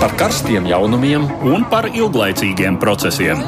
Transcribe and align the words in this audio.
par 0.00 0.14
karstiem 0.16 0.64
jaunumiem 0.64 1.26
un 1.44 1.64
par 1.68 1.90
ilglaicīgiem 1.92 2.78
procesiem. 2.80 3.42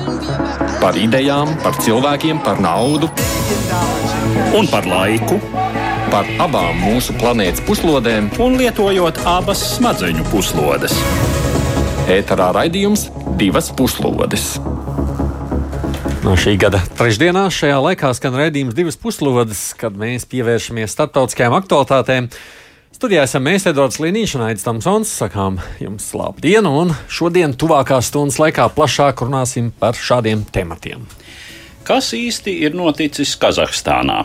Par 0.83 0.99
idejām, 1.01 1.55
par 1.65 1.79
cilvēkiem, 1.81 2.43
par 2.45 2.61
naudu 2.61 3.09
un 4.59 4.69
par 4.69 4.87
laiku. 4.89 5.41
Par 6.13 6.29
abām 6.45 6.77
mūsu 6.77 7.17
planētas 7.17 7.65
puslodēm, 7.65 8.29
un 8.45 8.59
lietojot 8.61 9.23
abas 9.25 9.63
smadzeņu 9.79 10.27
puslodes. 10.29 10.93
Ēterā 12.13 12.51
raidījums 12.59 13.07
divas 13.41 13.73
puslodes. 13.73 14.59
No 16.23 16.37
šī 16.39 16.59
gada 16.61 16.83
trešdienā 16.99 17.47
šajā 17.51 17.79
laikā 17.89 18.13
skan 18.15 18.37
raidījums 18.39 18.77
divas 18.77 19.01
puslodes, 19.01 19.71
kad 19.81 19.97
mēs 19.99 20.29
pievēršamies 20.29 20.93
starptautiskajām 20.93 21.57
aktualitātēm. 21.57 22.29
Studijā 23.03 23.25
esam 23.27 23.43
mēs, 23.43 23.65
Edvards 23.67 23.97
Līniņš 23.99 24.33
un 24.37 24.43
Aits 24.47 24.63
Tamsons. 24.63 25.11
Sakām 25.19 25.57
jums 25.83 26.05
labu 26.15 26.39
dienu, 26.45 26.71
un 26.85 26.93
šodien 27.11 27.51
tuvākās 27.59 28.13
stundas 28.13 28.37
laikā 28.39 28.69
plašāk 28.77 29.25
runāsim 29.25 29.73
par 29.75 29.99
šādiem 29.99 30.45
tematiem. 30.55 31.03
Kas 31.83 32.13
īsti 32.15 32.55
ir 32.63 32.77
noticis 32.79 33.33
Kazahstānā? 33.43 34.21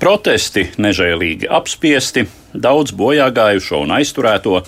Protesti 0.00 0.68
nežēlīgi 0.80 1.48
apspiesti, 1.50 2.26
daudz 2.54 2.94
bojā 2.94 3.26
gājušo 3.34 3.80
un 3.84 3.94
aizturēto, 3.96 4.60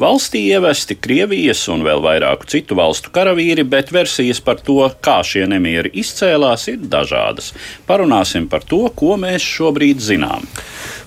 valstī 0.00 0.46
ievesti 0.54 0.96
Krievijas 0.96 1.66
un 1.72 1.84
vēl 1.86 2.02
vairāku 2.04 2.48
citu 2.50 2.78
valstu 2.78 3.12
karavīri, 3.14 3.66
bet 3.68 3.92
versijas 3.94 4.40
par 4.44 4.62
to, 4.64 4.80
kā 5.04 5.20
šie 5.26 5.44
nemieri 5.50 5.92
izcēlās, 6.00 6.68
ir 6.72 6.88
dažādas. 6.90 7.52
Parunāsim 7.88 8.48
par 8.48 8.64
to, 8.66 8.86
ko 8.96 9.18
mēs 9.20 9.44
šobrīd 9.44 10.02
zinām. 10.04 10.48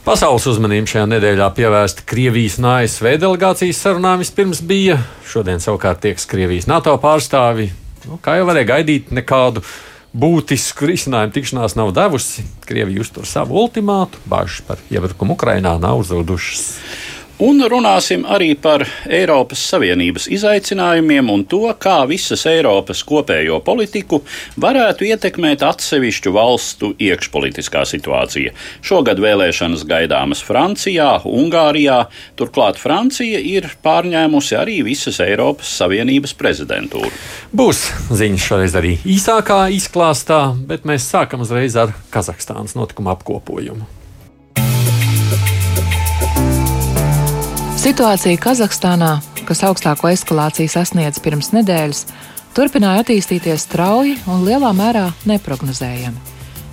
Pasaules 0.07 0.45
uzmanība 0.47 0.87
šajā 0.87 1.07
nedēļā 1.11 1.49
pievērsta 1.57 2.05
Krievijas 2.07 2.61
un 2.61 2.69
ASV 2.77 3.17
delegācijas 3.19 3.81
sarunām. 3.83 4.21
Vispirms 4.23 4.61
bija, 4.63 5.01
šodien 5.27 5.59
savukārt 5.59 5.99
tieks 6.05 6.29
Krievijas 6.31 6.69
NATO 6.71 6.93
pārstāvi. 7.03 7.67
Nu, 8.07 8.15
kā 8.23 8.37
jau 8.39 8.45
varēja 8.47 8.69
gaidīt, 8.69 9.11
nekādu 9.11 9.65
būtisku 10.15 10.87
risinājumu 10.89 11.35
tikšanās 11.35 11.75
nav 11.79 11.91
devusi. 11.95 12.45
Krievija 12.67 13.03
uztur 13.03 13.27
savu 13.27 13.57
ultimātu, 13.63 14.21
bažas 14.29 14.63
par 14.67 14.81
iebrukumu 14.91 15.35
Ukrainā 15.37 15.77
nav 15.81 16.03
zudušas. 16.07 16.77
Un 17.37 17.59
runāsim 17.69 18.23
arī 18.25 18.55
par 18.57 18.81
Eiropas 19.05 19.61
Savienības 19.69 20.23
izaicinājumiem 20.33 21.27
un 21.29 21.43
to, 21.45 21.67
kā 21.77 21.99
visas 22.09 22.47
Eiropas 22.49 23.03
kopējo 23.05 23.59
politiku 23.61 24.23
varētu 24.57 25.05
ietekmēt 25.05 25.61
atsevišķu 25.61 26.33
valstu 26.33 26.89
iekšpolitiskā 26.97 27.83
situācija. 27.85 28.55
Šogad 28.81 29.21
vēlēšanas 29.21 29.83
gaidāmas 29.85 30.41
Francijā, 30.47 31.11
Ungārijā, 31.29 31.99
turklāt 32.41 32.81
Francija 32.81 33.37
ir 33.37 33.69
pārņēmusi 33.85 34.57
arī 34.57 34.79
visas 34.87 35.21
Eiropas 35.21 35.75
Savienības 35.77 36.33
prezidentūru. 36.41 37.13
Būs 37.53 37.83
ziņas 38.17 38.47
šoreiz 38.49 38.79
arī 38.81 38.95
īsākā 39.05 39.67
izklāstā, 39.77 40.41
bet 40.65 40.89
mēs 40.89 41.05
sākam 41.13 41.45
uzreiz 41.45 41.77
ar 41.77 41.93
Kazahstānas 42.09 42.73
notikumu 42.73 43.13
apkopojumu. 43.13 43.85
Situācija 47.87 48.35
Kazahstānā, 48.43 49.13
kas 49.47 49.61
augstāko 49.63 50.09
eskalāciju 50.11 50.67
sasniedz 50.67 51.21
pirms 51.23 51.53
nedēļas, 51.55 52.01
turpināja 52.51 53.05
attīstīties 53.05 53.63
strauji 53.63 54.17
un 54.27 54.41
lielā 54.43 54.73
mērā 54.75 55.05
neparedzējami. 55.29 56.19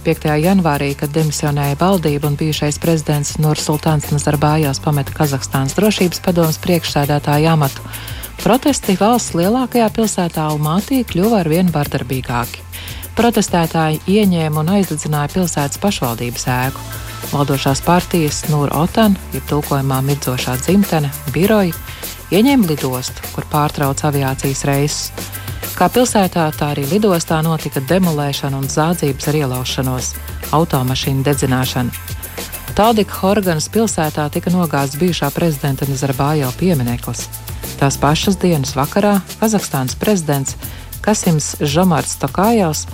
5. 0.09 0.27
janvārī, 0.43 0.89
kad 0.99 1.15
demisionēja 1.15 1.79
valdība 1.79 2.27
un 2.33 2.35
bijušais 2.41 2.81
prezidents 2.83 3.37
Nursultāns 3.39 4.11
Nazarbājās 4.11 4.83
pameta 4.83 5.15
Kazahstānas 5.15 5.79
drošības 5.79 6.25
padomus 6.27 6.59
priekšsēdētāju 6.67 7.53
amatu, 7.53 7.87
protesti 8.43 8.99
valsts 8.99 9.39
lielākajā 9.39 9.87
pilsētā 9.95 10.51
Almātī 10.51 11.05
kļuva 11.07 11.45
arvien 11.45 11.71
vardarbīgāki. 11.71 12.67
Protestētāji 13.15 14.03
ieņēma 14.19 14.67
un 14.67 14.77
aizdedzināja 14.81 15.31
pilsētas 15.39 15.79
pašvaldības 15.79 16.51
ēku. 16.59 17.04
Valdošās 17.33 17.81
partijas 17.85 18.43
Nūra 18.51 18.85
Otan, 18.85 19.17
ir 19.35 19.43
tulkojumā 19.49 20.01
mirdzošā 20.05 20.57
dzimtene, 20.61 21.11
biroja, 21.35 21.73
ieņēma 22.35 22.69
lidostu, 22.69 23.25
kur 23.35 23.47
pārtrauca 23.53 24.11
aviācijas 24.11 24.65
reisus. 24.69 25.31
Kā 25.75 25.89
pilsētā, 25.91 26.45
tā 26.55 26.71
arī 26.75 26.85
lidostā 26.91 27.41
notika 27.43 27.83
demolēšana 27.83 28.61
un 28.61 28.69
zādzības 28.71 29.31
ar 29.31 29.39
ielaušanos, 29.41 30.13
automašīnu 30.55 31.25
dedzināšana. 31.27 32.05
Tādika 32.75 33.21
Horganas 33.21 33.69
pilsētā 33.71 34.27
tika 34.35 34.51
nogāzts 34.51 34.99
bijušā 34.99 35.31
prezidenta 35.35 35.87
Nazarbājo 35.87 36.51
piemineklis. 36.59 37.29
Tās 37.79 37.99
pašas 38.03 38.39
dienas 38.43 38.75
vakarā 38.75 39.21
Kazahstānas 39.41 39.95
prezidents 39.99 40.57
Kasims 41.05 41.55
Žomarts 41.61 42.17
Tokājovs 42.23 42.87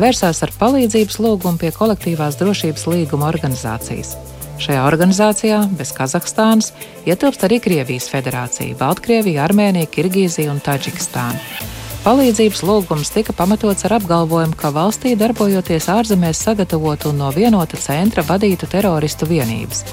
vērsās 0.00 0.42
ar 0.44 0.52
palīdzības 0.60 1.18
lūgumu 1.22 1.60
pie 1.60 1.72
kolektīvās 1.74 2.38
drošības 2.40 2.86
līguma 2.92 3.28
organizācijas. 3.32 4.16
Šajā 4.62 4.82
organizācijā 4.86 5.58
bez 5.74 5.90
Kazahstānas 5.96 6.70
ietilpst 7.08 7.44
arī 7.48 7.58
Krievijas 7.64 8.06
federācija, 8.12 8.76
Baltkrievija, 8.78 9.42
Armēnija, 9.48 9.90
Kirgīzija 9.90 10.52
un 10.52 10.60
Taģikistāna. 10.62 11.70
Palīdzības 12.02 12.64
lūgums 12.66 13.12
tika 13.14 13.30
pamatots 13.38 13.86
ar 13.86 13.96
apgalvojumu, 14.00 14.56
ka 14.58 14.72
valstī 14.74 15.12
darbojoties 15.18 15.86
ārzemēs 15.92 16.40
sagatavotu 16.48 17.12
un 17.12 17.20
no 17.22 17.28
vienota 17.30 17.78
centra 17.78 18.24
vadītu 18.26 18.66
teroristu 18.70 19.28
vienības, 19.30 19.84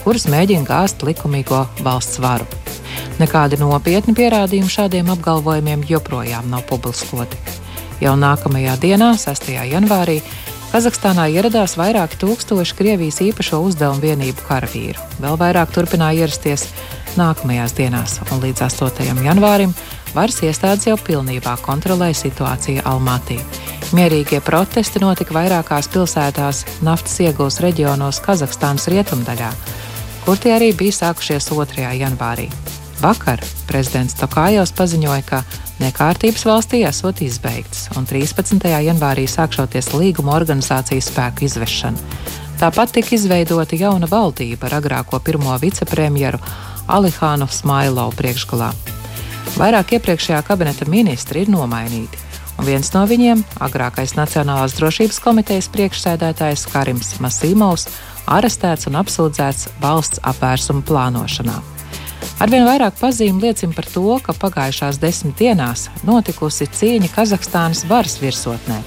kuras 0.00 0.24
mēģina 0.32 0.64
gāzt 0.64 1.04
likumīgo 1.04 1.66
valsts 1.84 2.22
varu. 2.24 2.48
Nekādi 3.20 3.60
nopietni 3.60 4.16
pierādījumi 4.16 4.72
šādiem 4.72 5.12
apgalvojumiem 5.12 5.84
joprojām 5.92 6.48
nav 6.48 6.64
publiskoti. 6.70 7.67
Jau 7.98 8.14
nākamajā 8.14 8.76
dienā, 8.78 9.14
6. 9.18 9.48
janvārī, 9.66 10.20
Kazahstānā 10.68 11.24
ieradās 11.32 11.78
vairāki 11.80 12.18
tūkstoši 12.20 12.76
Krievijas 12.76 13.22
īpašo 13.24 13.58
uzdevumu 13.64 14.04
vienību 14.04 14.44
karavīru. 14.44 15.00
Vēl 15.18 15.38
vairāk 15.40 15.72
turpināja 15.72 16.26
ierasties 16.26 16.66
nākamajās 17.18 17.74
dienās, 17.74 18.18
un 18.28 18.44
līdz 18.44 18.66
8. 18.68 19.08
janvārim 19.24 19.72
varas 20.14 20.38
iestādes 20.44 20.86
jau 20.86 20.98
pilnībā 21.00 21.56
kontrolēja 21.64 22.20
situāciju 22.20 22.84
Almatī. 22.86 23.40
Mierīgie 23.96 24.42
protesti 24.44 25.00
notika 25.02 25.34
vairākās 25.34 25.88
pilsētās 25.90 26.66
naftas 26.84 27.18
iegūs 27.24 27.62
reģionos 27.64 28.20
Kazahstānas 28.22 28.90
rietumdaļā, 28.92 29.50
kur 30.26 30.38
tie 30.38 30.54
arī 30.60 30.74
bija 30.76 31.00
sākušies 31.02 31.48
2. 31.50 31.88
janvārī. 31.96 32.52
Vakar 32.98 33.38
prezidents 33.68 34.16
Tokājos 34.18 34.72
paziņoja, 34.74 35.22
ka 35.22 35.42
nekārtības 35.78 36.42
valstī 36.48 36.80
esot 36.88 37.20
izbeigtas, 37.22 37.84
un 37.94 38.08
13. 38.10 38.58
janvārī 38.82 39.28
sākšoties 39.30 39.92
līguma 39.94 40.34
organizācijas 40.34 41.12
spēku 41.12 41.46
izvešana. 41.46 42.18
Tāpat 42.58 42.96
tika 42.96 43.14
izveidota 43.14 43.78
jauna 43.78 44.08
valdība 44.10 44.66
ar 44.66 44.80
agrāko 44.80 45.22
pirmo 45.22 45.54
vicepremjeru 45.62 46.42
Alihānu 46.90 47.46
Smailovu 47.46 48.18
priekšgalā. 48.18 48.72
Vairāk 49.54 49.94
iepriekšējā 49.94 50.42
kabineta 50.50 50.90
ministri 50.90 51.46
ir 51.46 51.54
nomainīti, 51.54 52.18
un 52.58 52.66
viens 52.66 52.90
no 52.96 53.06
viņiem, 53.06 53.46
agrākais 53.62 54.18
Nacionālās 54.18 54.74
drošības 54.74 55.22
komitejas 55.22 55.70
priekšsēdētājs 55.70 56.66
Karims 56.74 57.14
Masīmovs, 57.22 57.86
arestēts 58.26 58.90
un 58.90 58.98
apsūdzēts 58.98 59.76
valsts 59.78 60.26
apvērsuma 60.26 60.82
plānošanā. 60.82 61.77
Arvien 62.38 62.66
vairāk 62.66 62.98
pazīme 63.00 63.42
liecina 63.42 63.74
par 63.74 63.88
to, 63.90 64.06
ka 64.22 64.34
pagājušās 64.36 65.00
desmit 65.02 65.38
dienās 65.40 65.88
notikusi 66.06 66.68
cīņa 66.70 67.10
Kazahstānas 67.14 67.84
varas 67.90 68.18
virsotnē. 68.22 68.78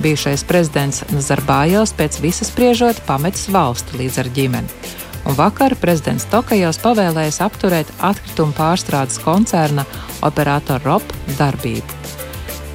Bijušais 0.00 0.44
prezidents 0.48 1.02
Nazarbājovs 1.12 1.92
pēc 1.96 2.18
visas 2.24 2.48
spriežot 2.48 3.02
pametis 3.08 3.48
valsti 3.52 4.00
līdz 4.00 4.20
ar 4.22 4.30
ģimeni. 4.36 4.98
Un 5.28 5.36
vakar 5.36 5.74
prezidents 5.76 6.24
Tokajos 6.32 6.80
pavēlējis 6.80 7.40
apturēt 7.44 7.90
atkritumu 8.00 8.56
pārstrādes 8.56 9.20
koncerna 9.20 9.84
operātora 10.24 10.80
ROP 10.86 11.12
darbību. 11.36 11.98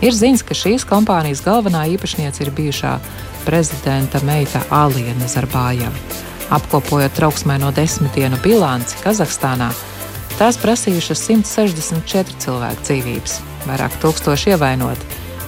Ir 0.06 0.13
ziņas, 0.13 0.44
ka 0.45 0.57
šīs 0.57 0.85
kompānijas 0.85 1.41
galvenā 1.45 1.85
īpašniece 1.95 2.44
ir 2.45 2.53
bijušā 2.53 3.00
prezidenta 3.45 4.21
meita 4.27 4.62
Alija 4.69 5.15
Nazarbājeva. 5.18 5.94
Apkopojot 6.53 7.15
trauksmēno 7.18 7.71
desmit 7.74 8.13
dienu 8.13 8.38
bilanci 8.44 9.00
Kazahstānā, 9.01 9.71
Tās 10.35 10.57
prasījušas 10.59 11.21
164 11.29 12.33
cilvēku 12.43 12.81
dzīvības, 12.83 13.35
vairāk 13.69 13.93
tūkstoši 14.03 14.49
ievainoti. 14.51 15.05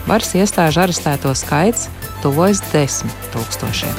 Varas 0.07 0.29
iestāžu 0.39 0.79
arestēto 0.85 1.33
skaits 1.35 1.89
tuvojas 2.23 2.61
desmit 2.71 3.25
tūkstošiem. 3.33 3.97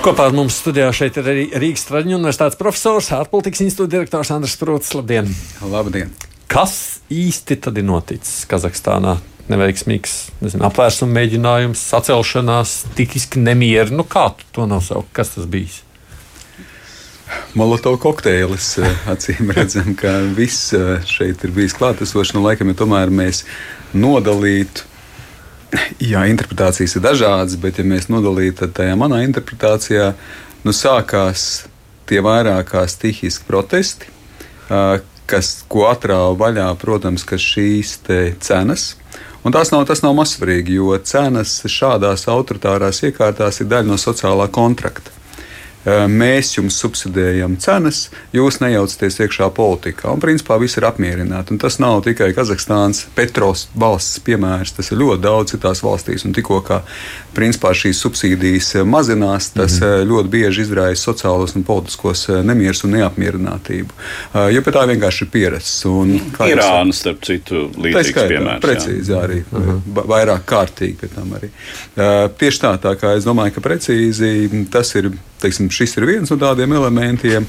Kopā 0.00 0.30
ar 0.30 0.32
mums 0.32 0.56
studijā 0.62 0.86
šeit 0.96 1.18
ir 1.20 1.28
arī 1.28 1.42
Rīgas 1.60 1.84
Traģiņu 1.90 2.16
universitātes 2.22 2.56
profesors, 2.56 3.10
ārpolitikas 3.12 3.66
institūta 3.66 3.98
direktors 3.98 4.32
Andris 4.32 4.56
Prūts. 4.56 4.94
Labdien! 4.96 5.28
Labdien! 5.60 6.16
Kas 6.48 7.02
īsti 7.12 7.60
tad 7.66 7.76
ir 7.76 7.84
noticis 7.90 8.48
Kazahstānā? 8.48 9.18
Neveiksmīgs 9.52 10.16
nezinu, 10.40 10.64
apvērsuma 10.70 11.18
mēģinājums, 11.20 11.84
sacelšanās, 11.92 12.74
tikiski 12.96 13.44
nemieri. 13.44 13.92
Nu, 13.92 14.08
kā 14.08 14.30
tu 14.40 14.48
to 14.56 14.68
nosaukt? 14.72 15.12
Kas 15.12 15.36
tas 15.36 15.44
bijis? 15.44 15.82
Molotovs 17.54 18.00
kokteilis. 18.02 18.76
Acīm 19.10 19.50
redzam, 19.56 19.94
ka 19.98 20.20
viss 20.36 20.72
šeit 21.08 21.44
ir 21.44 21.54
bijis 21.54 21.74
klātesošs. 21.78 22.34
Nu, 22.36 22.44
laikam, 22.46 22.70
ja 22.70 22.78
tomēr 22.78 23.12
mēs 23.14 23.44
nodalītu. 23.94 24.86
Jā, 26.02 26.24
interpretācijas 26.26 26.96
ir 26.98 27.04
dažādas, 27.04 27.58
bet, 27.62 27.78
ja 27.78 27.86
mēs 27.86 28.08
nodalītu, 28.10 28.64
tad 28.64 28.74
tajā 28.80 28.96
manā 28.98 29.20
interpretācijā 29.26 30.08
nu, 30.66 30.74
sākās 30.74 31.66
tie 32.10 32.18
vairāk 32.26 32.72
kā 32.72 32.82
stihiski 32.90 33.46
protesti, 33.46 34.10
kas, 35.30 35.52
ko 35.70 35.86
atrāva 35.86 36.32
vaļā, 36.40 36.66
protams, 36.80 37.22
šīs 37.22 38.00
cenas. 38.42 38.96
Un 39.46 39.54
tas 39.54 39.70
nav, 39.70 39.86
tas 39.86 40.02
nav 40.02 40.16
mazsvarīgi, 40.18 40.74
jo 40.80 40.98
cenas 41.06 41.54
šādās 41.70 42.26
autoritārās 42.28 43.04
iekārtās 43.06 43.62
ir 43.62 43.70
daļa 43.70 43.92
no 43.92 44.00
sociālā 44.00 44.50
kontrakta 44.52 45.19
mēs 45.86 46.54
jums 46.56 46.76
subsidējam 46.80 47.56
cenas, 47.60 48.08
jūs 48.36 48.60
nejaucaties 48.60 49.20
iekšā 49.24 49.50
politikā. 49.56 50.10
Un 50.12 50.20
principā 50.20 50.58
viss 50.60 50.76
ir 50.76 50.86
apmierināti. 50.88 51.54
Un 51.54 51.60
tas 51.62 51.78
nav 51.80 52.02
tikai 52.04 52.32
Kazahstānas 52.36 53.06
Petros 53.16 53.68
valsts 53.74 54.20
piemērs, 54.24 54.74
tas 54.76 54.92
ir 54.92 55.00
ļoti 55.00 55.22
daudz 55.24 55.54
citās 55.54 55.82
valstīs. 55.84 56.26
Un 56.28 56.34
tikko 56.36 56.60
kā 56.66 56.82
principā 57.36 57.72
šīs 57.76 58.00
subsīdijas 58.04 58.74
mazinās, 58.84 59.50
tas 59.54 59.78
mm 59.78 59.86
-hmm. 59.86 60.10
ļoti 60.10 60.28
bieži 60.28 60.62
izraisa 60.66 61.10
sociālos 61.10 61.56
un 61.56 61.64
politiskos 61.64 62.28
nemierus 62.44 62.84
un 62.84 62.96
neapmierinātību. 62.98 63.90
Jo 64.52 64.62
pie 64.62 64.72
tā 64.72 64.86
vienkārši 64.92 65.24
ir 65.24 65.30
pieredze. 65.30 65.88
Irāna, 66.50 66.92
starp 66.92 67.24
citu, 67.24 67.70
līdzīgs 67.76 68.28
piemērs. 68.28 68.62
Precīzi, 68.62 69.12
jā. 69.12 69.24
arī. 69.24 69.42
Mm 69.50 69.64
-hmm. 69.64 70.04
Vairāk 70.12 70.44
kārtīgi 70.46 70.96
pie 71.00 71.08
tam 71.08 71.32
arī. 71.32 71.48
Tieši 72.38 72.60
tā, 72.60 72.76
tā 72.78 72.94
kā 72.96 73.16
es 73.16 73.24
domāju, 73.24 73.54
ka 73.54 73.60
precīzi 73.60 74.66
tas 74.70 74.94
ir 74.94 75.10
teiksim, 75.42 75.70
šis 75.72 75.96
ir 75.98 76.06
viens 76.08 76.30
no 76.32 76.38
tādiem 76.40 76.72
elementiem, 76.76 77.46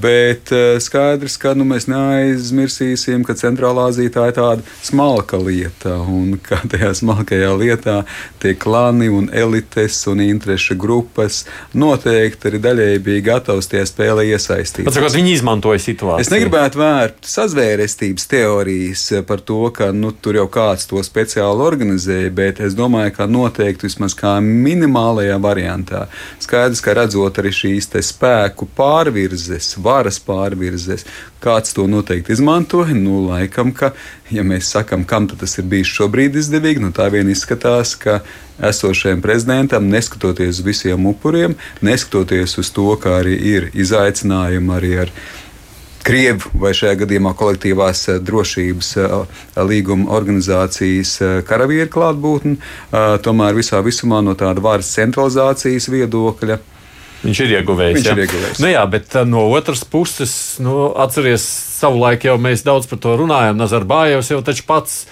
bet 0.00 0.52
skaidrs, 0.84 1.36
ka 1.40 1.54
nu, 1.58 1.66
mēs 1.68 1.88
neaizmirsīsim, 1.90 3.24
ka 3.26 3.36
Centrālā 3.38 3.88
Azija 3.90 4.12
tā 4.14 4.28
ir 4.30 4.36
tāda 4.38 4.76
smalka 4.84 5.40
lieta, 5.40 5.96
un 6.00 6.36
ka 6.42 6.60
tajā 6.70 6.92
smalkajā 7.00 7.50
lietā 7.58 7.96
tie 8.42 8.54
klani 8.60 9.08
un 9.12 9.30
elites 9.32 10.02
un 10.10 10.22
interešu 10.24 10.76
grupas 10.80 11.42
noteikti 11.72 12.50
arī 12.50 12.60
daļēji 12.64 13.02
bija 13.04 13.24
gatavs 13.32 13.70
tajā 13.72 13.86
spēlē 13.88 14.26
iesaistīties. 14.32 14.90
Atsakot, 14.90 15.16
viņi 15.16 15.34
izmantoja 15.38 15.82
situāciju. 15.82 16.24
Es 16.24 16.32
negribētu 16.32 16.80
vērt 16.80 17.28
sazvērestības 17.28 18.28
teorijas 18.30 19.06
par 19.28 19.42
to, 19.44 19.62
ka 19.74 19.90
nu, 19.96 20.12
tur 20.12 20.38
jau 20.38 20.46
kāds 20.52 20.88
to 20.90 21.02
speciāli 21.04 21.64
organizēja, 21.64 22.32
bet 22.34 22.60
es 22.64 22.76
domāju, 22.78 23.14
ka 23.16 23.28
noteikti 23.30 23.88
vismaz 23.88 24.16
kā 24.18 24.36
minimālajā 24.44 25.38
variantā 25.42 26.06
skaidrs, 26.42 26.82
ka 26.84 26.94
redz 26.96 27.13
redzot 27.14 27.38
arī 27.38 27.52
šīs 27.54 27.88
spēku 28.02 28.66
pārvirzes, 28.74 29.76
varas 29.78 30.18
pārvirzes, 30.18 31.04
kāds 31.40 31.74
to 31.74 31.86
noteikti 31.86 32.32
izmantoja. 32.32 32.94
Nu, 32.94 33.28
laikam, 33.28 33.72
ka, 33.72 33.92
ja 34.30 34.42
mēs 34.42 34.72
sakām, 34.74 35.04
kam 35.04 35.28
tas 35.28 35.58
ir 35.58 35.64
bijis 35.64 35.92
šobrīd 35.94 36.34
izdevīgi, 36.36 36.82
nu, 36.82 36.90
tā 36.92 37.10
vien 37.12 37.30
izskatās, 37.30 37.94
ka 37.94 38.20
esošajam 38.58 39.22
prezidentam, 39.22 39.88
neskatoties 39.90 40.58
uz 40.58 40.64
visiem 40.64 41.06
upuriem, 41.06 41.54
neskatoties 41.82 42.58
uz 42.58 42.70
to, 42.74 42.90
ka 42.96 43.20
arī 43.22 43.38
ir 43.38 43.70
izaicinājumi 43.74 44.74
arī 44.74 44.94
ar 45.06 45.14
Krievu 46.04 46.50
vai 46.60 46.74
šajā 46.76 46.98
gadījumā 47.00 47.30
kolektīvās 47.32 48.02
eh, 48.12 48.18
drošības 48.20 48.90
eh, 49.00 49.14
līguma 49.64 50.10
organizācijas 50.12 51.14
eh, 51.24 51.38
karavīru 51.48 51.88
klātbūtni, 51.94 52.58
tomēr 53.24 53.56
visā 53.56 53.80
visumā 53.80 54.20
no 54.20 54.34
tāda 54.36 54.60
varas 54.60 54.92
centralizācijas 54.98 55.88
viedokļa 55.88 56.58
Viņš 57.24 57.42
ir 57.44 57.52
ieguvējis. 57.58 57.98
Viņš 57.98 58.08
jā. 58.08 58.14
ir 58.14 58.24
ieguvējis. 58.26 58.62
Nu, 58.62 58.70
jā, 58.70 58.86
bet 58.92 59.18
no 59.28 59.44
otras 59.56 59.84
puses, 59.88 60.32
nu, 60.62 60.90
atcerieties, 61.04 61.44
savulaik 61.80 62.26
jau 62.28 62.38
mēs 62.40 62.64
daudz 62.66 62.88
par 62.90 63.00
to 63.02 63.18
runājām. 63.20 63.60
Nazarbājevs 63.60 64.34
jau 64.34 64.42
taču 64.44 64.66
pats. 64.68 65.04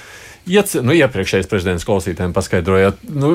Iec, 0.43 0.73
nu, 0.83 0.91
iepriekšējais 0.99 1.47
prezidents 1.47 1.85
klausītājiem 1.87 2.33
paskaidrojāt, 2.35 3.05
nu, 3.15 3.29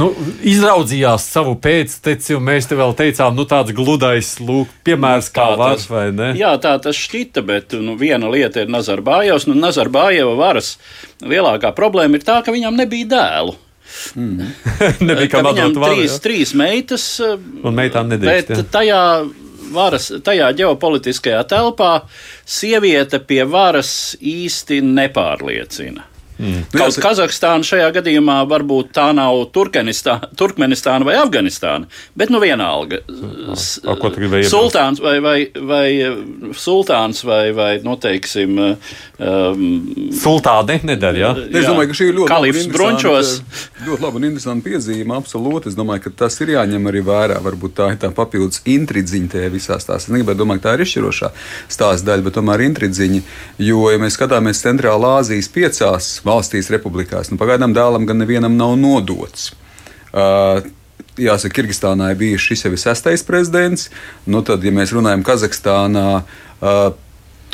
nu, 0.00 0.06
izraudzījās 0.40 1.26
savu 1.28 1.52
pēcteci, 1.60 2.32
un 2.38 2.46
mēs 2.46 2.70
te 2.70 2.78
vēl 2.78 2.94
teicām, 2.96 3.36
nu, 3.36 3.44
tāds 3.44 3.74
gludais 3.76 4.30
lūk, 4.40 4.70
piemērs, 4.88 5.28
kā 5.36 5.50
tā 5.50 5.58
var, 5.60 5.84
vai 5.92 6.06
ne? 6.16 6.30
Jā, 6.40 6.54
tā 6.64 6.72
tas 6.80 6.96
šķita, 6.96 7.44
bet 7.44 7.76
nu, 7.76 7.98
viena 8.00 8.32
lieta 8.32 8.64
ir 8.64 8.72
Nazarbājevs. 8.72 9.44
Nu, 9.50 9.58
Nazarbājeva 9.60 10.32
varas 10.40 10.78
lielākā 11.20 11.76
problēma 11.76 12.16
ir 12.16 12.24
tā, 12.24 12.40
ka 12.40 12.56
viņam 12.56 12.80
nebija 12.80 13.12
dēlu. 13.12 13.58
Mm. 14.18 14.52
Nebija 15.08 15.32
kā 15.36 15.42
viņam 15.46 15.76
trīs, 15.78 16.16
jā. 16.16 16.22
trīs 16.24 16.54
meitas. 16.58 17.06
Un 17.22 17.76
meitām 17.76 18.10
nedrīkst. 18.12 18.50
Bet 18.50 18.64
jā. 18.64 18.66
tajā 18.78 19.02
varas, 19.74 20.10
tajā 20.24 20.50
ģeopolitiskajā 20.58 21.42
telpā 21.50 21.92
sieviete 22.46 23.20
pie 23.22 23.42
varas 23.50 24.16
īsti 24.20 24.82
nepārliecina. 24.86 26.15
Mm. 26.36 26.66
Kaut 26.74 26.98
Kazahstāna 27.00 27.64
šajā 27.64 27.88
gadījumā 27.96 28.42
varbūt 28.50 28.90
tā 28.96 29.08
nav 29.16 29.46
Turkmenistāna, 29.54 30.28
Turkmenistāna 30.36 31.06
vai 31.08 31.16
Afganistāna, 31.20 31.88
bet 32.18 32.32
nu 32.32 32.40
vienalga. 32.42 33.00
A, 33.06 33.96
ko 33.96 34.10
tu 34.10 34.20
gribēji? 34.20 34.50
Sultāns 34.52 35.00
vai, 35.00 35.16
vai, 35.24 35.36
vai 35.56 35.86
sultāns 36.56 37.22
vai, 37.24 37.54
vai 37.56 37.70
noteiksim. 37.84 38.60
Um, 39.16 39.64
Sultāne 40.12 40.80
nedara, 40.84 41.16
jā? 41.16 41.32
jā? 41.40 41.46
Es 41.62 41.68
domāju, 41.70 41.92
ka 41.92 41.98
šī 42.00 42.10
ir 42.10 42.18
ļoti 42.20 42.32
Kalifs 42.32 42.68
Brončos. 42.74 43.32
Ļoti 43.86 44.04
laba 44.04 44.20
un 44.20 44.28
interesanta 44.28 44.68
piezīme, 44.68 45.16
absolūti. 45.16 45.72
Es 45.72 45.78
domāju, 45.78 46.04
ka 46.06 46.14
tas 46.24 46.36
ir 46.44 46.52
jāņem 46.56 46.90
arī 46.90 47.02
vērā. 47.06 47.40
Varbūt 47.44 47.76
tā 47.80 47.88
ir 47.94 48.00
tā 48.02 48.12
papildus 48.14 48.60
intridziņa 48.68 49.32
tajā 49.36 49.50
visās 49.54 49.88
tās. 49.88 50.04
Es 50.04 50.12
negribētu 50.12 50.42
domāt, 50.42 50.60
ka 50.60 50.68
tā 50.68 50.76
ir 50.76 50.84
izšķirošā 50.84 51.32
stāsta 51.72 52.10
daļa, 52.10 52.26
bet 52.26 52.36
tomēr 52.36 52.66
intridziņa. 52.68 53.22
Jo, 53.64 53.86
ja 53.92 54.00
mēs 54.02 54.18
skatāmies 54.18 54.60
Centrālā 54.64 55.16
Āzijas 55.22 55.48
piecās 55.52 56.12
valstīs, 56.26 56.72
republikās. 56.74 57.30
Nu, 57.30 57.38
pagaidām 57.40 57.74
dēlam 57.76 58.08
gan 58.08 58.20
nevienam 58.22 58.58
nav 58.58 58.76
nodots. 58.80 59.52
Uh, 60.10 60.64
jāsaka, 61.20 61.54
Kirgistānā 61.60 62.12
ir 62.12 62.20
bijis 62.20 62.44
šis 62.44 62.66
jau 62.66 62.76
sestais 62.80 63.24
prezidents. 63.26 63.90
Nu, 64.26 64.42
tad, 64.46 64.64
ja 64.64 64.74
mēs 64.74 64.94
runājam 64.96 65.24
Kazahstānā, 65.26 66.06
uh, 66.60 66.86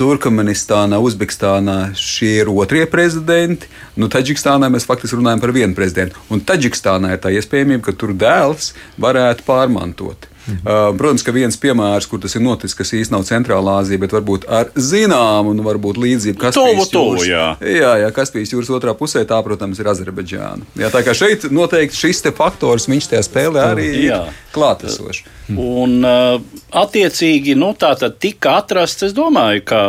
Turkmenistānā, 0.01 0.97
Uzbekistānā 1.05 1.93
šie 1.99 2.33
ir 2.43 2.51
otrie 2.51 2.87
prezidenti. 2.89 3.69
Nu, 4.01 4.09
Taģikstānā 4.13 4.71
mēs 4.73 4.89
faktiski 4.89 5.19
runājam 5.19 5.43
par 5.43 5.53
vienu 5.53 5.77
prezidentu. 5.77 6.21
Un 6.33 6.41
Taģikstānā 6.49 7.13
ir 7.13 7.21
tā 7.23 7.33
iespējamība, 7.37 7.91
ka 7.91 7.97
tur 8.01 8.15
dēls 8.17 8.73
varētu 9.03 9.45
pārmantot. 9.47 10.32
Mhm. 10.43 10.97
Protams, 10.99 11.23
ka 11.23 11.35
viens 11.35 11.57
piemērs, 11.61 12.09
kur 12.11 12.19
tas 12.23 12.35
ir 12.35 12.43
noticis, 12.43 12.75
kas 12.79 12.91
īstenībā 12.97 13.13
nav 13.13 13.27
Centrālā 13.29 13.77
Azija, 13.83 14.01
bet 14.01 14.15
varbūt 14.15 14.47
ar 14.51 14.71
zināmu 14.75 15.53
un 15.53 15.63
varbūt 15.63 16.01
līdzību 16.01 16.41
Kaspijas 16.41 16.91
jūras. 16.91 17.27
Jā. 17.29 17.45
jā, 17.61 17.93
jā, 18.03 18.09
Kaspijas 18.15 18.55
jūras 18.55 18.73
otrā 18.73 18.95
pusē 18.99 19.23
tā, 19.29 19.39
protams, 19.45 19.79
ir 19.83 19.91
Azerbaidžāna. 19.93 20.67
Jā, 20.81 20.91
tā 20.95 21.05
kā 21.07 21.15
šeit 21.17 21.47
noteikti 21.53 21.99
šis 21.99 22.25
faktors, 22.37 22.89
viņš 22.91 23.13
tajā 23.13 23.23
spēlē 23.27 23.67
arī 23.75 23.89
jā. 24.09 24.23
klātesošs. 24.55 25.25
Un 25.53 26.01
attiecīgi, 26.07 27.57
nu 27.59 27.73
tā 27.79 27.93
tad 28.01 28.17
tika 28.23 28.57
atrasts, 28.63 29.09
es 29.09 29.17
domāju, 29.17 29.65
ka 29.69 29.83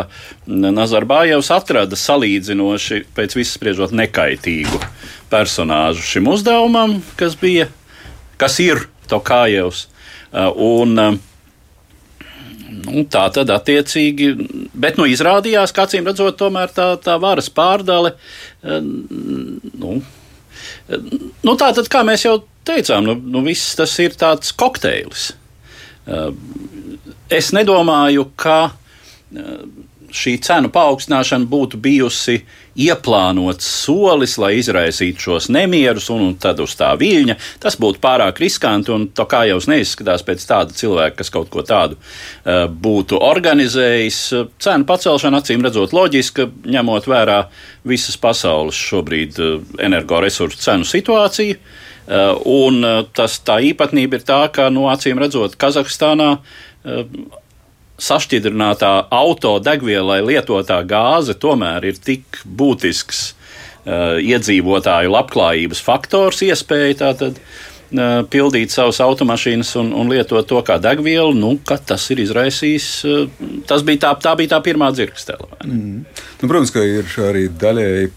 Nazarbājevs 0.47 1.51
atrada 1.55 1.97
salīdzinoši, 1.99 3.05
pēc 3.15 3.37
visas 3.37 3.55
spriežot, 3.55 3.93
nekaitīgu 3.95 4.81
personāžu 5.31 6.03
šim 6.05 6.27
uzdevumam, 6.33 6.99
kas 7.19 7.37
bija, 7.39 7.69
kas 8.41 8.59
ir 8.63 8.87
Tokājevs. 9.09 9.87
Uh, 10.33 10.49
un, 10.57 10.97
uh, 10.97 11.21
Nu, 12.83 13.03
tā 13.07 13.21
tad 13.31 13.51
attiecīgi, 13.53 14.27
bet 14.75 14.97
nu, 14.97 15.05
izrādījās, 15.07 15.71
ka 15.71 15.85
acīm 15.85 16.07
redzot, 16.09 16.35
tomēr 16.39 16.71
tā, 16.73 16.87
tā 16.99 17.13
varas 17.21 17.45
pārdale. 17.53 18.15
Uh, 18.65 18.81
nu, 18.81 19.93
nu, 20.89 21.53
tā 21.53 21.69
tad, 21.77 21.87
kā 21.93 22.01
mēs 22.03 22.25
jau 22.25 22.33
teicām, 22.67 23.05
nu, 23.05 23.15
nu, 23.15 23.43
viss 23.45 23.77
tas 23.77 23.93
ir 24.03 24.17
tāds 24.19 24.51
kokteils. 24.57 25.29
Es 27.31 27.53
nedomāju, 27.55 28.25
ka 28.35 28.57
šī 30.13 30.35
cenu 30.45 30.69
paaugstināšana 30.73 31.47
būtu 31.49 31.79
bijusi 31.81 32.43
ieplānots 32.79 33.65
solis, 33.83 34.35
lai 34.41 34.55
izraisītu 34.57 35.27
šos 35.27 35.49
nemierus, 35.53 36.09
un, 36.13 36.23
un 36.29 36.35
tad 36.41 36.61
uz 36.63 36.73
tā 36.77 36.91
viļņa 36.97 37.35
tas 37.61 37.77
būtu 37.81 38.01
pārāk 38.03 38.41
riskanti. 38.41 38.93
Un 38.93 39.07
tā 39.15 39.25
kā 39.29 39.43
jau 39.49 39.59
neizskatās 39.69 40.25
pēc 40.25 40.45
tāda 40.49 40.77
cilvēka, 40.77 41.19
kas 41.21 41.33
kaut 41.33 41.51
ko 41.53 41.65
tādu 41.67 41.97
uh, 41.97 42.65
būtu 42.67 43.21
organizējis, 43.21 44.21
cenu 44.63 44.89
pacelšana 44.89 45.43
acīm 45.43 45.65
redzot 45.65 45.93
loģiska, 45.95 46.49
ņemot 46.73 47.09
vērā 47.09 47.43
visas 47.89 48.17
pasaules 48.21 48.77
šobrīd 48.77 49.39
uh, 49.41 49.55
energoresursu 49.81 50.61
cenu 50.63 50.89
situāciju. 50.89 51.59
Uh, 52.03 52.33
un 52.49 52.83
tas, 53.15 53.37
tā 53.47 53.61
īpatnība 53.63 54.19
ir 54.19 54.25
tā, 54.27 54.41
ka, 54.51 54.67
nu, 54.73 54.89
acīm 54.91 55.21
redzot, 55.21 55.55
Kazahstānā 55.61 56.33
sašķidrinātā 58.01 58.93
autodegvielai 59.13 60.21
lietotā 60.25 60.79
gāze 60.87 61.35
tomēr 61.37 61.85
ir 61.91 61.99
tik 62.01 62.41
būtisks 62.45 63.21
uh, 63.29 64.17
iedzīvotāju 64.17 65.13
labklājības 65.13 65.83
faktors, 65.85 66.41
iespēja 66.45 66.99
tātad 67.05 67.39
pildīt 67.93 68.73
savas 68.73 68.99
automašīnas 69.03 69.75
un, 69.77 69.91
un 69.93 70.09
lietot 70.09 70.47
to 70.49 70.61
kā 70.65 70.79
degvielu, 70.81 71.33
nu, 71.37 71.59
tas 71.61 72.09
ir 72.09 72.23
izraisījis. 72.23 72.87
Tas 73.69 73.85
bija 73.85 74.07
tā, 74.07 74.13
tā 74.23 74.33
bija 74.39 74.55
tā 74.55 74.61
pirmā 74.65 74.89
dzirkstele. 74.95 75.49
Mm. 75.65 76.05
Nu, 76.41 76.49
protams, 76.49 76.73
ka 76.73 76.81
ir 76.81 77.05
arī 77.21 77.47
daļēji 77.49 78.11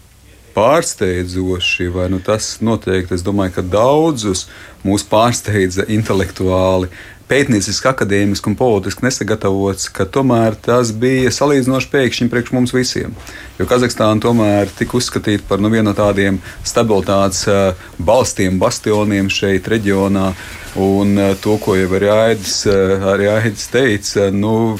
pārsteidzoši, 0.57 1.91
vai 1.93 2.07
nu, 2.09 2.19
tas 2.25 2.55
noteikti, 2.65 3.13
es 3.13 3.25
domāju, 3.25 3.59
ka 3.59 3.65
daudzus 3.77 4.47
mūs 4.85 5.05
pārsteidza 5.05 5.85
intelektuāli 5.93 6.89
pētnieciski, 7.27 7.89
akadēmiski 7.89 8.51
un 8.51 8.55
politiski 8.59 9.05
nesagatavots, 9.05 9.89
ka 9.93 10.07
tomēr 10.09 10.55
tas 10.67 10.93
bija 10.95 11.31
salīdzinoši 11.33 11.91
pēkšņi 11.91 12.29
priekš 12.31 12.53
mums 12.55 12.75
visiem. 12.75 13.15
Jo 13.59 13.67
Kazahstāna 13.69 14.21
tomēr 14.23 14.71
tika 14.77 14.97
uzskatīta 14.99 15.47
par 15.49 15.61
nu, 15.63 15.71
vienu 15.73 15.89
no 15.89 15.95
tādiem 15.97 16.39
stabilitātes 16.67 17.43
uh, 17.51 17.89
balstiem, 17.99 18.59
bastioniem 18.61 19.31
šeit 19.33 19.67
reģionā. 19.71 20.31
Un 20.77 21.17
uh, 21.17 21.33
to, 21.41 21.57
ko 21.63 21.75
jau 21.75 21.89
arī 21.97 22.11
Aidis, 22.13 22.61
uh, 22.69 23.07
arī 23.13 23.31
Aidis 23.33 23.67
teica, 23.73 24.29
nu, 24.31 24.77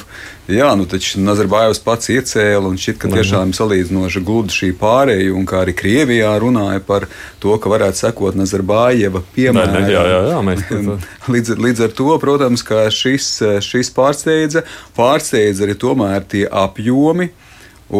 Jā, 0.48 0.70
nu 0.80 0.86
taču 0.88 1.20
Nazarbājevs 1.20 1.82
pats 1.84 2.08
iecēla 2.08 2.70
un 2.70 2.78
šķiet, 2.80 2.96
ka 3.02 3.10
tiešām 3.12 3.50
salīdzinoši 3.52 4.22
gludi 4.24 4.54
šī 4.54 4.70
pārēja, 4.80 5.34
un 5.36 5.44
kā 5.48 5.60
arī 5.60 5.74
Krievijā 5.76 6.30
runāja 6.40 6.80
par 6.86 7.04
to, 7.42 7.52
ka 7.60 7.68
varētu 7.68 8.00
sekot 8.00 8.38
Nazarbājeva 8.38 9.20
piemēram. 9.34 9.90
Jā, 9.92 10.06
jā, 10.08 10.22
jā, 10.30 10.38
mēs... 10.48 10.64
līdz, 11.34 11.52
līdz 11.60 11.84
ar 11.84 11.92
to, 12.00 12.08
protams, 12.22 12.64
ka 12.64 12.86
šis, 12.88 13.28
šis 13.66 13.92
pārsteidza, 13.92 14.64
pārsteidza 14.96 15.68
arī 15.68 15.76
tomēr 15.84 16.24
tie 16.24 16.46
apjomi, 16.48 17.28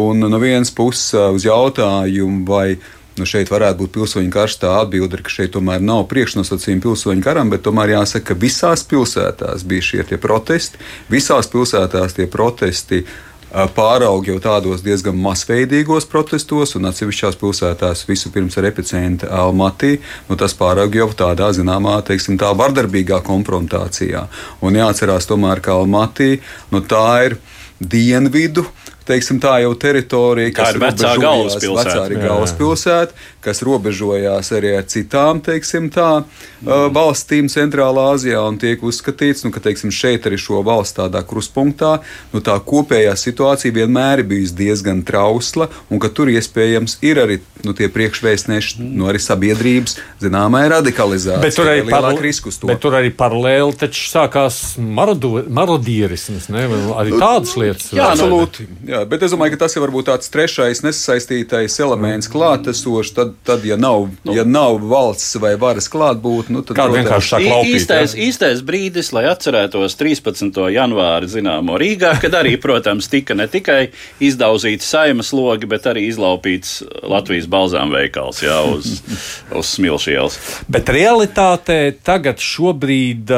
un 0.01 0.25
no 0.25 0.41
vienas 0.41 0.73
puses 0.73 1.13
uz 1.29 1.45
jautājumu, 1.45 2.47
vai 2.49 2.79
Nu, 3.19 3.27
šeit 3.27 3.51
varētu 3.51 3.83
būt 3.83 3.95
pilsoņu 3.97 4.31
karš. 4.31 4.59
Tā 4.61 4.75
atbilde 4.79 5.19
ir, 5.19 5.23
ka 5.25 5.33
šeit 5.33 5.51
tomēr 5.55 5.81
nav 5.83 6.05
priekšnosacījumi 6.11 6.85
pilsoņu 6.85 7.25
karam, 7.25 7.51
bet 7.51 7.65
tomēr 7.67 7.97
jāsaka, 7.97 8.31
ka 8.31 8.39
visās 8.39 8.85
pilsētās 8.87 9.65
bija 9.67 9.87
šie 9.91 10.19
protesti. 10.21 10.79
Visās 11.11 11.51
pilsētās 11.51 12.15
tie 12.15 12.29
protesti 12.31 13.03
pārauga 13.49 14.29
jau 14.29 14.37
tādos 14.39 14.83
diezgan 14.85 15.17
masveidīgos 15.17 16.05
protestos, 16.09 16.75
un 16.77 16.85
atsevišķās 16.89 17.37
pilsētās 17.41 18.05
vispirms 18.07 18.57
ar 18.61 18.69
epicentu 18.69 19.29
Almatī, 19.33 19.97
nu, 20.29 20.37
tas 20.37 20.53
pārauga 20.57 21.01
jau 21.01 21.09
tādā 21.17 21.49
zināmā, 21.57 21.97
teiksim, 22.05 22.37
tā 22.37 22.51
vardarbīgā 22.57 23.23
konfrontācijā. 23.25 24.27
Un 24.61 24.77
jāatcerās 24.77 25.27
tomēr, 25.29 25.63
ka 25.65 25.79
Almatī 25.79 26.37
nu, 26.71 26.83
tā 26.85 27.07
ir 27.25 27.39
dienvidu 27.79 28.67
teiksim, 29.09 29.41
tā 29.43 29.57
jau 29.63 29.73
teritorija, 29.79 30.53
kas 30.55 30.75
ir 30.75 30.81
vecā 30.83 31.13
galvaspilsēta. 31.23 32.05
Vecā 32.13 32.23
galvaspilsēta, 32.27 33.25
kas 33.43 33.63
robežojās 33.65 34.51
arī 34.55 34.75
ar 34.77 34.85
citām, 34.91 35.41
teiksim, 35.43 35.89
tā, 35.93 36.23
mm. 36.61 36.91
valstīm 36.95 37.49
Centrālā 37.51 38.09
Azijā 38.13 38.41
un 38.45 38.59
tiek 38.61 38.83
uzskatīts, 38.85 39.45
nu, 39.45 39.53
ka, 39.55 39.63
teiksim, 39.63 39.93
šeit 39.95 40.27
arī 40.29 40.37
šo 40.41 40.61
valstu 40.65 41.01
tādā 41.01 41.23
kruspunktā, 41.25 41.97
nu, 42.33 42.43
tā 42.45 42.57
kopējā 42.59 43.15
situācija 43.17 43.75
vienmēr 43.79 44.23
ir 44.23 44.29
bijusi 44.29 44.57
diezgan 44.59 45.01
trausla 45.07 45.69
un 45.89 46.01
ka 46.03 46.11
tur 46.13 46.31
iespējams 46.33 46.99
ir 47.05 47.23
arī 47.23 47.39
nu, 47.65 47.73
tie 47.75 47.89
priekšvēstneši, 47.91 48.77
mm. 48.79 48.91
nu, 48.99 49.09
arī 49.11 49.23
sabiedrības 49.23 49.97
zināmai 50.21 50.65
radikalizācija. 50.71 51.41
Bet 51.43 51.57
tur 51.57 51.71
arī, 51.71 51.83
paralēli, 51.89 52.45
bet 52.69 52.83
tur 52.83 52.99
arī 52.99 53.11
paralēli 53.15 53.79
taču 53.79 54.05
sākās 54.11 54.61
marodierisms, 54.79 56.51
ne? 56.53 56.67
arī 56.99 57.15
tādas 57.19 57.55
lietas. 57.59 57.91
Jā, 57.95 58.11
absolūti. 58.13 58.67
Jā, 58.87 58.99
Jā, 58.99 59.03
bet 59.07 59.21
es 59.23 59.33
domāju, 59.33 59.53
ka 59.53 59.63
tas 59.65 59.75
ir 59.75 59.83
varbūt 59.83 60.07
tāds 60.09 60.31
trešais 60.33 60.81
nesaistītais 60.83 61.75
elements 61.83 62.29
klātesošs. 62.31 63.13
Tad, 63.29 63.37
tad 63.45 63.65
ja, 63.65 63.77
nav, 63.77 64.09
nu. 64.23 64.33
ja 64.35 64.43
nav 64.43 64.79
valsts 64.89 65.35
vai 65.41 65.53
varas 65.59 65.89
klātbūtne, 65.91 66.55
nu, 66.55 66.63
tad 66.65 66.77
Kāda 66.77 66.97
vienkārši 66.97 67.31
tā 67.35 67.39
klaupīt, 67.43 67.75
īstais, 67.77 68.15
ja? 68.15 68.27
īstais 68.29 68.63
brīdis, 68.65 69.11
lai 69.13 69.25
atcerētos 69.29 69.97
13. 69.99 70.57
janvāri 70.73 71.29
zināmo 71.29 71.77
Rīgā, 71.79 72.15
kad 72.23 72.37
arī, 72.39 72.55
protams, 72.63 73.09
tika 73.11 73.37
ne 73.37 73.45
tikai 73.51 73.91
izdauzīts 74.23 74.89
saimas 74.89 75.31
logi, 75.35 75.69
bet 75.69 75.85
arī 75.91 76.07
izlaupīts 76.09 76.79
Latvijas 77.03 77.49
balzām 77.51 77.93
veikals 77.93 78.41
jā, 78.45 78.57
uz, 78.73 78.99
uz 79.59 79.73
smilšielas. 79.75 80.39
Bet 80.71 80.89
realitātē 80.93 81.81
tagad 82.05 82.41
šobrīd 82.41 83.29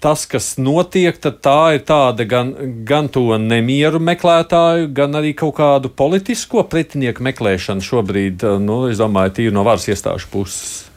tas, 0.00 0.24
kas 0.28 0.54
notiek, 0.60 1.16
tā 1.20 1.58
ir 1.76 1.84
tāda 1.88 2.24
gan, 2.28 2.52
gan 2.88 3.08
to 3.12 3.26
nemieru 3.40 4.00
meklētāju, 4.02 4.88
gan 4.96 5.16
arī 5.20 5.32
kaut 5.36 5.56
kādu 5.60 5.92
politisko 5.92 6.64
pretinieku 6.70 7.24
meklēšanu 7.24 7.84
šobrīd, 7.84 8.46
nu, 8.64 8.82
es 8.90 9.00
domāju, 9.00 9.29
tīri 9.34 9.54
no 9.54 9.64
varas 9.66 9.88
iestāžu 9.90 10.28
puses. 10.32 10.90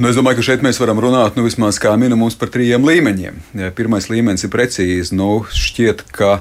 Nu, 0.00 0.08
es 0.08 0.16
domāju, 0.16 0.38
ka 0.38 0.46
šeit 0.46 0.62
mēs 0.64 0.78
varam 0.80 1.00
runāt 1.04 1.36
nu, 1.36 1.44
vismaz 1.44 1.76
kā 1.82 1.92
minimums 2.00 2.36
par 2.40 2.48
trījiem 2.52 2.84
līmeņiem. 2.88 3.40
Ja, 3.60 3.72
pirmais 3.76 4.08
līmenis 4.08 4.46
ir 4.46 4.52
precīzi. 4.52 5.12
Nu, 5.18 5.42
šķiet, 5.52 6.06
ka 6.16 6.38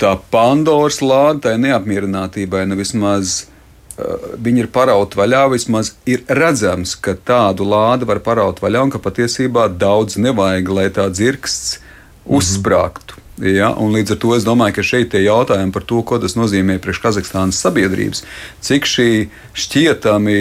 tā 0.00 0.12
Pandoras 0.32 1.00
lāde, 1.00 1.46
tai 1.46 1.54
neapmierinātībai, 1.62 2.66
nu, 2.68 2.76
vismaz 2.76 3.38
uh, 3.96 4.34
viņi 4.36 4.66
ir 4.66 4.68
parauti 4.74 5.16
vaļā. 5.20 5.46
Vismaz 5.54 5.94
ir 6.04 6.26
redzams, 6.28 6.98
ka 7.00 7.16
tādu 7.16 7.64
lādi 7.68 8.08
var 8.08 8.20
paraut 8.26 8.60
vaļā 8.60 8.84
un 8.84 8.92
ka 8.92 9.00
patiesībā 9.00 9.70
daudz 9.80 10.20
nevajag, 10.20 10.68
lai 10.76 10.90
tā 10.92 11.08
dzirksts 11.08 11.78
-hmm. 11.78 12.36
uzsprāgtu. 12.36 13.19
Ja, 13.40 13.70
līdz 13.72 14.14
ar 14.14 14.18
to 14.20 14.34
es 14.36 14.44
domāju, 14.44 14.76
ka 14.76 14.82
šeit 14.84 15.14
ir 15.16 15.24
jautājumi 15.24 15.72
par 15.72 15.84
to, 15.88 16.02
ko 16.04 16.18
tas 16.20 16.36
nozīmē 16.36 16.76
priekš 16.82 17.00
Kazahstānas 17.00 17.60
sabiedrības, 17.64 18.24
cik 18.60 18.88
šī 18.88 19.12
šķietami, 19.56 20.36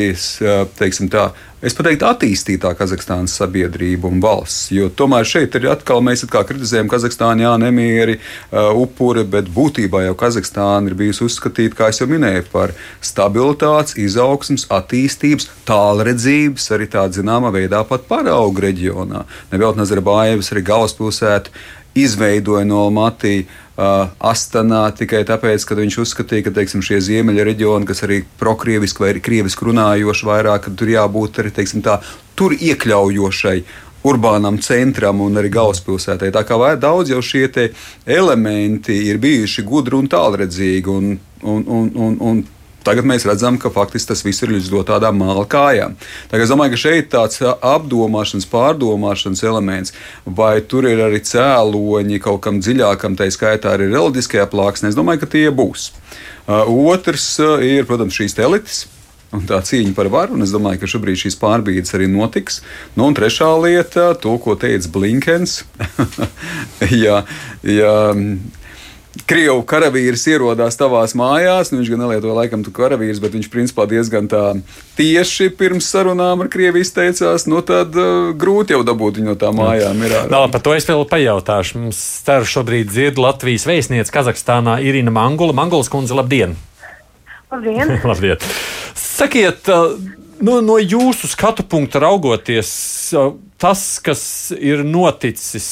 teiksim 0.76 1.08
tā, 1.12 1.30
es 1.64 1.76
pateiktu, 1.76 2.08
attīstītā 2.10 2.74
Kazahstānas 2.76 3.38
sabiedrība 3.40 4.12
un 4.12 4.20
valsts. 4.24 4.74
Jo 4.76 4.90
tomēr 4.92 5.28
šeit 5.28 5.56
ir 5.56 5.70
atkal 5.72 6.04
mēs 6.04 6.26
atkal 6.28 6.44
kritizējam 6.50 6.92
Kazahstānu, 6.92 7.46
jā, 7.46 7.54
nemieri, 7.64 8.18
uh, 8.20 8.74
upuri, 8.76 9.24
bet 9.24 9.48
būtībā 9.56 10.04
jau 10.10 10.20
Kazahstāna 10.20 10.92
ir 10.92 11.00
bijusi 11.00 11.24
uzskatīta, 11.30 11.80
kā 11.80 11.92
jau 11.96 12.08
minēju, 12.12 12.50
par 12.52 12.76
stabilitātes, 13.00 13.96
izaugsmas, 13.96 14.68
attīstības, 14.76 15.48
tālredzības, 15.68 16.68
arī 16.76 16.92
tādā 16.92 17.22
zināmā 17.22 17.56
veidā 17.56 17.86
pat 17.88 18.12
paraugu 18.12 18.68
reģionā. 18.68 19.24
Nevēl 19.56 19.80
Nazarbājevs 19.80 20.52
arī 20.52 20.68
galvaspilsētu 20.68 21.56
izveidoja 21.98 22.66
no 22.68 22.86
Matī 22.94 23.44
uh, 23.44 24.12
Astanā 24.20 24.84
tikai 24.96 25.24
tāpēc, 25.28 25.66
ka 25.66 25.78
viņš 25.80 26.00
uzskatīja, 26.04 26.48
ka 26.48 26.56
teiksim, 26.60 26.84
šie 26.86 27.02
ziemeļa 27.06 27.48
reģioni, 27.50 27.88
kas 27.90 28.04
arī 28.08 28.22
prokrieviski 28.40 29.06
vai 29.06 29.14
krieviski 29.24 29.70
runājoši 29.70 30.30
vairāk, 30.30 30.72
tur 30.78 30.94
jābūt 30.94 31.42
arī 31.44 31.54
teiksim, 31.60 31.84
tā, 31.86 32.00
tur 32.40 32.56
iekļaujošai 32.56 33.58
urbānam 34.08 34.60
centram 34.64 35.20
un 35.22 35.40
arī 35.40 35.52
galvaspilsētai. 35.52 36.32
Tā 36.32 36.46
kā 36.48 36.60
daudz 36.80 37.12
jau 37.12 37.20
šie 37.24 37.50
elementi 38.06 38.96
ir 39.10 39.20
bijuši 39.20 39.66
gudri 39.68 40.00
un 40.00 40.08
tālredzīgi. 40.08 40.88
Un, 40.88 41.18
un, 41.44 41.66
un, 41.68 41.92
un, 41.96 42.16
un 42.20 42.44
Tagad 42.90 43.06
mēs 43.06 43.28
redzam, 43.30 43.60
ka 43.62 43.70
faktiski 43.70 44.10
tas 44.10 44.24
viss 44.26 44.42
ir 44.42 44.50
līdz 44.56 44.72
tādām 44.88 45.20
māla 45.22 45.44
kājām. 45.46 45.94
Tagad 46.32 46.48
es 46.48 46.50
domāju, 46.50 46.74
ka 46.74 46.82
šeit 46.82 47.12
tāds 47.14 47.44
apdomāšanas, 47.46 48.48
pārdomāšanas 48.50 49.44
elements, 49.46 49.94
vai 50.26 50.56
tur 50.66 50.88
ir 50.90 51.04
arī 51.06 51.22
cēloņi 51.22 52.18
kaut 52.26 52.42
kam 52.48 52.58
dziļākam, 52.66 53.14
tā 53.20 53.30
skaitā 53.30 53.76
arī 53.76 53.92
reliģiskajā 53.92 54.48
plāksnē. 54.50 54.90
Es 54.90 54.98
domāju, 54.98 55.22
ka 55.22 55.34
tie 55.38 55.46
būs. 55.54 55.92
Otrs 56.50 57.36
ir, 57.62 57.86
protams, 57.86 58.18
šīs 58.18 58.40
elites. 58.42 58.88
Un 59.30 59.44
tā 59.46 59.60
cīņa 59.62 59.94
par 59.94 60.08
varu, 60.10 60.40
es 60.42 60.50
domāju, 60.50 60.80
ka 60.82 60.90
šobrīd 60.90 61.20
šīs 61.22 61.36
pārbīdes 61.38 61.94
arī 61.94 62.08
notiks. 62.10 62.64
Nu, 62.96 63.06
un 63.06 63.14
trešā 63.14 63.52
lieta, 63.62 64.16
to, 64.18 64.34
ko 64.42 64.56
teica 64.58 64.90
Blinkens. 64.90 65.60
ja, 67.04 67.22
ja 67.62 67.94
Krievu 69.28 69.64
karavīrs 69.68 70.24
ierodās 70.32 70.78
tavās 70.80 71.16
mājās. 71.18 71.72
Nu, 71.72 71.80
viņš 71.82 71.92
gan 71.94 72.04
nelietoja 72.04 72.36
laikam 72.38 72.64
tu 72.66 72.74
karavīrs, 72.76 73.22
bet 73.24 73.36
viņš 73.36 73.50
principā 73.52 73.88
diezgan 73.90 74.30
tā 74.32 74.44
tieši 75.00 75.50
pirms 75.60 75.90
sarunām 75.92 76.46
ar 76.46 76.52
Krieviju 76.52 76.86
izteicās. 76.86 77.48
Nu, 77.50 77.64
tad 77.66 77.98
uh, 78.00 78.32
grūti 78.38 78.76
jau 78.76 78.84
dabūt 78.88 79.20
viņu 79.20 79.34
no 79.34 79.38
tā 79.40 79.52
mājām. 79.56 80.06
Ir, 80.06 80.16
Nā, 80.32 80.44
par 80.54 80.64
to 80.66 80.76
es 80.78 80.88
vēl 80.90 81.06
pajautāšu. 81.10 81.84
Mums 81.84 82.00
cer 82.28 82.48
šobrīd 82.48 82.92
dzird 82.92 83.22
Latvijas 83.22 83.68
vēstniece 83.70 84.14
Kazahstānā 84.16 84.80
Irina 84.86 85.14
Mangula. 85.16 85.56
Mangulas 85.58 85.92
kundze, 85.92 86.18
labdien! 86.18 86.58
Labdien! 87.50 87.98
labdien. 88.12 88.50
Sakiet, 89.00 89.68
uh, 89.74 89.98
no, 90.44 90.60
no 90.66 90.78
jūsu 90.82 91.30
skatu 91.32 91.66
punkta 91.68 92.02
raugoties. 92.04 92.72
Tas, 93.60 93.82
kas 94.04 94.22
ir 94.56 94.86
noticis, 94.88 95.68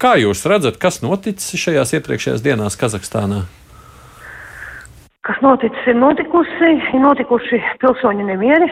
kā 0.00 0.16
jūs 0.18 0.42
redzat, 0.50 0.78
kas 0.82 1.00
noticis 1.04 1.60
šajās 1.62 1.94
iepriekšējās 1.98 2.42
dienās 2.42 2.78
Kazahstānā? 2.80 3.44
Kas 5.28 5.38
noticis, 5.44 5.84
ir 5.86 5.98
notikusi, 6.00 6.72
ir 6.88 7.02
notikuši 7.04 7.60
pilsoņu 7.82 8.26
nemieri, 8.26 8.70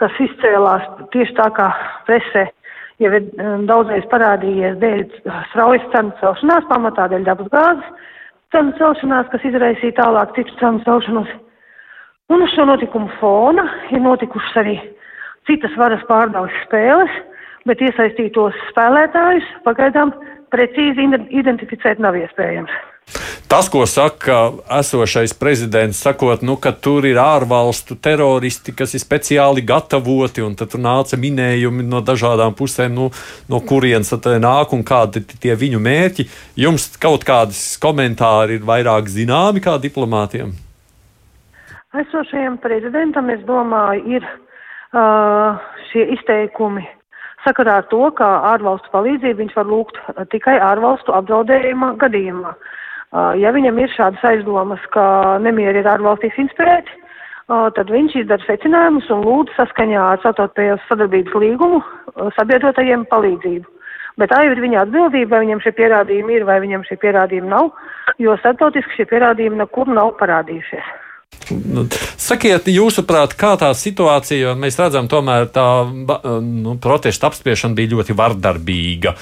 kas 0.00 0.16
izcēlās 0.24 0.88
tieši 1.14 1.36
tā 1.38 1.46
kā 1.54 1.68
presē 2.08 2.48
jau 3.02 3.12
ir 3.16 3.28
daudzreiz 3.68 4.06
parādījies 4.10 4.78
dēļ 4.82 5.04
straujas 5.50 5.84
cenu 5.94 6.14
celšanās, 6.20 6.68
pamatā 6.70 7.08
dēļ 7.12 7.26
dabas 7.28 7.50
gāzes 7.52 8.10
cenu 8.52 8.74
celšanās, 8.78 9.30
kas 9.32 9.46
izraisīja 9.48 9.96
tālāk 10.00 10.34
citu 10.36 10.58
cenu 10.60 10.82
celšanos. 10.86 11.30
Un 12.32 12.40
uz 12.40 12.52
šo 12.54 12.64
notikumu 12.64 13.10
fona 13.20 13.66
ir 13.92 14.00
notikušas 14.00 14.54
arī 14.62 14.78
citas 15.48 15.74
varas 15.76 16.00
pārbaudas 16.08 16.54
spēles, 16.64 17.18
bet 17.68 17.82
iesaistītos 17.84 18.56
spēlētājus 18.70 19.50
pagaidām 19.66 20.14
precīzi 20.54 21.04
identificēt 21.42 22.00
nav 22.00 22.16
iespējams. 22.16 22.72
Tas, 23.52 23.68
ko 23.68 23.82
saka 23.84 24.38
esošais 24.78 25.34
prezidents, 25.36 26.00
sakot, 26.00 26.40
nu, 26.46 26.54
ka 26.56 26.72
tur 26.72 27.04
ir 27.04 27.18
ārvalstu 27.20 27.98
teroristi, 28.00 28.72
kas 28.72 28.94
ir 28.96 29.02
speciāli 29.02 29.66
gatavoti, 29.68 30.40
un 30.40 30.56
tad 30.56 30.78
nāca 30.80 31.18
minējumi 31.20 31.84
no 31.84 32.00
dažādām 32.00 32.56
pusēm, 32.56 32.96
nu, 32.96 33.10
no 33.52 33.60
kurienes 33.60 34.14
tad 34.14 34.30
nāk 34.40 34.72
un 34.72 34.86
kādi 34.88 35.20
ir 35.20 35.40
tie 35.42 35.58
viņu 35.66 35.84
mērķi. 35.84 36.30
Jums 36.64 36.94
kaut 37.02 37.28
kādas 37.28 37.60
komentāri 37.82 38.56
ir 38.56 38.68
vairāk 38.72 39.12
zināmi 39.12 39.60
kā 39.60 39.76
diplomātiem? 39.82 40.54
Esošajam 41.92 42.54
prezidentam, 42.56 43.28
es 43.28 43.40
domāju, 43.44 44.16
ir 44.16 44.24
uh, 44.24 45.58
šie 45.90 46.06
izteikumi 46.14 46.86
sakarā 47.44 47.82
ar 47.82 47.88
to, 47.90 48.06
ka 48.16 48.28
ārvalstu 48.48 48.88
palīdzību 48.94 49.42
viņš 49.42 49.58
var 49.58 49.68
lūgt 49.68 49.98
tikai 50.32 50.54
ārvalstu 50.70 51.12
apdraudējuma 51.12 51.90
gadījumā. 52.00 52.54
Uh, 52.54 53.34
ja 53.36 53.52
viņam 53.52 53.82
ir 53.82 53.92
šādas 53.92 54.24
aizdomas, 54.24 54.80
ka 54.96 55.04
nemieri 55.44 55.82
ir 55.82 55.90
ārvalstīs 55.92 56.40
inspirēti, 56.40 56.96
uh, 56.96 57.68
tad 57.76 57.92
viņš 57.92 58.16
izdara 58.22 58.48
secinājumus 58.48 59.12
un 59.12 59.28
lūdz 59.28 59.52
saskaņā 59.60 60.08
ar 60.14 60.24
Startautējos 60.24 60.88
sadarbības 60.88 61.36
līgumu 61.44 61.82
uh, 61.82 62.32
sabiedrotajiem 62.40 63.04
palīdzību. 63.12 63.68
Bet 64.16 64.32
tā 64.32 64.40
jau 64.46 64.56
ir 64.56 64.64
viņa 64.64 64.86
atbildība, 64.86 65.34
vai 65.36 65.44
viņam 65.44 65.64
šie 65.66 65.76
pierādījumi 65.76 66.40
ir, 66.40 66.48
vai 66.48 66.56
viņam 66.64 66.88
šie 66.88 66.96
pierādījumi 67.04 67.52
nav, 67.52 67.68
jo 68.16 68.40
starptautiski 68.40 69.02
šie 69.02 69.10
pierādījumi 69.12 69.60
nekur 69.60 69.92
nav 69.92 70.16
parādījušies. 70.20 71.01
Nu, 71.50 71.84
sakiet, 72.20 72.68
jūsuprāt, 72.70 73.34
kā 73.38 73.54
tā 73.60 73.72
situācija, 73.76 74.54
mēs 74.58 74.78
redzam, 74.80 75.08
tomēr 75.10 75.48
tā 75.52 75.66
nu, 75.88 76.76
protesta 76.82 77.28
apspiešana 77.30 77.76
bija 77.78 77.96
ļoti 77.96 78.16
vardarbīga. 78.18 79.16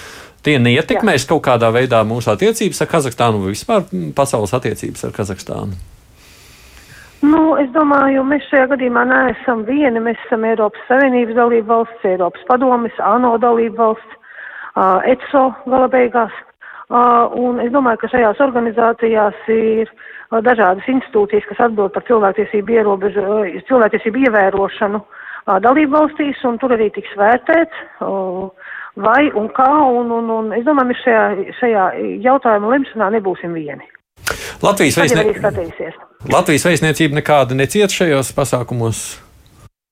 Tie 0.44 0.56
neietekmēs 0.60 1.26
Jā. 1.26 1.30
kaut 1.34 1.44
kādā 1.48 1.68
veidā 1.74 2.00
mūsu 2.08 2.30
attiecības 2.32 2.80
ar 2.80 2.90
Kazahstānu 2.92 3.42
vai 3.42 3.54
vispār 3.54 3.84
pasaules 4.16 4.54
attiecības 4.56 5.04
ar 5.08 5.16
Kazahstānu? 5.16 5.80
Nu, 7.20 7.42
es 7.60 7.68
domāju, 7.74 8.22
mēs 8.24 8.46
šajā 8.48 8.70
gadījumā 8.70 9.02
neesam 9.08 9.66
vieni. 9.68 10.00
Mēs 10.00 10.20
esam 10.24 10.46
Eiropas 10.48 10.86
Savienības 10.88 11.36
dalība 11.36 11.74
valsts, 11.74 12.06
Eiropas 12.08 12.46
padomis, 12.48 13.02
ANO 13.04 13.34
dalība 13.42 13.82
valsts, 13.82 14.16
uh, 14.72 15.04
ECO 15.04 15.50
gala 15.66 15.90
beigās. 15.92 16.32
Uh, 16.90 17.28
un 17.36 17.60
es 17.60 17.68
domāju, 17.74 18.00
ka 18.00 18.10
šajās 18.14 18.40
organizācijās 18.40 19.44
ir 19.52 19.92
uh, 19.92 20.08
dažādas 20.38 20.86
institūcijas, 20.86 21.46
kas 21.48 21.62
atbild 21.66 21.92
par 21.94 22.04
cilvēktiesību, 22.06 22.76
ierobežu, 22.78 23.22
cilvēktiesību 23.66 24.26
ievērošanu 24.28 25.00
dalību 25.64 25.96
valstīs, 25.96 26.42
un 26.46 26.58
tur 26.62 26.76
arī 26.76 26.90
tiks 26.94 27.10
vērtēts, 27.18 27.80
vai 29.00 29.22
un 29.34 29.48
kā, 29.56 29.70
un, 29.90 30.12
un, 30.14 30.30
un 30.30 30.52
es 30.54 30.62
domāju, 30.66 30.92
mēs 30.92 31.02
šajā, 31.06 31.24
šajā 31.58 31.86
jautājuma 32.26 32.70
lemšanā 32.76 33.10
nebūsim 33.16 33.56
vieni. 33.56 33.88
Latvijas, 34.62 35.00
vēstnie... 35.00 35.90
Latvijas 36.30 36.68
vēstniecība 36.68 37.18
nekāda 37.18 37.56
neciet 37.56 37.90
šajos 37.96 38.30
pasākumos? 38.36 39.02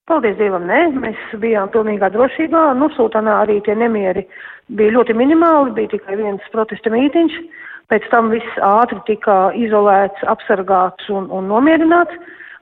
Paldies 0.09 0.39
Dievam, 0.39 0.65
nē, 0.69 0.83
mēs 1.03 1.33
bijām 1.41 1.73
pilnīgā 1.73 2.09
drošībā. 2.15 2.71
Nu, 2.79 2.89
Sultānā 2.95 3.43
arī 3.43 3.59
tie 3.65 3.75
nemieri 3.77 4.23
bija 4.69 4.95
ļoti 4.95 5.17
minimāli, 5.17 5.75
bija 5.77 5.97
tikai 5.97 6.17
viens 6.21 6.45
protesta 6.53 6.93
mītiņš. 6.93 7.41
Uh, 7.41 7.68
Pēc 7.89 8.05
tam 8.13 8.29
viss 8.33 8.59
ātri 8.61 8.99
tika 9.07 9.37
izolēts, 9.57 10.21
apsargāts 10.29 11.09
un, 11.09 11.31
un 11.33 11.49
nomierināts. 11.49 12.17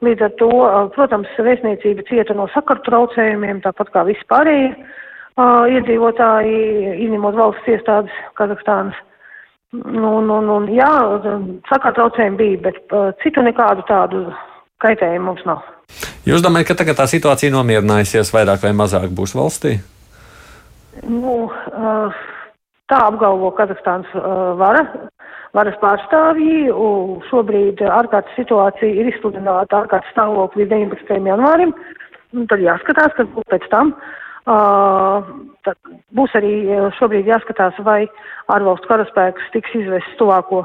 Līdz 0.05 0.27
ar 0.27 0.33
to, 0.39 0.51
protams, 0.95 1.31
vēstniecība 1.41 2.05
cieta 2.07 2.35
no 2.37 2.45
sakaru 2.53 2.85
traucējumiem, 2.85 3.63
tāpat 3.65 3.91
kā 3.95 4.05
visi 4.07 4.23
pārējie 4.29 4.75
uh, 4.77 5.65
iedzīvotāji, 5.73 6.59
izņemot 7.07 7.39
valsts 7.39 7.71
iestādes 7.73 8.19
Kazahstānas. 8.39 8.99
Un, 9.75 10.29
un, 10.31 10.51
un, 10.53 10.69
jā, 10.71 10.93
sakaru 11.71 11.97
traucējumi 11.97 12.39
bija, 12.43 12.61
bet 12.69 12.95
uh, 12.95 13.09
citu 13.25 13.43
nekādu 13.43 13.83
tādu 13.89 14.23
kaitējumu 14.85 15.33
mums 15.33 15.43
nav. 15.49 15.65
Jūs 16.29 16.45
domājat, 16.45 16.71
ka 16.71 16.79
tagad 16.83 17.01
tā 17.01 17.09
situācija 17.11 17.55
nomierinājusies 17.55 18.31
vairāk 18.35 18.63
vai 18.63 18.77
mazāk 18.77 19.11
būs 19.17 19.35
valstī? 19.39 19.79
Nu, 21.03 21.47
uh, 21.49 22.25
tā 22.93 23.01
apgalvo 23.09 23.51
Kazahstānas 23.59 24.11
uh, 24.19 24.55
vara 24.61 24.87
varas 25.57 25.77
pārstāvji. 25.83 26.69
Šobrīd 27.31 27.83
ārkārtas 27.89 28.37
situācija 28.39 28.93
ir 29.01 29.11
izsludināta 29.13 29.83
ārkārtas 29.83 30.13
stāvokļa 30.15 30.63
līdz 30.63 30.75
19. 30.75 31.31
janvārim. 31.31 31.75
Un 32.37 32.49
tad 32.51 32.63
jāskatās, 32.65 33.15
kas 33.17 33.29
būs 33.35 33.47
pēc 33.53 33.69
tam. 33.73 33.95
Uh, 34.47 35.27
būs 36.15 36.35
arī 36.39 36.53
šobrīd 37.01 37.27
jāskatās, 37.27 37.79
vai 37.87 38.05
ārvalstu 38.55 38.87
karaspēks 38.91 39.49
tiks 39.55 39.73
izvests 39.75 40.19
tuvāko 40.21 40.63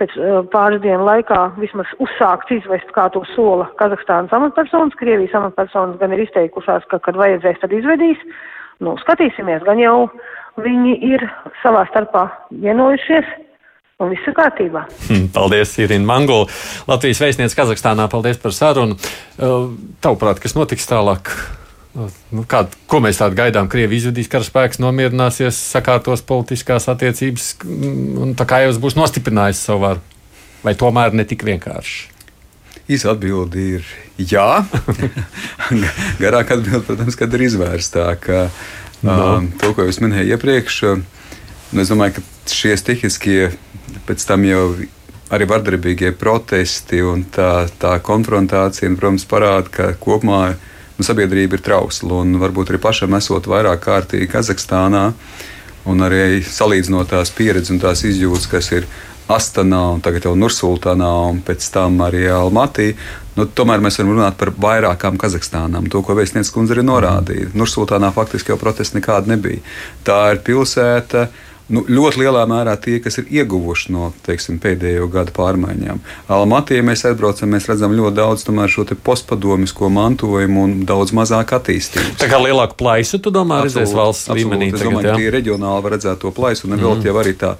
pēc 0.00 0.16
uh, 0.16 0.40
pāris 0.50 0.80
dienu 0.82 1.04
laikā 1.06 1.42
vismaz 1.60 1.90
uzsākts 2.02 2.56
izvest, 2.56 2.90
kā 2.96 3.06
to 3.14 3.22
sola 3.34 3.68
Kazahstānas 3.78 4.34
amatpersonas. 4.34 4.96
Krievijas 4.98 5.36
amatpersonas 5.38 6.00
gan 6.00 6.16
ir 6.16 6.24
izteikušās, 6.24 6.88
ka, 6.90 6.98
kad 7.04 7.20
vajadzēs, 7.20 7.60
tad 7.62 7.76
izvedīs. 7.76 8.22
Nu, 8.80 8.96
skatīsimies, 9.02 9.60
gan 9.66 9.78
jau 9.78 10.08
viņi 10.58 10.96
ir 11.12 11.24
savā 11.62 11.84
starpā 11.92 12.26
vienojušies 12.50 13.30
un 14.00 14.10
viss 14.14 14.28
ir 14.28 14.36
kārtībā. 14.36 14.84
Hmm, 15.08 15.28
paldies, 15.34 15.76
Irina 15.82 16.08
Mangula, 16.08 16.48
Latvijas 16.88 17.20
vēstniece 17.22 17.56
Kazahstānā. 17.58 18.08
Paldies 18.12 18.40
par 18.40 18.54
sarunu. 18.56 18.96
Uh, 19.36 19.72
tavuprāt, 20.04 20.40
kas 20.42 20.56
notiks 20.56 20.88
tālāk? 20.88 21.32
Uh, 21.92 22.08
nu, 22.32 22.46
kā, 22.48 22.64
ko 22.90 23.02
mēs 23.04 23.20
tādu 23.20 23.36
gaidām? 23.38 23.68
Krievija 23.70 24.06
izvedīs 24.06 24.30
karaspēks, 24.32 24.80
nomierināsies, 24.82 25.58
sakārtos 25.74 26.24
politiskās 26.26 26.88
attiecības, 26.92 27.52
un 27.66 28.32
tā 28.38 28.48
kā 28.48 28.62
jau 28.64 28.72
būs 28.80 28.96
nostiprinājis 28.98 29.66
savu 29.68 29.84
varu. 29.84 30.06
Vai 30.64 30.74
tomēr 30.76 31.14
ne 31.16 31.24
tik 31.24 31.44
vienkārši? 31.48 32.08
Īsa 32.90 33.12
atbilde 33.14 33.60
ir 33.78 33.90
jā. 34.18 34.64
Garāka 36.22 36.56
atbilde, 36.56 36.82
protams, 36.88 37.16
kad 37.16 37.36
ir 37.36 37.44
izvērstāka. 37.46 38.48
No. 39.02 39.16
Um, 39.38 39.50
to, 39.60 39.72
ko 39.76 39.86
jūs 39.88 40.00
minējāt 40.04 40.34
iepriekš, 40.36 40.80
nu, 41.72 41.82
es 41.82 41.92
domāju, 41.92 42.18
ka 42.18 42.52
šie 42.52 42.74
stihiskie 42.76 43.50
pēc 44.08 44.24
tam 44.28 44.44
jau 44.44 44.64
arī 45.30 45.46
vardarbīgie 45.48 46.10
protesti 46.18 47.00
un 47.06 47.22
tā, 47.32 47.68
tā 47.80 47.94
konfrontācija, 48.04 48.90
un, 48.90 48.98
protams, 48.98 49.26
parāda, 49.30 49.70
ka 49.72 49.88
kopumā 50.00 50.42
nu, 50.50 51.06
sabiedrība 51.06 51.56
ir 51.56 51.64
trausla 51.64 52.20
un 52.24 52.36
varbūt 52.42 52.72
arī 52.72 52.82
pašam 52.82 53.14
esot 53.16 53.48
vairāk 53.50 53.84
kārtīgi 53.86 54.28
Kazahstānā 54.32 55.04
un 55.88 56.04
arī 56.04 56.42
salīdzinot 56.44 57.14
tās 57.14 57.32
pieredzes 57.32 57.72
un 57.72 57.80
tās 57.80 58.04
izjūtas, 58.04 58.50
kas 58.50 58.72
ir 58.74 58.88
Astanā 59.30 59.82
un 59.94 60.00
tagad 60.04 60.26
jau 60.26 60.36
Nursultānā 60.38 61.10
un 61.30 61.42
pēc 61.46 61.66
tam 61.74 62.00
arī 62.06 62.24
Almatī. 62.34 62.92
Nu, 63.36 63.46
tomēr 63.46 63.82
mēs 63.82 64.00
varam 64.00 64.16
runāt 64.16 64.38
par 64.40 64.50
vairākām 64.58 65.20
Kazahstānām. 65.20 65.86
To, 65.92 66.02
ko 66.04 66.16
vēstnieks 66.18 66.50
kundze 66.54 66.74
arī 66.76 66.84
norādīja. 66.86 67.52
Nursultānā 67.56 68.10
faktiski 68.16 68.52
jau 68.52 68.58
protesti 68.60 68.98
nekāda 68.98 69.30
nebija. 69.30 69.62
Tā 70.06 70.18
ir 70.34 70.42
pilsēta 70.46 71.28
nu, 71.70 71.82
ļoti 71.86 72.24
lielā 72.24 72.42
mērā 72.50 72.74
tie, 72.82 72.98
kas 73.02 73.20
ir 73.20 73.30
ieguvuši 73.40 73.92
no 73.94 74.10
teiksim, 74.26 74.58
pēdējo 74.62 75.06
gadu 75.12 75.34
pārmaiņām. 75.36 76.00
Almatī, 76.34 76.80
ja 76.80 76.86
mēs 76.86 77.04
atbraucam, 77.08 77.52
mēs 77.54 77.68
redzam 77.70 77.94
ļoti 77.96 78.16
daudz 78.18 78.46
šo 78.74 78.86
postpadomisko 79.06 79.90
mantojumu 79.94 80.64
un 80.66 80.74
daudz 80.88 81.14
mazāk 81.16 81.54
attīstību. 81.60 82.16
Tā 82.20 82.30
kā 82.30 82.40
lielāku 82.42 82.78
plaisu, 82.80 83.22
tu 83.22 83.32
domā, 83.34 83.62
redzēs 83.66 83.94
valsts 83.94 84.32
absolūti. 84.32 84.48
līmenī? 84.48 84.72
Es 84.74 84.82
domāju, 84.82 85.06
tagad, 85.06 85.22
ka 85.22 85.36
reģionāli 85.38 85.86
var 85.86 85.96
redzēt 85.96 86.20
to 86.24 86.34
plaisu, 86.34 86.66
un 86.66 86.76
vēl 86.76 86.96
mm. 86.98 87.06
jau 87.06 87.16
arī 87.22 87.36
tā 87.38 87.54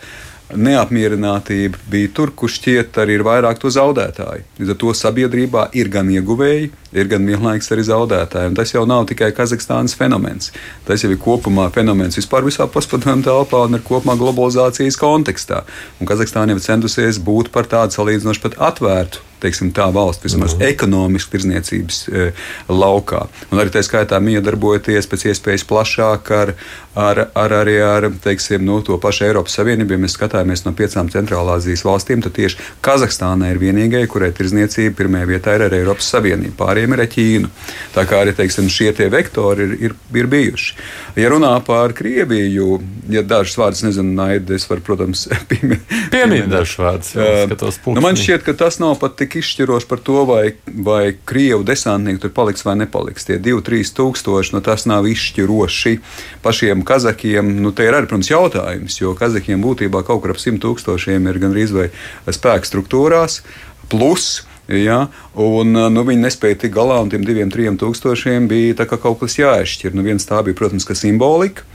neapmierinātība 0.57 1.79
bija 1.91 2.11
tur, 2.15 2.33
kur 2.37 2.51
šķiet 2.51 2.99
arī 3.03 3.19
ir 3.19 3.25
vairāk 3.27 3.61
to 3.63 3.71
zaudētāju. 3.73 4.45
Līdz 4.59 4.75
ar 4.75 4.79
to 4.83 4.95
sabiedrībā 4.97 5.67
ir 5.79 5.91
gan 5.93 6.11
ieguvēji, 6.11 6.71
ir 6.97 7.11
gan 7.11 7.27
vienlaikus 7.29 7.71
arī 7.75 7.87
zaudētāji. 7.89 8.51
Un 8.51 8.59
tas 8.59 8.75
jau 8.75 8.85
nav 8.89 9.07
tikai 9.11 9.31
Kazahstānas 9.37 9.97
fenomens. 9.99 10.51
Tas 10.89 11.05
jau 11.05 11.13
ir 11.13 11.23
kopumā 11.23 11.71
fenomens 11.75 12.19
vispār 12.19 12.47
visā 12.47 12.67
postpadomu 12.71 13.27
telpā 13.27 13.65
un 13.69 13.79
ir 13.79 13.87
kopumā 13.87 14.19
globalizācijas 14.21 14.99
kontekstā. 15.01 15.65
Un 16.01 16.11
Kazahstāna 16.11 16.57
jau 16.57 16.67
centusies 16.71 17.23
būt 17.23 17.55
par 17.55 17.71
tādu 17.71 17.99
salīdzinoši 17.99 18.47
pat 18.49 18.61
atvērtu 18.71 19.30
teiksim, 19.43 19.73
tā 19.77 19.89
valsts, 19.95 20.25
vismaz 20.25 20.55
mm. 20.57 20.67
ekonomiski 20.71 21.35
tirdzniecības 21.35 22.01
e, 22.09 22.29
laukā. 22.71 23.25
Un 23.51 23.63
arī 23.63 23.73
tā 23.75 23.83
skaitā 23.87 24.21
miedarbojoties 24.23 25.09
pēc 25.11 25.27
iespējas 25.33 25.67
plašāk 25.69 26.33
ar, 26.37 26.55
ar, 26.99 27.23
ar 27.39 27.55
arī 27.61 27.77
ar 27.85 28.09
teiksim, 28.25 28.65
nu, 28.67 28.81
to 28.87 28.99
pašu 29.01 29.27
Eiropas 29.29 29.57
Savienību. 29.59 29.97
Ja 29.97 30.03
mēs 30.05 30.17
skatāmies 30.19 30.65
no 30.67 30.75
piecām 30.77 31.11
centrālāzijas 31.13 31.85
valstīm, 31.87 32.25
tad 32.25 32.37
tieši 32.39 32.61
Kazahstāna 32.85 33.51
ir 33.53 33.61
vienīgā, 33.63 34.03
kurai 34.11 34.33
tirdzniecība 34.37 34.97
pirmajā 35.03 35.31
vietā 35.31 35.57
ir 35.59 35.67
ar 35.69 35.77
Eiropas 35.81 36.11
Savienību. 36.15 36.57
Pārējiem 36.61 36.97
ir 36.97 37.05
ar 37.05 37.11
Ķīnu. 37.11 37.53
Tā 37.97 38.07
kā 38.09 38.23
arī 38.25 38.35
teiksim, 38.39 38.71
šie 38.71 38.93
vektori 39.11 39.67
ir, 39.67 39.77
ir, 39.89 39.97
ir 40.17 40.31
bijuši. 40.31 40.75
Ja 41.19 41.31
runā 41.33 41.53
par 41.67 41.95
Krieviju, 41.97 42.81
ja 43.11 43.23
dažus 43.27 43.57
vārdus 43.59 43.85
nezinu, 43.87 44.15
naidu, 44.17 44.55
es 44.57 44.67
varu, 44.71 44.85
protams, 44.87 45.27
pieminēt. 45.51 45.97
Piemīt 46.11 46.51
dažus 46.51 46.79
vārdus. 46.81 47.13
Uh, 47.15 47.95
nu, 47.95 48.03
man 48.05 48.19
šķiet, 48.19 48.45
ka 48.47 48.55
tas 48.65 48.81
nav 48.83 48.97
pat 49.01 49.17
tik 49.21 49.30
tik 49.31 49.39
izšķiroši 49.41 49.87
par 49.87 50.03
to, 50.03 50.25
vai, 50.27 50.43
vai 50.67 51.15
krievu 51.27 51.63
desantnieki 51.67 52.25
tur 52.25 52.33
paliks 52.35 52.65
vai 52.67 52.77
nepaliks. 52.81 53.29
Tie 53.29 53.39
2-3 53.39 53.95
tūkstoši, 53.97 54.55
nu, 54.57 54.63
tas 54.67 54.87
nav 54.91 55.07
izšķiroši 55.07 55.97
pašiem 56.43 56.83
kazakiem. 56.87 57.55
Nu, 57.63 57.73
te 57.73 57.87
ir 57.87 57.95
arī, 57.95 58.11
protams, 58.11 58.33
jautājums, 58.33 58.99
jo 59.01 59.15
kazakiem 59.19 59.63
būtībā 59.63 60.03
kaut 60.07 60.25
kur 60.25 60.35
ap 60.35 60.43
100 60.43 60.59
tūkstošiem 60.65 61.31
ir 61.31 61.43
gandrīz 61.43 61.75
vai 61.77 61.91
spēku 62.27 62.69
struktūrās. 62.69 63.43
Plus 63.91 64.41
Ja, 64.71 65.09
un, 65.35 65.75
nu, 65.75 66.03
viņi 66.07 66.23
nespēja 66.23 66.61
tikt 66.63 66.77
galā, 66.77 67.01
un 67.03 67.09
tiem 67.11 67.25
diviem, 67.27 67.49
trim 67.51 67.75
tūkstošiem 67.75 68.45
bija 68.47 68.87
kaut 68.87 69.19
kas 69.19 69.35
jāizšķir. 69.41 69.97
Nu, 69.99 70.05
viens 70.07 70.23
tā 70.29 70.45
bija, 70.47 70.55
protams, 70.61 70.87
simbolika. 70.95 71.67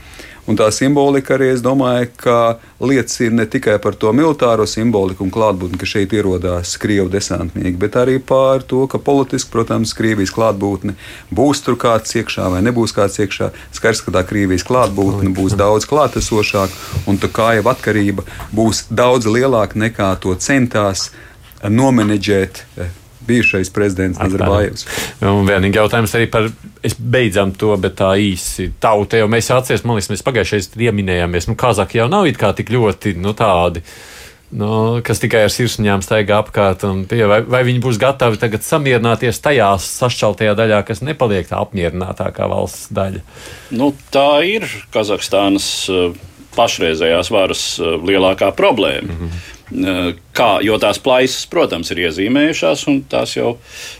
Un 0.46 0.54
tā 0.54 0.68
simbolika 0.70 1.34
arī, 1.34 1.48
es 1.56 1.62
domāju, 1.62 2.06
ka 2.22 2.36
liecina 2.78 3.42
ne 3.42 3.46
tikai 3.50 3.80
par 3.82 3.96
to 3.98 4.12
militāro 4.14 4.62
simboliku 4.70 5.24
un 5.26 5.32
klātbūtni, 5.34 5.78
ka 5.80 5.88
šeit 5.90 6.12
ierodās 6.14 6.76
krievu 6.78 7.10
desantnieki, 7.10 7.74
bet 7.82 7.98
arī 7.98 8.20
par 8.22 8.62
to, 8.62 8.84
ka 8.90 9.00
politiski, 9.02 9.50
protams, 9.50 9.94
Krievijas 9.96 10.30
klātbūtne 10.36 10.94
būs 11.34 11.64
tur 11.66 11.78
kāds 11.82 12.14
iekšā 12.20 12.46
vai 12.52 12.60
nebūs 12.62 12.94
kāds 12.94 13.18
iekšā. 13.24 13.50
Skaidrs, 13.74 14.04
ka 14.06 14.14
tā 14.14 14.22
Krievijas 14.28 14.66
klātbūtne 14.68 15.32
būs 15.34 15.56
daudz 15.58 15.88
klātesošāka, 15.90 17.02
un 17.10 17.18
tā 17.18 17.32
kā 17.32 17.56
jau 17.58 17.66
atkarība 17.72 18.26
būs 18.54 18.86
daudz 18.90 19.26
lielāka 19.26 19.82
nekā 19.82 20.12
to 20.22 20.36
centās 20.38 21.08
nomenedžēt 21.66 22.62
bijušais 23.26 23.70
prezidents 23.74 24.20
Nazarbājevs. 24.22 24.86
Un 25.26 25.46
vienīgi 25.48 25.80
jautājums 25.80 26.14
arī 26.18 26.28
par, 26.32 26.50
es 26.86 26.96
beidzam 26.98 27.54
to, 27.58 27.72
bet 27.80 27.98
tā 28.00 28.14
īsi 28.20 28.70
tauta 28.82 29.20
jau 29.20 29.30
mēs 29.32 29.50
atceries, 29.54 29.84
man 29.86 29.98
liekas, 29.98 30.12
mēs 30.14 30.26
pagājušajā 30.26 30.86
ieminējāmies, 30.88 31.50
nu 31.50 31.56
Kazaki 31.58 32.00
jau 32.02 32.10
nav 32.12 32.28
it 32.30 32.38
kā 32.40 32.52
tik 32.56 32.72
ļoti, 32.74 33.16
nu 33.22 33.34
tādi. 33.36 33.84
Nu, 34.56 35.00
kas 35.02 35.18
tikai 35.18 35.40
ar 35.42 35.50
sirsniņām 35.50 36.04
staigā 36.06 36.36
apkārt, 36.38 36.84
pie, 37.10 37.18
vai, 37.26 37.40
vai 37.50 37.64
viņi 37.66 37.80
būs 37.82 37.98
gatavi 37.98 38.38
tagad 38.38 38.62
samierināties 38.62 39.42
tajā 39.42 39.72
sašķeltajā 39.82 40.54
daļā, 40.56 40.78
kas 40.86 41.02
nepaliek 41.02 41.48
tā 41.50 41.58
apmierinātākā 41.64 42.46
valsts 42.52 42.86
daļa? 42.94 43.24
Nu, 43.74 43.90
tā 44.14 44.30
ir 44.46 44.68
Kazahstānas 44.94 45.66
eh, 45.90 46.14
pašreizējās 46.54 47.32
varas 47.34 47.64
eh, 47.82 47.98
lielākā 48.06 48.52
problēma. 48.54 49.10
Mm 49.10 49.18
-hmm. 49.18 49.55
Kā, 49.66 50.50
jo 50.62 50.76
tās 50.78 51.00
plaisas, 51.02 51.46
protams, 51.50 51.90
ir 51.90 52.04
iezīmējušās, 52.06 52.84
un 52.90 53.00
tās 53.10 53.34
jau 53.34 53.56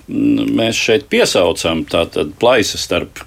mm, 0.06 0.52
mēs 0.54 0.78
šeit 0.78 1.08
piesaucam. 1.10 1.82
Tātad 1.90 2.36
plaisas 2.38 2.84
starp 2.86 3.24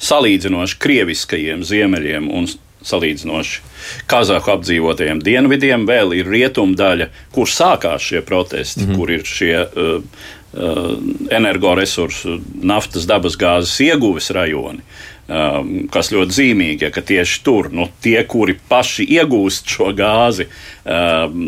salīdzinoši 0.00 0.78
krieviskajiem 0.80 1.64
ziemeļiem 1.66 2.30
un 2.32 2.48
salīdzinoši 2.86 3.60
Kazahstānu 4.08 4.54
apdzīvotajiem 4.56 5.20
dienvidiem. 5.24 5.84
Vēl 5.88 6.16
ir 6.16 6.30
rietumdaļa, 6.32 7.10
kur 7.34 7.50
sākās 7.50 8.08
šie 8.08 8.24
protesti, 8.24 8.86
mm 8.86 8.88
-hmm. 8.88 8.96
kur 8.96 9.12
ir 9.12 9.24
šie 9.28 9.56
uh, 9.60 10.00
uh, 10.00 10.96
energoresursu, 11.30 12.40
naftas, 12.62 13.04
dabasgāzes 13.10 13.76
ieguves 13.84 14.30
rajoni. 14.30 14.80
Uh, 14.80 15.15
kas 15.26 16.12
ļoti 16.14 16.36
zīmīgi, 16.36 16.86
ja, 16.86 16.92
ka 16.94 17.02
tieši 17.02 17.40
tur 17.42 17.70
nu, 17.74 17.88
tie, 18.02 18.20
kuri 18.30 18.54
paši 18.68 19.08
iegūst 19.16 19.72
šo 19.74 19.90
gāzi, 19.98 20.46
um, 20.86 21.40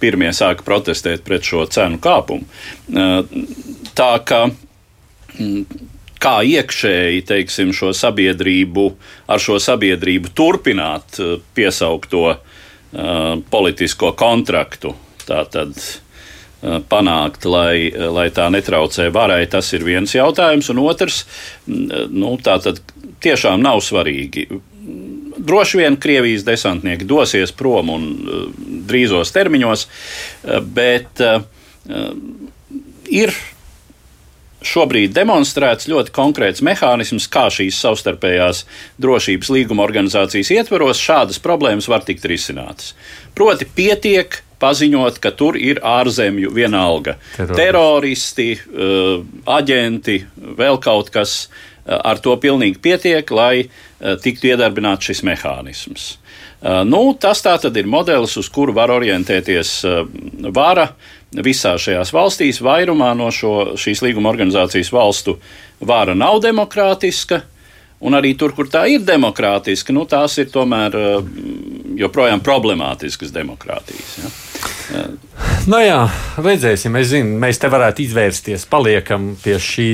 pirmie 0.00 0.28
sāka 0.36 0.66
protestēt 0.66 1.24
pret 1.24 1.46
šo 1.48 1.64
cenu 1.72 2.00
kāpumu. 2.04 2.44
Uh, 2.92 3.24
tā 3.96 4.10
ka 4.28 4.42
mm, 4.50 5.64
kā 6.20 6.36
iekšēji 6.44 7.24
teiksim, 7.28 7.72
šo 7.76 7.94
sabiedrību, 7.96 8.86
ar 9.28 9.40
šo 9.40 9.56
sabiedrību 9.62 10.34
turpināt 10.36 11.20
uh, 11.22 11.38
piesaukt 11.56 12.12
to 12.12 12.26
uh, 12.34 12.40
politisko 13.50 14.12
kontraktu. 14.20 14.92
Tātad 15.24 15.72
uh, 15.80 16.80
panākt, 16.92 17.48
lai, 17.48 17.88
lai 17.88 18.28
tā 18.36 18.50
netraucē 18.52 19.08
varai, 19.16 19.46
tas 19.48 19.72
ir 19.72 19.88
viens 19.88 20.12
jautājums. 20.12 20.68
Un 20.76 20.84
otrs, 20.84 21.24
mm, 21.64 22.12
nu, 22.12 22.36
tātad, 22.44 22.84
tiešām 23.24 23.62
nav 23.64 23.80
svarīgi. 23.84 24.46
Droši 25.44 25.80
vien 25.80 25.96
Krievijas 26.00 26.44
desantnieki 26.46 27.08
dosies 27.08 27.52
prom 27.52 27.90
un 27.94 28.06
uh, 28.12 28.44
drīzos 28.88 29.32
termiņos, 29.34 29.86
uh, 29.88 30.60
bet 30.62 31.24
uh, 31.24 31.42
ir 33.10 33.34
šobrīd 34.64 35.12
demonstrēts 35.12 35.90
ļoti 35.90 36.14
konkrēts 36.14 36.62
mehānisms, 36.64 37.26
kā 37.28 37.50
šīs 37.52 37.76
savstarpējās 37.84 38.62
drošības 39.02 39.50
līguma 39.52 39.84
organizācijas 39.84 40.54
ietvaros 40.54 41.02
šādas 41.02 41.42
problēmas 41.44 41.90
var 41.92 42.06
tikt 42.06 42.24
risinātas. 42.30 42.94
Proti, 43.36 43.68
pietiek 43.68 44.40
paziņot, 44.62 45.18
ka 45.20 45.34
tur 45.36 45.58
ir 45.60 45.82
ārzemju 45.84 46.54
vienalga 46.56 47.18
teroristi, 47.36 48.54
aģenti, 49.58 50.22
vēl 50.56 50.80
kaut 50.80 51.12
kas 51.12 51.42
Eh, 51.48 51.73
ar 51.86 52.20
to 52.24 52.34
pilnīgi 52.40 52.80
pietiek, 52.82 53.30
lai 53.34 53.64
eh, 53.64 53.68
tiktu 54.22 54.52
iedarbināts 54.52 55.10
šis 55.10 55.24
mehānisms. 55.26 56.06
Eh, 56.14 56.82
nu, 56.88 57.02
tas 57.20 57.42
tā 57.44 57.56
tad 57.60 57.76
ir 57.76 57.90
modelis, 57.90 58.36
uz 58.40 58.48
kuru 58.52 58.74
var 58.76 58.92
orientēties 58.94 59.76
vara 60.54 60.88
visās 61.34 61.84
šajās 61.84 62.12
valstīs. 62.14 62.62
Vairumā 62.64 63.12
no 63.18 63.30
šo, 63.34 63.74
šīs 63.80 64.04
līguma 64.06 64.32
organizācijas 64.32 64.92
valstu 64.94 65.38
vara 65.84 66.14
nav 66.16 66.40
demokrātiska, 66.44 67.42
un 68.04 68.16
arī 68.18 68.34
tur, 68.38 68.54
kur 68.56 68.68
tā 68.70 68.84
ir 68.92 69.04
demokrātiska, 69.06 69.94
nu, 69.96 70.04
tās 70.08 70.36
ir 70.42 70.50
tomēr 70.52 70.96
joprojām 71.98 72.42
problemātiskas 72.44 73.32
demokrātijas. 73.34 74.16
Ja? 74.20 74.32
Nu 75.68 75.80
jā, 75.80 76.00
redzēsim. 76.44 76.96
Es 77.00 77.08
zinu, 77.14 77.38
mēs 77.40 77.58
te 77.60 77.70
varētu 77.72 78.04
izvērsties, 78.04 78.66
paliekam 78.70 79.30
pie 79.40 79.56
šī 79.62 79.86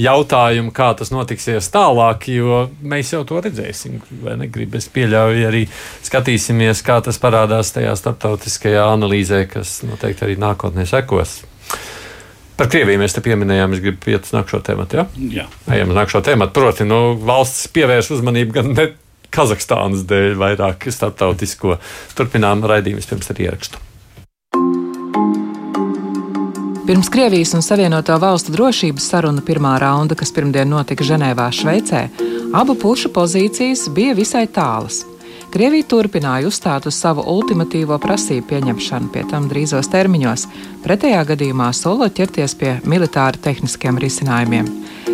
jautājuma, 0.00 0.72
kā 0.74 0.88
tas 0.98 1.12
notiksies 1.12 1.68
tālāk, 1.74 2.28
jo 2.32 2.64
mēs 2.80 3.12
jau 3.12 3.22
to 3.28 3.42
redzēsim. 3.44 4.00
Vai 4.24 4.38
negribu? 4.40 4.80
Es 4.80 4.88
pieļauju, 4.92 5.46
arī 5.50 5.66
skatīsimies, 6.08 6.80
kā 6.86 7.02
tas 7.04 7.20
parādās 7.22 7.74
tajā 7.76 7.92
starptautiskajā 8.00 8.88
analīzē, 8.88 9.44
kas 9.52 9.80
noteikti 9.84 10.28
arī 10.28 10.38
nākotnē 10.40 10.88
sekos. 10.88 11.42
Par 12.62 12.68
Krieviju 12.70 13.00
mēs 13.00 13.16
te 13.16 13.18
pieminējām, 13.18 13.72
es 13.74 13.80
gribu 13.82 14.12
iet 14.12 14.28
uz 14.28 14.30
nākamo 14.36 14.60
tēmu. 14.62 14.84
Ja? 14.94 15.02
Jā, 15.34 15.44
ejam 15.74 15.90
uz 15.90 15.96
nākamo 15.98 16.20
tēmu. 16.22 16.46
Proti, 16.54 16.84
nu, 16.86 16.98
valsts 17.18 17.64
pievērš 17.74 18.12
uzmanību 18.14 18.54
gan 18.54 18.68
ne 18.76 18.84
Kazahstānas 19.34 20.04
dēļ, 20.06 20.36
vairāk 20.38 20.86
starptautisko. 20.94 21.80
Turpinām 22.14 22.62
raidījumu 22.62 23.02
pirms 23.02 23.34
ar 23.34 23.42
ierakstu. 23.42 23.82
Pirms 26.86 27.10
Krievijas 27.10 27.56
un 27.58 27.66
Savienoto 27.66 28.14
Valstu 28.22 28.54
drošības 28.54 29.10
saruna 29.10 29.42
pirmā 29.42 29.74
raunda, 29.82 30.14
kas 30.14 30.30
pirmdien 30.30 30.70
notika 30.70 31.02
Ženēvā, 31.02 31.50
Šveicē, 31.50 32.04
abu 32.54 32.78
pušu 32.78 33.10
pozīcijas 33.10 33.88
bija 33.90 34.14
visai 34.14 34.46
tālas. 34.46 35.02
Krievija 35.52 35.84
turpināja 35.84 36.48
uzstāt 36.48 36.86
uz 36.88 36.96
savu 36.96 37.26
ultimatīvo 37.28 37.98
prasību 38.00 38.46
pieņemšanu, 38.48 39.10
pie 39.12 39.20
tam 39.28 39.50
drīzos 39.50 39.90
termiņos, 39.92 40.46
pretējā 40.80 41.18
gadījumā 41.28 41.66
solo 41.76 42.06
ķerties 42.08 42.54
pie 42.56 42.70
militāri 42.88 43.40
tehniskiem 43.44 43.98
risinājumiem. 44.00 44.70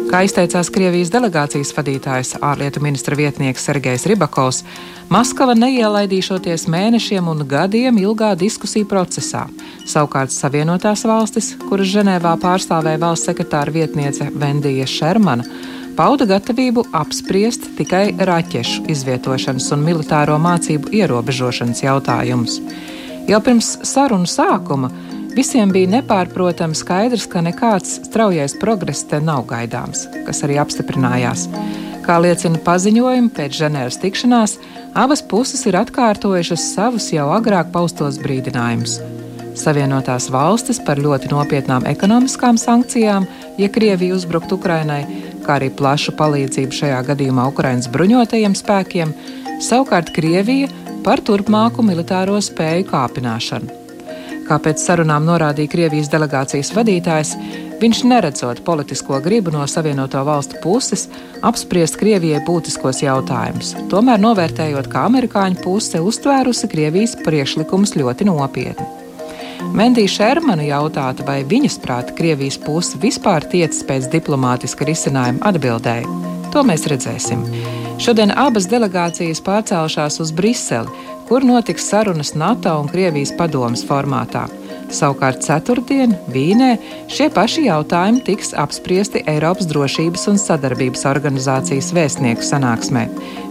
Kā 0.08 0.20
izteicās 0.24 0.70
Krievijas 0.70 1.10
delegācijas 1.10 1.74
vadītājs, 1.74 2.36
ārlietu 2.38 2.80
ministra 2.80 3.18
vietnieks 3.18 3.66
Sergejs 3.66 4.06
Ribakovs, 4.06 4.62
Maskava 5.10 5.56
neielaidīšoties 5.58 6.68
mēnešiem 6.70 7.28
un 7.32 7.42
gadiem 7.48 7.98
ilgā 7.98 8.30
diskusiju 8.38 8.86
procesā. 8.86 9.46
Savukārt 9.88 10.30
Savienotās 10.30 11.02
valstis, 11.08 11.50
kuras 11.66 11.90
Ženēvā 11.96 12.36
pārstāvēja 12.38 13.02
valsts 13.02 13.26
sekretāra 13.26 13.74
vietniece 13.74 14.30
Vendija 14.38 14.86
Šermana, 14.86 15.48
pauda 15.98 16.28
gatavību 16.30 16.86
apspriest 16.94 17.66
tikai 17.78 18.06
raķešu 18.30 18.86
izvietošanas 18.94 19.68
un 19.74 19.84
militāro 19.84 20.38
mācību 20.40 20.94
ierobežošanas 21.02 21.82
jautājumus. 21.82 22.60
Jau 23.28 23.40
pirms 23.44 23.74
sarunu 23.84 24.30
sākuma 24.30 24.92
Visiem 25.38 25.70
bija 25.70 25.86
nepārprotami 25.92 26.74
skaidrs, 26.74 27.28
ka 27.30 27.38
nekāds 27.44 27.98
straujais 28.08 28.56
progress 28.58 29.04
te 29.06 29.20
nav 29.22 29.44
gaidāms, 29.46 30.06
kas 30.26 30.40
arī 30.42 30.56
apstiprinājās. 30.58 31.44
Kā 32.02 32.16
liecina 32.24 32.58
paziņojumi 32.64 33.30
pēc 33.36 33.60
Ženēvas 33.60 34.00
tikšanās, 34.02 34.56
abas 34.98 35.22
puses 35.22 35.62
ir 35.70 35.78
atkārtojušas 35.78 36.64
savus 36.72 37.10
jau 37.12 37.28
agrāk 37.36 37.70
paustos 37.70 38.18
brīdinājumus. 38.24 38.96
Savienotās 39.58 40.26
valstis 40.34 40.82
par 40.82 40.98
ļoti 41.02 41.30
nopietnām 41.30 41.86
ekonomiskām 41.86 42.58
sankcijām, 42.58 43.30
ja 43.62 43.68
Krievija 43.70 44.18
uzbruktu 44.18 44.58
Ukrainai, 44.58 45.04
kā 45.48 45.56
arī 45.56 45.70
plašu 45.72 46.12
palīdzību 46.18 46.76
šajā 46.82 47.00
gadījumā 47.08 47.48
Ukraiņas 47.48 47.88
bruņotajiem 47.94 48.56
spēkiem, 48.58 49.14
savukārt 49.64 50.12
Krievija 50.16 50.68
par 51.06 51.24
turpmāku 51.24 51.84
militāro 51.86 52.36
spēju 52.44 52.90
kāpināšanu. 52.90 53.78
Kā 54.48 54.56
pēc 54.64 54.80
sarunām 54.80 55.26
norādīja 55.28 55.72
Krievijas 55.72 56.08
delegācijas 56.12 56.70
vadītājs, 56.76 57.34
viņš 57.80 58.04
neredzot 58.08 58.62
politisko 58.64 59.20
gribu 59.24 59.52
no 59.52 59.66
Savienoto 59.68 60.22
valstu 60.24 60.60
puses 60.64 61.04
apspriest 61.44 62.00
Krievijai 62.00 62.40
būtiskos 62.46 63.02
jautājumus, 63.04 63.74
tomēr 63.92 64.20
novērtējot, 64.24 64.88
ka 64.92 65.04
amerikāņu 65.08 65.60
puse 65.64 66.00
uztvērusi 66.00 66.72
Krievijas 66.72 67.18
priekšlikumus 67.24 67.96
ļoti 68.00 68.28
nopietni. 68.32 68.97
Mendī 69.74 70.06
Šermanu 70.10 70.64
jautātu, 70.68 71.24
vai 71.26 71.42
viņas 71.46 71.78
prāta 71.82 72.14
Krievijas 72.16 72.58
puse 72.62 72.98
vispār 73.02 73.46
tiecas 73.50 73.82
pēc 73.86 74.08
diplomātiska 74.12 74.86
risinājuma 74.88 75.42
atbildēja. 75.50 76.06
To 76.54 76.62
mēs 76.66 76.86
redzēsim. 76.90 77.42
Šodien 77.98 78.30
abas 78.38 78.68
delegācijas 78.70 79.42
pārcēlušās 79.44 80.20
uz 80.22 80.30
Briseli, 80.32 80.92
kur 81.28 81.44
notiks 81.44 81.88
sarunas 81.90 82.32
NATO 82.38 82.76
un 82.80 82.88
Krievijas 82.88 83.34
padomas 83.36 83.82
formātā. 83.84 84.46
Savukārt 84.94 85.42
ceturtdien 85.44 86.14
Vīnē 86.32 86.70
šie 87.12 87.26
paši 87.34 87.66
jautājumi 87.66 88.22
tiks 88.24 88.54
apspriesti 88.56 89.20
Eiropas 89.28 89.68
drošības 89.68 90.24
un 90.32 90.40
sadarbības 90.40 91.04
organizācijas 91.10 91.90
vēstnieku 91.98 92.46
sanāksmē. 92.46 93.04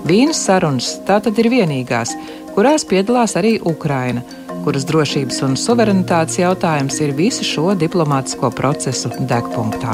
Vīnas 0.10 0.42
sarunas 0.48 0.96
tātad 1.06 1.38
ir 1.38 1.52
vienīgās, 1.54 2.16
kurās 2.56 2.88
piedalās 2.90 3.38
arī 3.38 3.60
Ukraina, 3.62 4.26
kuras 4.68 4.84
drošības 4.84 5.38
un 5.48 5.54
suverenitātes 5.56 6.42
jautājums 6.42 6.98
ir 7.00 7.14
visu 7.16 7.46
šo 7.48 7.72
diplomātisko 7.80 8.50
procesu 8.52 9.08
degpunktā. 9.30 9.94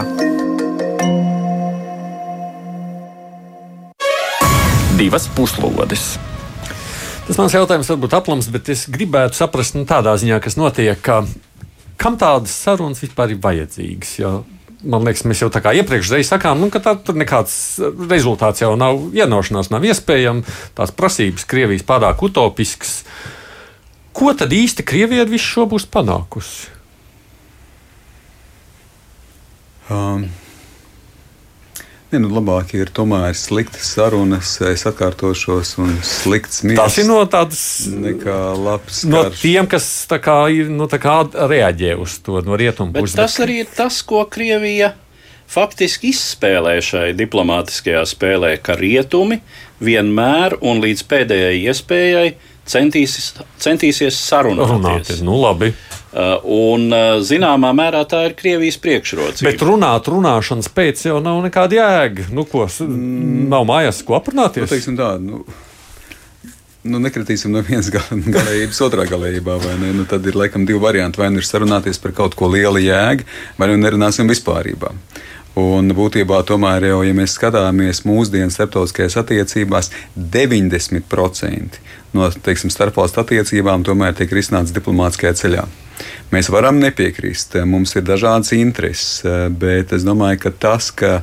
Divas 4.97 5.27
puslodes! 5.37 6.07
Tas 7.27 7.37
mans 7.37 7.53
jautājums 7.53 7.91
varbūt 7.93 8.15
aplams, 8.17 8.47
bet 8.55 8.71
es 8.73 8.87
gribētu 8.89 9.37
saprast 9.37 9.77
nu, 9.77 9.83
tādā 9.85 10.15
ziņā, 10.17 10.41
kas 10.41 10.57
notiek, 10.57 10.97
ka 11.05 11.19
kam 12.01 12.17
tādas 12.17 12.57
sarunas 12.65 13.03
vispār 13.05 13.35
ir 13.35 13.43
vajadzīgas. 13.45 14.15
Jo, 14.23 14.33
man 14.81 15.05
liekas, 15.05 15.21
mēs 15.29 15.45
jau 15.45 15.51
tā 15.53 15.61
kā 15.61 15.75
iepriekš 15.77 16.15
sakām, 16.31 16.65
nu, 16.65 16.71
ka 16.73 16.81
tā, 16.81 16.95
tur 16.97 17.21
nekāds 17.21 17.77
rezultāts 18.09 18.65
jau 18.65 18.73
nav, 18.73 19.05
vienošanās 19.13 19.69
nav 19.69 19.85
iespējama, 19.85 20.57
tās 20.73 20.97
prasības 20.97 21.45
Krievijas 21.45 21.85
pārāk 21.85 22.25
utopiskas. 22.25 23.03
Ko 24.13 24.33
tad 24.37 24.53
īsti 24.53 24.85
Krievija 24.85 25.25
ar 25.25 25.31
visu 25.31 25.49
šo 25.55 25.67
būs 25.73 25.87
panākusi? 25.89 26.71
Um, 29.91 30.29
Ne, 32.13 32.19
nu, 32.21 32.29
labāk 32.29 32.75
ir 32.77 32.91
tomēr 32.93 33.33
sliktas 33.33 33.87
sarunas, 33.95 34.51
es 34.69 34.83
atkārtošos, 34.85 35.71
un 35.81 35.95
slikts 36.05 36.61
miers. 36.61 36.77
Tas 36.77 36.97
ir 37.01 37.07
no 37.09 37.15
tādas 37.25 37.63
nekā 37.89 38.35
labs. 38.53 38.99
No 39.09 39.23
karš. 39.25 39.39
tiem, 39.41 39.65
kas 39.71 39.87
tā 40.11 40.19
kā, 40.21 40.35
ir 40.53 40.69
nu, 40.69 40.85
tā 40.91 40.99
kā 41.01 41.15
reaģē 41.33 41.95
uz 41.97 42.19
to 42.21 42.43
no 42.45 42.59
rietumu 42.59 42.93
puses. 42.93 43.17
Tas 43.17 43.39
bet... 43.39 43.47
arī 43.47 43.55
ir 43.63 43.71
tas, 43.73 43.97
ko 44.05 44.21
Krievija 44.29 44.91
faktiski 45.49 46.11
izspēlē 46.13 46.75
šai 46.85 47.07
diplomātiskajā 47.17 48.05
spēlē, 48.13 48.53
ka 48.61 48.77
rietumi 48.77 49.39
vienmēr 49.81 50.59
un 50.61 50.85
līdz 50.85 51.05
pēdējai 51.09 51.63
iespējai 51.65 52.27
centīsies, 52.69 53.33
centīsies 53.61 54.17
sarunāties. 54.29 54.71
Runāt, 54.71 55.11
nu 55.25 55.39
labi. 55.41 55.73
Uh, 56.13 56.37
un 56.45 56.93
uh, 56.93 57.17
zināmā 57.25 57.71
mērā 57.73 58.03
tā 58.05 58.19
ir 58.27 58.35
Krievijas 58.37 58.77
priekšrocība. 58.81 59.49
Bet 59.49 59.63
runāt, 59.65 60.07
runāšanas 60.13 60.69
pēc 60.69 61.07
jau 61.07 61.17
nav 61.25 61.41
nekāda 61.47 61.79
jēga. 61.79 62.27
Nu, 62.37 62.45
ko, 62.45 62.67
mm. 62.69 63.47
Nav 63.49 63.65
mājās, 63.65 64.03
ko 64.05 64.19
aprunāties. 64.19 64.75
Nu, 64.91 64.99
tā, 64.99 65.09
nu, 65.17 65.41
nu, 66.85 67.01
nekritīsim 67.01 67.51
no 67.55 67.63
vienas 67.65 67.89
galējības 67.89 68.83
otrā 68.85 69.07
galējībā. 69.09 69.57
Ne? 69.81 69.89
Nu, 69.97 70.05
tad 70.09 70.29
ir 70.29 70.37
laikam 70.37 70.67
divi 70.69 70.81
varianti. 70.83 71.21
Vai 71.23 71.31
nu 71.33 71.41
ir 71.41 71.49
sarunāties 71.49 71.97
par 72.03 72.13
kaut 72.13 72.37
ko 72.37 72.51
lielu 72.53 72.85
jēgu, 72.85 73.25
vai 73.57 73.71
nu 73.73 73.81
nerunāsim 73.81 74.29
vispārībā. 74.29 74.93
Un 75.59 75.91
būtībā, 75.93 76.39
tomēr, 76.49 76.87
jau, 76.89 77.01
ja 77.05 77.13
mēs 77.13 77.35
skatāmies 77.37 78.01
mūsdienu 78.09 78.49
starptautiskajās 78.49 79.19
attiecībās, 79.21 79.91
90% 80.17 81.77
no 82.17 82.29
teiksim, 82.45 82.71
starpvalstu 82.73 83.21
attiecībām 83.21 83.85
tomēr 83.85 84.15
tiek 84.17 84.33
risināts 84.33 84.73
diplomātiskajā 84.73 85.33
ceļā. 85.37 85.67
Mēs 86.33 86.49
varam 86.49 86.79
nepiekrist, 86.81 87.59
mums 87.69 87.93
ir 87.93 88.05
dažādas 88.07 88.53
intereses, 88.57 89.21
bet 89.61 89.93
es 89.93 90.05
domāju, 90.07 90.41
ka 90.47 90.53
tas, 90.65 90.89
ka 90.89 91.19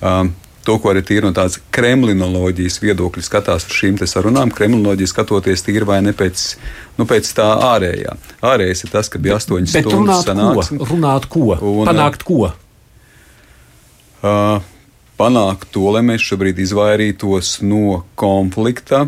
um, 0.00 0.32
to, 0.64 0.78
ko 0.80 0.94
arī 0.94 1.04
tīri 1.04 1.28
no 1.28 1.34
tādas 1.36 1.60
kremlinoloģijas 1.76 2.80
viedokļa 2.80 3.24
skatās 3.26 3.68
uz 3.68 3.76
šīm 3.76 4.00
sarunām, 4.08 4.52
kremlinoloģija 4.54 5.12
skatoties 5.12 5.64
tīri 5.66 5.84
vai 5.88 6.00
ne 6.04 6.16
pēc, 6.16 6.46
nu, 6.96 7.08
pēc 7.08 7.28
tā 7.36 7.50
ārējā. 7.74 8.16
Ārējais 8.48 8.86
ir 8.86 8.96
tas, 8.96 9.12
ka 9.12 9.20
bija 9.20 9.36
astoņas 9.36 9.76
stundas 9.76 10.24
sanāksme. 10.24 10.80
Runāt 10.88 11.28
ko? 11.28 11.52
Un, 11.60 11.88
Panākt 11.92 12.24
ko? 12.24 12.46
Panākt 14.24 15.68
to, 15.74 15.84
lai 15.94 16.00
mēs 16.06 16.24
šobrīd 16.24 16.58
izvairītos 16.64 17.58
no 17.62 18.02
konflikta. 18.18 19.04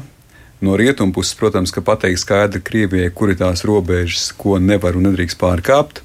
No 0.61 0.77
rietumu 0.77 1.13
puses, 1.17 1.35
protams, 1.37 1.73
ka 1.73 1.83
pateikt 1.85 2.21
skaidri 2.23 2.63
Krievijai, 2.65 3.11
kur 3.13 3.33
ir 3.33 3.39
tās 3.41 3.65
robežas, 3.69 4.31
ko 4.37 4.61
nevar 4.63 4.97
un 4.97 5.09
nedrīkst 5.11 5.41
pārkāpt. 5.41 6.03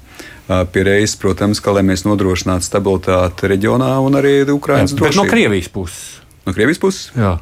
Pie 0.48 0.82
reizes, 0.84 1.14
protams, 1.20 1.60
ka 1.62 1.72
lai 1.76 1.84
mēs 1.86 2.02
nodrošinātu 2.04 2.66
stabilitāti 2.66 3.48
reģionā 3.52 3.94
un 4.04 4.18
arī 4.18 4.42
Ukraiņas 4.52 4.96
drošību. 4.98 5.22
No 5.22 5.30
Krievijas 5.30 5.70
puses. 5.72 6.02
No 6.44 6.52
Krievijas 6.56 6.82
puses? 6.82 7.06
Jā. 7.16 7.36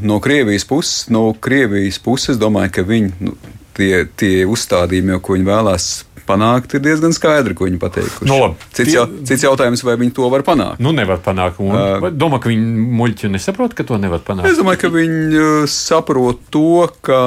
No 0.00 0.18
Krievijas 0.24 0.64
puses, 0.66 1.06
no 1.12 1.28
Krievijas 1.36 2.00
puses, 2.02 2.40
domāju, 2.40 2.72
ka 2.78 2.86
viņi, 2.88 3.12
nu, 3.20 3.36
tie, 3.76 4.06
tie 4.18 4.46
uzstādījumi, 4.48 5.20
ko 5.20 5.36
viņi 5.36 5.46
vēlās 5.50 5.88
panākt, 6.28 6.76
ir 6.76 6.84
diezgan 6.84 7.14
skaidri, 7.16 7.56
ko 7.58 7.66
viņi 7.68 7.80
pateikuši. 7.82 8.28
No, 8.28 8.38
nu, 8.52 8.70
cits, 8.76 8.92
jau, 8.94 9.06
cits 9.28 9.46
jautājums, 9.48 9.82
vai 9.86 9.96
viņi 10.00 10.14
to 10.18 10.28
var 10.32 10.44
panākt? 10.46 10.82
Nu, 10.84 10.92
nevar 10.96 11.22
panākt. 11.24 11.60
Un, 11.64 11.74
uh, 11.74 12.08
domā, 12.12 12.42
ka 12.44 12.52
viņi 12.52 12.88
muļķi 13.00 13.32
nesaprot, 13.34 13.76
ka 13.76 13.86
to 13.88 13.98
nevar 14.00 14.22
panākt. 14.26 14.50
Es 14.52 14.60
domāju, 14.60 14.84
ka 14.84 14.92
viņi 14.94 15.46
saprot 15.72 16.44
to, 16.54 16.84
ka 17.04 17.22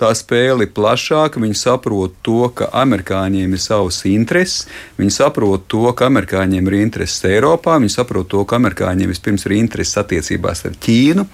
tā 0.00 0.10
spēle 0.16 0.66
ir 0.66 0.72
plašāka. 0.76 1.40
Viņi 1.42 1.58
saprot 1.58 2.16
to, 2.26 2.46
ka 2.56 2.68
amerikāņiem 2.82 3.56
ir 3.56 3.62
savas 3.62 4.02
intereses, 4.08 4.66
viņi 5.00 5.16
saprot 5.18 5.66
to, 5.72 5.84
ka 5.96 6.10
amerikāņiem 6.10 6.70
ir 6.70 6.78
intereses 6.82 7.24
Eiropā, 7.28 7.78
viņi 7.80 7.96
saprot 7.96 8.30
to, 8.32 8.44
ka 8.48 8.60
amerikāņiem 8.60 9.12
vispirms 9.12 9.48
ir 9.48 9.56
intereses 9.60 10.00
attiecībās 10.02 10.66
ar 10.68 10.80
Ķīnu. 10.86 11.26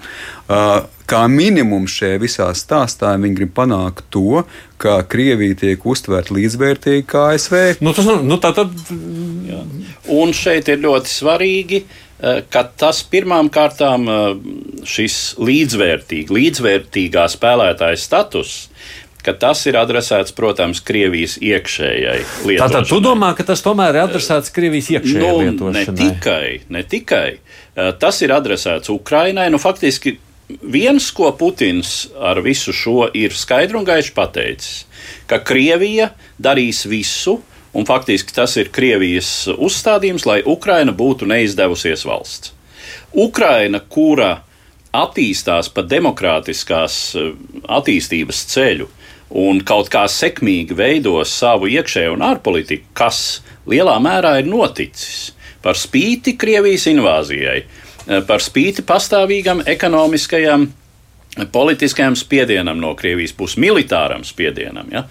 Kā 1.13 1.23
minimums 1.29 1.93
šajā 1.93 2.21
visā 2.23 2.47
stāstā 2.57 3.11
viņi 3.21 3.37
grib 3.37 3.51
panākt 3.53 4.07
to, 4.13 4.41
ka 4.81 4.97
Krievija 5.05 5.59
tiek 5.61 5.83
uztverta 5.85 6.33
līdzvērtīgi 6.33 7.05
kā 7.05 7.27
ASV. 7.35 7.59
Nu, 7.85 7.93
tas, 7.93 8.09
nu, 8.25 8.39
tā 8.41 8.49
tad... 8.57 8.73
Jā. 9.45 9.61
Un 10.13 10.33
šeit 10.35 10.71
ir 10.73 10.81
ļoti 10.83 11.11
svarīgi, 11.11 11.83
ka 12.49 12.63
tas 12.79 13.03
pirmām 13.11 13.51
kārtām 13.53 14.09
šis 14.87 15.19
līdzvērtīgi, 15.43 16.33
līdzvērtīgā 16.33 17.29
spēlētāja 17.31 17.99
status 17.99 18.57
ka 19.23 19.31
tas 19.39 19.61
ir 19.69 19.77
adresēts, 19.79 20.33
protams, 20.35 20.81
Krievijas 20.83 21.37
iekšējai 21.39 22.17
lietošanai. 22.43 22.59
Tātad 22.59 22.89
tu 22.89 22.99
domā, 23.03 23.31
ka 23.37 23.45
tas 23.47 23.63
tomēr 23.63 23.95
ir 23.95 24.01
adresēts 24.03 24.51
Krievijas 24.51 24.89
iekšējai 24.97 25.29
nu, 25.29 25.39
lietošanai? 25.45 25.85
Ne 25.87 25.95
tikai, 26.01 26.47
ne 26.75 26.83
tikai. 26.91 27.27
Tas 28.01 28.19
ir 28.25 28.35
adresēts 28.35 28.91
Ukrainai. 28.91 29.47
Nu, 29.53 29.61
faktiski 29.63 30.17
viens, 30.61 31.09
ko 31.11 31.31
Putins 31.37 32.07
ar 32.19 32.41
visu 32.43 32.73
šo 32.75 33.07
ir 33.13 33.33
skaidri 33.37 33.77
un 33.79 33.87
gaiši 33.87 34.13
pateicis, 34.15 34.85
ka 35.27 35.39
Krievija 35.43 36.11
darīs 36.41 36.83
visu, 36.89 37.39
un 37.73 37.87
faktiski 37.89 38.35
tas 38.35 38.55
ir 38.61 38.71
Krievijas 38.73 39.47
uzstādījums, 39.53 40.27
lai 40.29 40.41
Ukraina 40.45 40.93
būtu 40.93 41.27
neizdevusies 41.29 42.05
valsts. 42.05 42.53
Ukraina, 43.13 43.79
kura 43.79 44.43
attīstās 44.93 45.71
pa 45.73 45.81
demokrātiskās 45.85 46.97
eh, 47.17 47.31
attīstības 47.69 48.43
ceļu 48.53 48.89
un 49.43 49.63
kaut 49.65 49.89
kā 49.89 50.03
sekmīgi 50.09 50.75
veidos 50.77 51.31
savu 51.33 51.71
iekšējo 51.71 52.13
un 52.13 52.25
ārpolitiku, 52.27 52.91
kas 52.93 53.41
lielā 53.69 53.95
mērā 54.03 54.35
ir 54.41 54.51
noticis 54.51 55.31
par 55.63 55.79
spīti 55.79 56.35
Krievijas 56.37 56.85
invāzijai 56.91 57.63
Eh, 57.63 57.92
par 58.27 58.43
spīti 58.43 58.83
pastāvīgam 58.85 59.63
ekonomiskajam, 59.69 60.67
politiskajam 61.51 62.15
spiedienam 62.19 62.79
no 62.81 62.93
Krievijas 62.99 63.33
puses, 63.37 63.57
militāram 63.61 64.25
spiedienam, 64.27 64.89
ja, 64.91 65.05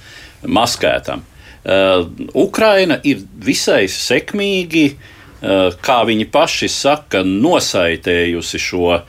maskētam. 0.47 1.25
Uh, 1.63 2.09
Ukraina 2.35 2.99
ir 3.07 3.21
visai 3.39 3.87
sekmīgi, 3.91 4.87
uh, 4.93 5.75
kā 5.79 6.01
viņi 6.09 6.27
paši 6.35 6.69
saka, 6.69 7.23
nosaitējusi 7.23 8.61
šo 8.61 8.89
uh, 8.97 9.05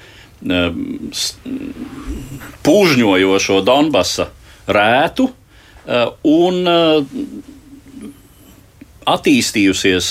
pūžņojošo 2.63 3.61
Donbasa 3.65 4.29
rētu 4.67 5.31
un 6.23 6.59
attīstījusies 9.03 10.05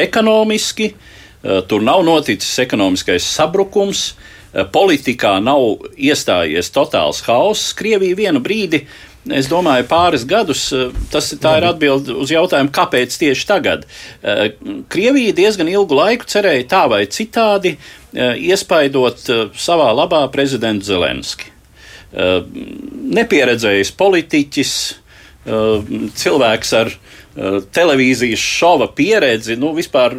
ekonomiski, 0.00 0.86
uh, 0.88 0.94
Eh, 0.94 1.13
tur 1.68 1.82
nav 1.84 2.04
noticis 2.04 2.58
ekonomiskais 2.58 3.24
sabrukums, 3.36 4.14
eh, 4.54 4.64
politikā 4.64 5.36
nav 5.44 5.84
iestājies 5.96 6.72
totāls 6.72 7.20
hauss. 7.28 7.74
Krievija 7.76 8.16
vienu 8.16 8.40
brīdi 8.40 8.86
Es 9.24 9.46
domāju, 9.48 9.86
pāris 9.88 10.26
gadus 10.28 10.66
eh, 10.76 10.90
tas 11.08 11.30
ir 11.32 11.64
atbilde 11.64 12.12
uz 12.12 12.28
jautājumu, 12.28 12.68
kāpēc 12.68 13.14
tieši 13.16 13.46
tagad. 13.48 13.86
Krievija 14.92 15.32
diezgan 15.32 15.70
ilgu 15.72 15.96
laiku 15.96 16.28
cerēja 16.28 16.66
tā 16.68 16.82
vai 16.92 17.06
citādi 17.08 17.78
iespaidot 18.12 19.24
savā 19.56 19.88
labā 19.96 20.20
prezidentu 20.28 20.84
Zelenski. 20.84 21.48
Nepieredzējis 23.16 23.94
politiķis, 23.96 24.74
cilvēks 26.20 26.76
ar 26.76 26.92
televīzijas 27.74 28.42
šova 28.42 28.88
pieredzi, 28.94 29.56
nu, 29.58 29.72
vispār, 29.74 30.14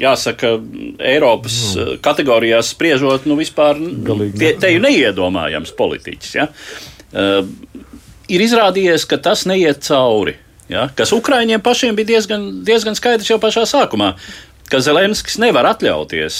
jāsaka, 0.00 0.54
Eiropas 1.04 1.58
mm. 1.74 1.98
kategorijās 2.04 2.72
spriežot, 2.72 3.28
nu, 3.28 3.36
vispār 3.40 3.80
te, 4.38 4.54
te 4.60 4.72
ir 4.72 4.80
neiedomājams 4.84 5.74
politiķis. 5.76 6.32
Ja? 6.38 6.48
Ir 8.32 8.46
izrādījies, 8.46 9.04
ka 9.10 9.20
tas 9.20 9.44
neiet 9.48 9.84
cauri. 9.84 10.38
Ja? 10.72 10.88
Kas 10.96 11.12
Ukraiņiem 11.12 11.60
pašiem 11.60 11.96
bija 11.98 12.14
diezgan, 12.14 12.48
diezgan 12.64 12.96
skaidrs 12.96 13.28
jau 13.28 13.40
pašā 13.42 13.68
sākumā 13.68 14.14
ka 14.70 14.80
Zelenskis 14.80 15.38
nevar 15.42 15.68
atļauties, 15.74 16.38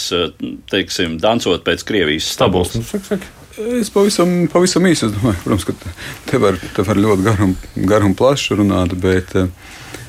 teiksim, 0.72 1.18
dancot 1.22 1.64
pēc 1.66 1.84
Krievijas 1.86 2.30
stabulas. 2.34 2.72
Es 3.54 3.90
pavisam, 3.94 4.48
pavisam 4.50 4.86
īsi 4.88 5.06
domāju, 5.12 5.38
protams, 5.44 5.66
ka 5.68 5.92
te 6.26 6.40
var, 6.42 6.56
te 6.74 6.82
var 6.86 6.98
ļoti 6.98 7.26
garu 7.26 7.46
un, 7.46 7.52
garu 7.86 8.08
un 8.10 8.16
plašu 8.18 8.58
runāt, 8.58 8.96
bet 8.98 9.30
uh, 9.38 9.46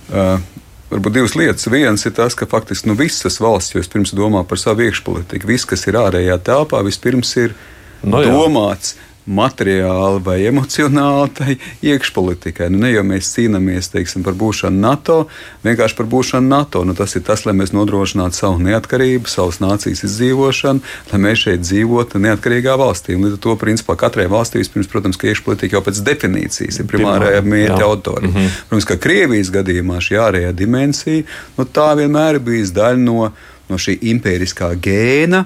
varbūt 0.09 1.15
divas 1.15 1.35
lietas. 1.37 1.69
Viens 1.71 2.05
ir 2.05 2.13
tas, 2.17 2.35
ka 2.37 2.47
faktiski 2.49 2.89
nu, 2.91 2.97
visas 2.99 3.39
valsts, 3.41 3.75
jo 3.75 3.83
es 3.83 3.91
pirms 3.91 4.13
domāju 4.15 4.47
par 4.49 4.61
savu 4.61 4.85
iekšpolitiku, 4.85 5.49
viss, 5.49 5.67
kas 5.69 5.87
ir 5.89 5.99
ārējā 6.01 6.37
telpā, 6.45 6.83
vispirms 6.85 7.33
ir 7.41 7.55
no, 8.03 8.21
jā. 8.21 8.31
domāts 8.31 8.95
materiāli 9.25 10.21
vai 10.23 10.37
emocionāli 10.45 11.31
tai 11.33 11.55
iekšpolitikai. 11.81 12.69
Nu, 12.69 12.79
ne 12.83 12.91
jau 12.91 13.03
mēs 13.07 13.31
cīnāmies 13.33 13.89
teiksim, 13.93 14.23
par 14.25 14.37
būšanu 14.37 14.77
NATO, 14.81 15.17
vienkārši 15.65 15.97
par 15.97 16.09
būšanu 16.11 16.49
NATO. 16.51 16.83
Nu, 16.85 16.93
tas 16.97 17.15
ir 17.17 17.25
tas, 17.25 17.45
lai 17.47 17.55
mēs 17.57 17.73
nodrošinātu 17.73 18.37
savu 18.37 18.61
neatkarību, 18.65 19.29
savas 19.31 19.59
nācijas 19.63 20.05
izdzīvošanu, 20.05 20.83
lai 21.11 21.21
mēs 21.25 21.45
šeit 21.47 21.65
dzīvotu 21.65 22.21
neatkarīgā 22.21 22.77
valstī. 22.79 23.17
Un 23.17 23.25
līdz 23.25 23.39
ar 23.39 23.43
to, 23.47 23.57
principā, 23.61 23.97
katrai 24.05 24.27
valstī 24.31 24.61
vispirms, 24.61 24.91
protams, 24.91 25.17
ka 25.17 25.31
iekšpolitika 25.31 25.79
jau 25.79 25.83
pēc 25.85 26.03
definīcijas 26.05 26.79
ir 26.81 26.89
primārajā 26.91 27.41
mērķa 27.41 27.81
autori. 27.83 28.29
Mm 28.29 28.33
-hmm. 28.33 28.61
Protams, 28.69 28.89
ka 28.91 29.01
Krievijas 29.01 29.51
gadījumā 29.51 29.99
šī 30.01 30.21
ārējā 30.21 30.53
dimensija, 30.53 31.23
nu, 31.57 31.65
tā 31.65 31.89
vienmēr 31.97 32.37
ir 32.37 32.45
bijusi 32.45 32.73
daļa 32.73 33.01
no, 33.01 33.31
no 33.69 33.77
šī 33.77 33.97
impēriskā 34.13 34.75
gēna 34.77 35.45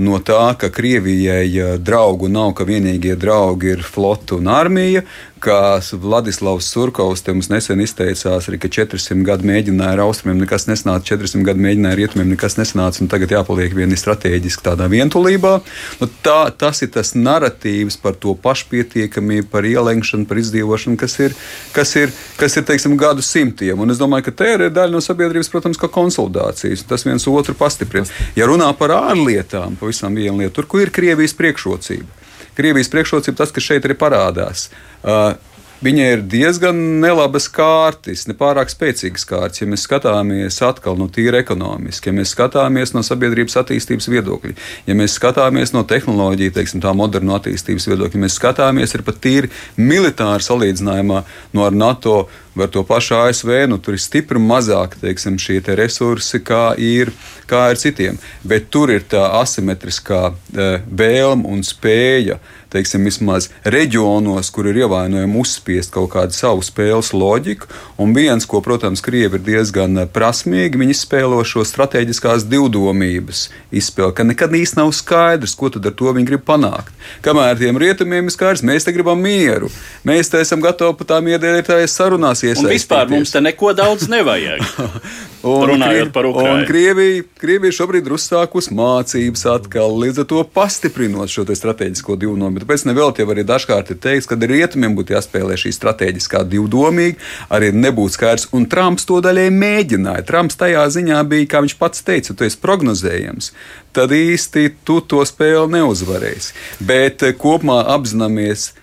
no 0.00 0.18
tā, 0.24 0.54
ka 0.58 0.70
Krievijai 0.72 1.76
draugu 1.78 2.30
nav, 2.32 2.54
ka 2.56 2.64
vienīgie 2.68 3.16
draugi 3.20 3.74
ir 3.74 3.84
flota 3.84 4.38
un 4.38 4.48
armija, 4.50 5.04
kā 5.40 5.80
Vladislavs 5.80 6.68
Surkovs 6.70 7.22
te 7.24 7.32
mums 7.34 7.48
nesen 7.50 7.80
izteicās, 7.82 8.46
arī, 8.48 8.58
ka 8.60 8.70
400 8.72 9.24
gadu 9.26 9.48
mēģināja 9.48 9.96
ar 9.96 10.02
austrumiem, 10.04 10.42
nekas 10.44 10.66
nesanāca, 10.68 11.14
400 11.14 11.46
gadu 11.48 11.64
mēģināja 11.64 11.96
ar 11.96 12.00
rietumiem, 12.00 12.28
nekas 12.34 12.58
nesanāca, 12.58 13.00
un 13.02 13.10
tagad 13.12 13.32
jāpaliek 13.34 13.74
vieni 13.76 13.98
strateģiski 13.98 14.66
tādā 14.66 14.88
vientulībā. 14.92 15.54
Nu, 16.02 16.10
tā, 16.24 16.38
tas 16.60 16.82
ir 16.84 16.92
tas 16.94 17.14
narratīvs 17.16 17.98
par 18.02 18.18
to 18.20 18.36
pašpietiekamību, 18.44 19.48
par 19.52 19.68
ielenkšanu, 19.68 20.28
par 20.28 20.42
izdzīvošanu, 20.42 21.00
kas 21.00 21.16
ir, 21.24 21.36
kas 21.76 21.96
ir, 22.00 22.14
kas 22.40 22.60
ir 22.60 22.68
teiksim, 22.68 22.98
gadu 23.00 23.24
simtiem. 23.24 23.80
Un 23.80 23.94
es 23.94 24.00
domāju, 24.00 24.28
ka 24.28 24.36
te 24.42 24.52
ir 24.54 24.68
daļa 24.68 24.94
no 24.94 25.02
sabiedrības, 25.04 25.50
protams, 25.52 25.80
ka 25.80 25.90
konsolidācijas, 25.92 26.84
tas 26.90 27.06
viens 27.08 27.28
otru 27.30 27.56
pastiprina. 27.58 28.08
Ja 28.38 28.48
runā 28.50 28.68
par 28.78 28.94
ārlietām, 28.98 29.80
pavisam 29.80 30.16
viena 30.16 30.36
lieta, 30.42 30.58
tur, 30.60 30.68
kur 30.70 30.84
ir 30.84 30.94
Krievijas 30.94 31.36
priekšrocība. 31.38 32.19
Krievijas 32.60 32.92
priekšrocība 32.92 33.40
tas, 33.42 33.54
kas 33.56 33.66
šeit 33.66 33.88
arī 33.88 33.96
parādās. 33.98 34.68
Uh, 35.00 35.32
Viņai 35.80 36.06
ir 36.12 36.22
diezgan 36.28 36.76
nelabas 37.00 37.46
kārtas, 37.48 38.26
ne 38.28 38.34
pārāk 38.36 38.68
spēcīgas 38.68 39.22
kārtas, 39.24 39.62
ja 39.62 39.68
mēs 39.70 39.86
skatāmies 39.86 40.58
atkal 40.66 40.98
no 41.00 41.06
tīra 41.08 41.40
ekonomiski, 41.40 42.10
ja 42.10 42.16
mēs 42.18 42.34
skatāmies 42.34 42.92
no 42.92 43.00
sabiedrības 43.06 43.56
attīstības 43.62 44.10
viedokļa, 44.12 44.52
ja 44.90 44.98
mēs 44.98 45.16
skatāmies 45.16 45.72
no 45.72 45.86
tehnoloģija, 45.88 46.52
teiksim, 46.58 46.84
tā 46.84 46.92
modernu 46.92 47.32
attīstības 47.38 47.88
viedokļa, 47.88 48.12
ja 48.18 48.24
mēs 48.26 48.36
skatāmies 48.36 48.92
pat 49.06 49.22
tīri 49.24 49.48
militāri 49.80 50.44
salīdzinājumā 50.44 51.24
no 51.56 51.64
ar 51.64 51.72
NATO 51.72 52.18
vai 52.52 52.68
to 52.68 52.84
pašu 52.84 53.16
ASV, 53.16 53.50
nu, 53.70 53.80
tur 53.80 53.96
ir 53.96 54.04
stipri 54.04 54.40
mazāk 54.42 54.98
teiksim, 55.00 55.38
šie 55.40 55.62
te 55.64 55.78
resursi, 55.78 56.42
kā 56.44 56.74
ir, 56.76 57.14
kā 57.48 57.70
ir 57.72 57.80
citiem. 57.80 58.18
Bet 58.44 58.68
tur 58.74 58.92
ir 58.92 59.06
tā 59.08 59.30
asimetriskā 59.40 60.22
uh, 60.28 60.72
vēlme 60.84 61.48
un 61.48 61.64
spēja 61.64 62.36
uh, 62.36 62.59
teiksim, 62.72 63.04
vismaz 63.08 63.48
reģionos, 63.64 64.50
kur 64.54 64.68
ir 64.70 64.80
ievainojami 64.84 65.40
uzspiest 65.40 65.92
kaut 65.94 66.12
kādu 66.14 66.36
savu 66.36 66.64
spēles 66.66 67.12
loģiku. 67.16 67.68
Un 68.00 68.14
viens, 68.16 68.46
ko, 68.48 68.62
protams, 68.64 69.02
Krievi 69.04 69.40
ir 69.40 69.44
diezgan 69.46 70.02
eh, 70.02 70.08
prasmīgi, 70.10 70.80
viņi 70.80 70.96
izspēlo 70.96 71.40
šo 71.46 71.64
strateģiskās 71.66 72.46
divdomības 72.50 73.48
izspēli, 73.74 74.16
ka 74.16 74.26
nekad 74.26 74.54
īsti 74.56 74.80
nav 74.80 74.94
skaidrs, 74.96 75.56
ko 75.58 75.72
tad 75.74 75.88
ar 75.90 75.96
to 75.98 76.14
viņi 76.16 76.30
grib 76.30 76.46
panākt. 76.46 76.92
Kamēr 77.24 77.58
tiem 77.60 77.78
rietumiem 77.80 78.30
ir 78.30 78.34
skaidrs, 78.34 78.64
mēs 78.66 78.86
te 78.86 78.94
gribam 78.94 79.20
mieru, 79.20 79.70
mēs 80.06 80.32
te 80.32 80.42
esam 80.42 80.62
gatavi 80.64 80.96
par 81.00 81.12
tām 81.14 81.30
iedēļotājiem 81.32 81.90
sarunās 81.90 82.44
iesaistīties. 82.44 82.84
Vispār 82.84 83.10
mums 83.12 83.34
te 83.34 83.42
neko 83.44 83.74
daudz 83.76 84.08
nevajag. 84.10 84.64
Un, 85.42 85.70
Runājot 85.70 86.10
par 86.12 86.26
Ukrajinu. 86.28 86.66
Krievija, 86.68 87.22
Krievija 87.40 87.72
šobrīd 87.72 88.08
ir 88.08 88.12
uzsākusi 88.12 88.74
mācības 88.76 89.46
atkal, 89.48 89.94
līdz 90.02 90.20
ar 90.20 90.26
to 90.28 90.42
pastiprinot 90.44 91.32
šo 91.32 91.46
strateģisko 91.48 92.18
divdomību. 92.20 92.60
Tāpēc 92.60 92.84
nevēl 92.90 93.14
jau 93.16 93.26
arī 93.32 93.44
dažkārt 93.48 93.94
ir 93.94 94.00
teikts, 94.04 94.28
ka 94.28 94.36
rietumiem 94.36 94.92
būtu 94.98 95.14
jāspēlē 95.16 95.56
šī 95.60 95.72
strateģiskā 95.72 96.42
divdomīga, 96.44 97.16
arī 97.48 97.72
nebūtu 97.72 98.18
skaidrs. 98.18 98.50
Un 98.52 98.68
Trumps 98.68 99.08
to 99.08 99.22
daļai 99.24 99.48
mēģināja. 99.54 100.26
Trumps 100.28 100.60
tajā 100.60 100.84
ziņā 100.92 101.22
bija, 101.32 101.48
kā 101.54 101.64
viņš 101.64 101.76
pats 101.80 102.04
teica, 102.04 102.36
tu 102.36 102.44
esi 102.44 102.60
prognozējams. 102.60 103.54
Tad 103.96 104.12
īsti 104.12 104.68
tu 104.84 105.00
to 105.00 105.24
spēli 105.24 105.72
neuzvarēsi. 105.78 106.52
Bet 106.84 107.24
eh, 107.24 107.32
kopumā 107.32 107.80
apzināmies 107.96 108.74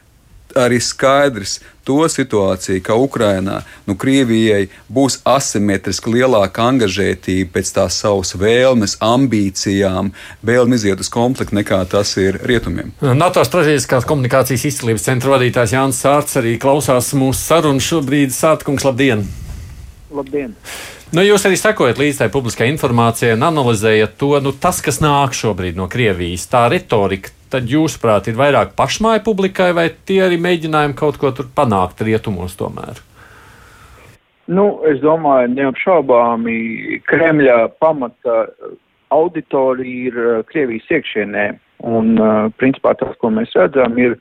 arī 0.57 0.81
skaidrs 0.81 1.59
to 1.87 2.03
situāciju, 2.11 2.83
ka 2.83 2.97
Ukrainā 2.99 3.61
nu, 3.87 3.95
Krievijai 3.99 4.67
būs 4.91 5.21
asimetriski 5.27 6.17
lielāka 6.17 6.67
angažētība 6.67 7.53
pēc 7.55 7.71
tās 7.77 7.99
savas 8.03 8.35
vēlmes, 8.39 8.97
ambīcijām, 9.03 10.11
vēlme 10.45 10.77
iziet 10.79 11.01
uz 11.03 11.11
konfliktu 11.13 11.57
nekā 11.61 11.79
tas 11.91 12.13
ir 12.21 12.41
rietumiem. 12.43 12.91
NATO 13.15 13.43
strateģiskās 13.47 14.07
komunikācijas 14.09 14.67
izcīlības 14.71 15.07
centra 15.07 15.37
vadītājs 15.37 15.77
Jānis 15.77 16.03
Sārts 16.03 16.37
arī 16.41 16.57
klausās 16.61 17.13
mūsu 17.17 17.39
sarunu 17.39 17.83
šobrīd. 17.83 18.35
Sārtkungs, 18.35 18.85
labdien! 18.87 19.25
Labdien! 20.13 20.55
Nu, 21.15 21.23
jūs 21.23 21.45
arī 21.47 21.55
sekojat 21.55 21.99
līdzi 22.01 22.19
tai 22.19 22.27
publiskai 22.31 22.67
informācijai 22.73 23.37
un 23.37 23.45
analizējat 23.47 24.17
to, 24.19 24.33
nu, 24.43 24.51
tas, 24.51 24.81
kas 24.83 24.99
nāk 24.99 25.35
šobrīd 25.37 25.79
no 25.79 25.87
Krievijas, 25.91 26.49
tā 26.51 26.65
retorika, 26.73 27.31
tad 27.51 27.69
jūsuprāt, 27.71 28.29
ir 28.29 28.37
vairāk 28.39 28.73
pašmāju 28.77 29.23
publikai, 29.25 29.71
vai 29.75 29.89
tie 30.07 30.21
arī 30.25 30.39
mēģinājumi 30.41 30.97
kaut 30.97 31.19
ko 31.21 31.31
tur 31.35 31.49
panākt 31.55 32.03
rietumos 32.05 32.57
tomēr? 32.59 33.01
Nu, 34.47 34.79
es 34.87 35.01
domāju, 35.03 35.51
neapšaubāmi 35.57 37.01
Kremļa 37.09 37.57
pamata 37.83 38.45
auditorija 39.11 40.11
ir 40.11 40.19
uh, 40.23 40.43
Krievijas 40.47 40.87
iekšienē. 40.91 41.47
Un, 41.87 42.15
uh, 42.15 42.47
principā, 42.59 42.95
tas, 42.97 43.11
ko 43.21 43.31
mēs 43.35 43.51
redzam, 43.59 43.97
ir, 43.99 44.15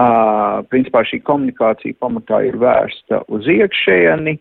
uh, 0.00 0.64
principā, 0.72 1.04
šī 1.04 1.20
komunikācija 1.28 2.00
pamatā 2.00 2.40
ir 2.48 2.56
vērsta 2.60 3.22
uz 3.28 3.48
iekšēni. 3.48 4.38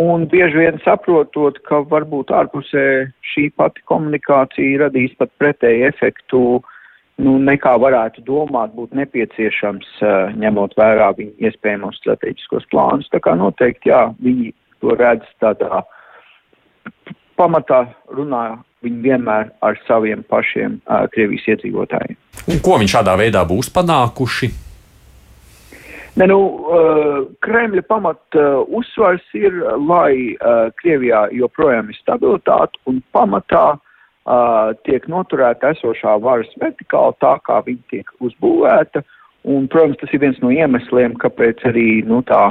Un 0.00 0.24
bieži 0.32 0.58
vien 0.58 0.80
saprotot, 0.82 1.60
ka 1.68 1.84
varbūt 1.92 2.32
ārpusē 2.34 2.86
šī 3.34 3.50
pati 3.60 3.84
komunikācija 3.86 4.86
radīs 4.86 5.12
pat 5.20 5.30
pretēju 5.38 5.92
efektu 5.92 6.40
uh, 6.56 6.73
nu, 7.22 7.36
nekā 7.38 7.76
varētu 7.80 8.24
domāt, 8.26 8.74
būtu 8.74 8.98
nepieciešams, 8.98 9.90
uh, 10.02 10.34
ņemot 10.40 10.76
vērā 10.78 11.12
viņu 11.18 11.48
iespējamos 11.48 12.00
strateģiskos 12.02 12.66
plānus. 12.72 13.10
Tā 13.12 13.22
kā 13.22 13.36
noteikti, 13.38 13.92
jā, 13.92 14.06
viņi 14.24 14.52
to 14.82 14.96
redz 14.98 15.28
tādā 15.42 15.84
pamatā 17.38 17.84
runā 18.14 18.44
viņi 18.84 19.00
vienmēr 19.04 19.48
ar 19.64 19.78
saviem 19.88 20.24
pašiem 20.28 20.76
uh, 20.84 21.06
Krievijas 21.12 21.46
iedzīvotājiem. 21.54 22.18
Un 22.52 22.60
ko 22.64 22.78
viņi 22.80 22.92
šādā 22.96 23.16
veidā 23.18 23.44
būs 23.48 23.72
panākuši? 23.74 24.50
Ne, 26.14 26.28
nu, 26.30 26.38
uh, 26.70 27.24
Kremļa 27.42 27.82
pamat 27.90 28.38
uh, 28.38 28.60
uzsvars 28.78 29.24
ir, 29.34 29.56
lai 29.88 30.34
uh, 30.34 30.68
Krievijā 30.78 31.26
joprojām 31.34 31.90
ir 31.90 31.98
stabilitāte 31.98 32.78
un 32.90 33.00
pamatā 33.16 33.72
tiek 34.88 35.04
noturēta 35.10 35.74
esošā 35.74 36.16
varas 36.24 36.48
vertikāla 36.60 37.12
tā, 37.20 37.34
kā 37.44 37.60
viņa 37.66 37.82
tiek 37.92 38.12
uzbūvēta. 38.24 39.04
Un, 39.44 39.66
protams, 39.68 39.98
tas 40.00 40.12
ir 40.16 40.22
viens 40.22 40.38
no 40.40 40.48
iemesliem, 40.48 41.18
kāpēc 41.20 41.60
arī 41.68 42.00
nu, 42.08 42.22
tā 42.24 42.46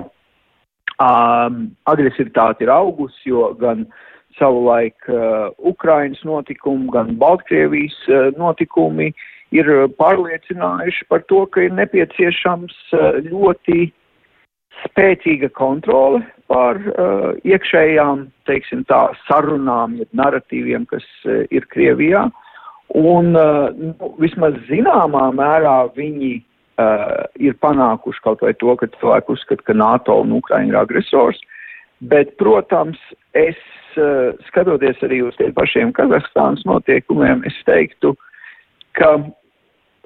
um, 1.02 1.64
agresivitāte 1.90 2.68
ir 2.68 2.72
augusi, 2.74 3.32
jo 3.32 3.50
gan 3.58 3.88
savulaik 4.38 5.10
uh, 5.10 5.50
Ukrainas 5.58 6.22
notikumi, 6.26 6.92
gan 6.94 7.16
Baltkrievijas 7.18 7.98
uh, 8.10 8.30
notikumi 8.38 9.10
ir 9.54 9.70
pārliecinājuši 9.98 11.10
par 11.10 11.26
to, 11.30 11.44
ka 11.50 11.66
ir 11.66 11.74
nepieciešams 11.78 12.78
uh, 12.94 13.20
ļoti 13.26 13.90
spēcīga 14.84 15.50
kontrole 15.58 16.22
pār 16.54 16.80
uh, 16.94 17.28
iekšējām, 17.42 18.28
teiksim 18.50 18.86
tā, 18.90 19.08
sarunām, 19.26 19.98
jeb 19.98 20.10
narratīviem, 20.18 20.86
kas 20.92 21.06
uh, 21.26 21.44
ir 21.50 21.66
Krievijā. 21.74 22.28
Un 22.94 23.34
uh, 23.34 23.72
nu, 23.74 24.14
vismaz 24.22 24.60
zināmā 24.68 25.32
mērā 25.34 25.78
viņi 25.98 26.36
uh, 26.38 27.24
ir 27.42 27.58
panākuši 27.64 28.26
kaut 28.26 28.44
vai 28.46 28.54
to, 28.62 28.76
ka 28.78 28.92
cilvēki 29.00 29.34
uzskata, 29.34 29.66
ka 29.66 29.78
NATO 29.78 30.20
un 30.22 30.36
Ukraina 30.38 30.76
ir 30.76 30.82
agresors. 30.84 31.42
Bet, 32.04 32.36
protams, 32.38 33.00
es 33.34 33.58
uh, 33.98 34.36
skatoties 34.50 35.02
arī 35.06 35.24
uz 35.26 35.38
tiem 35.40 35.56
pašiem 35.58 35.94
Kazahstānas 35.98 36.66
notiekumiem, 36.70 37.42
es 37.50 37.58
teiktu, 37.66 38.14
ka 39.00 39.16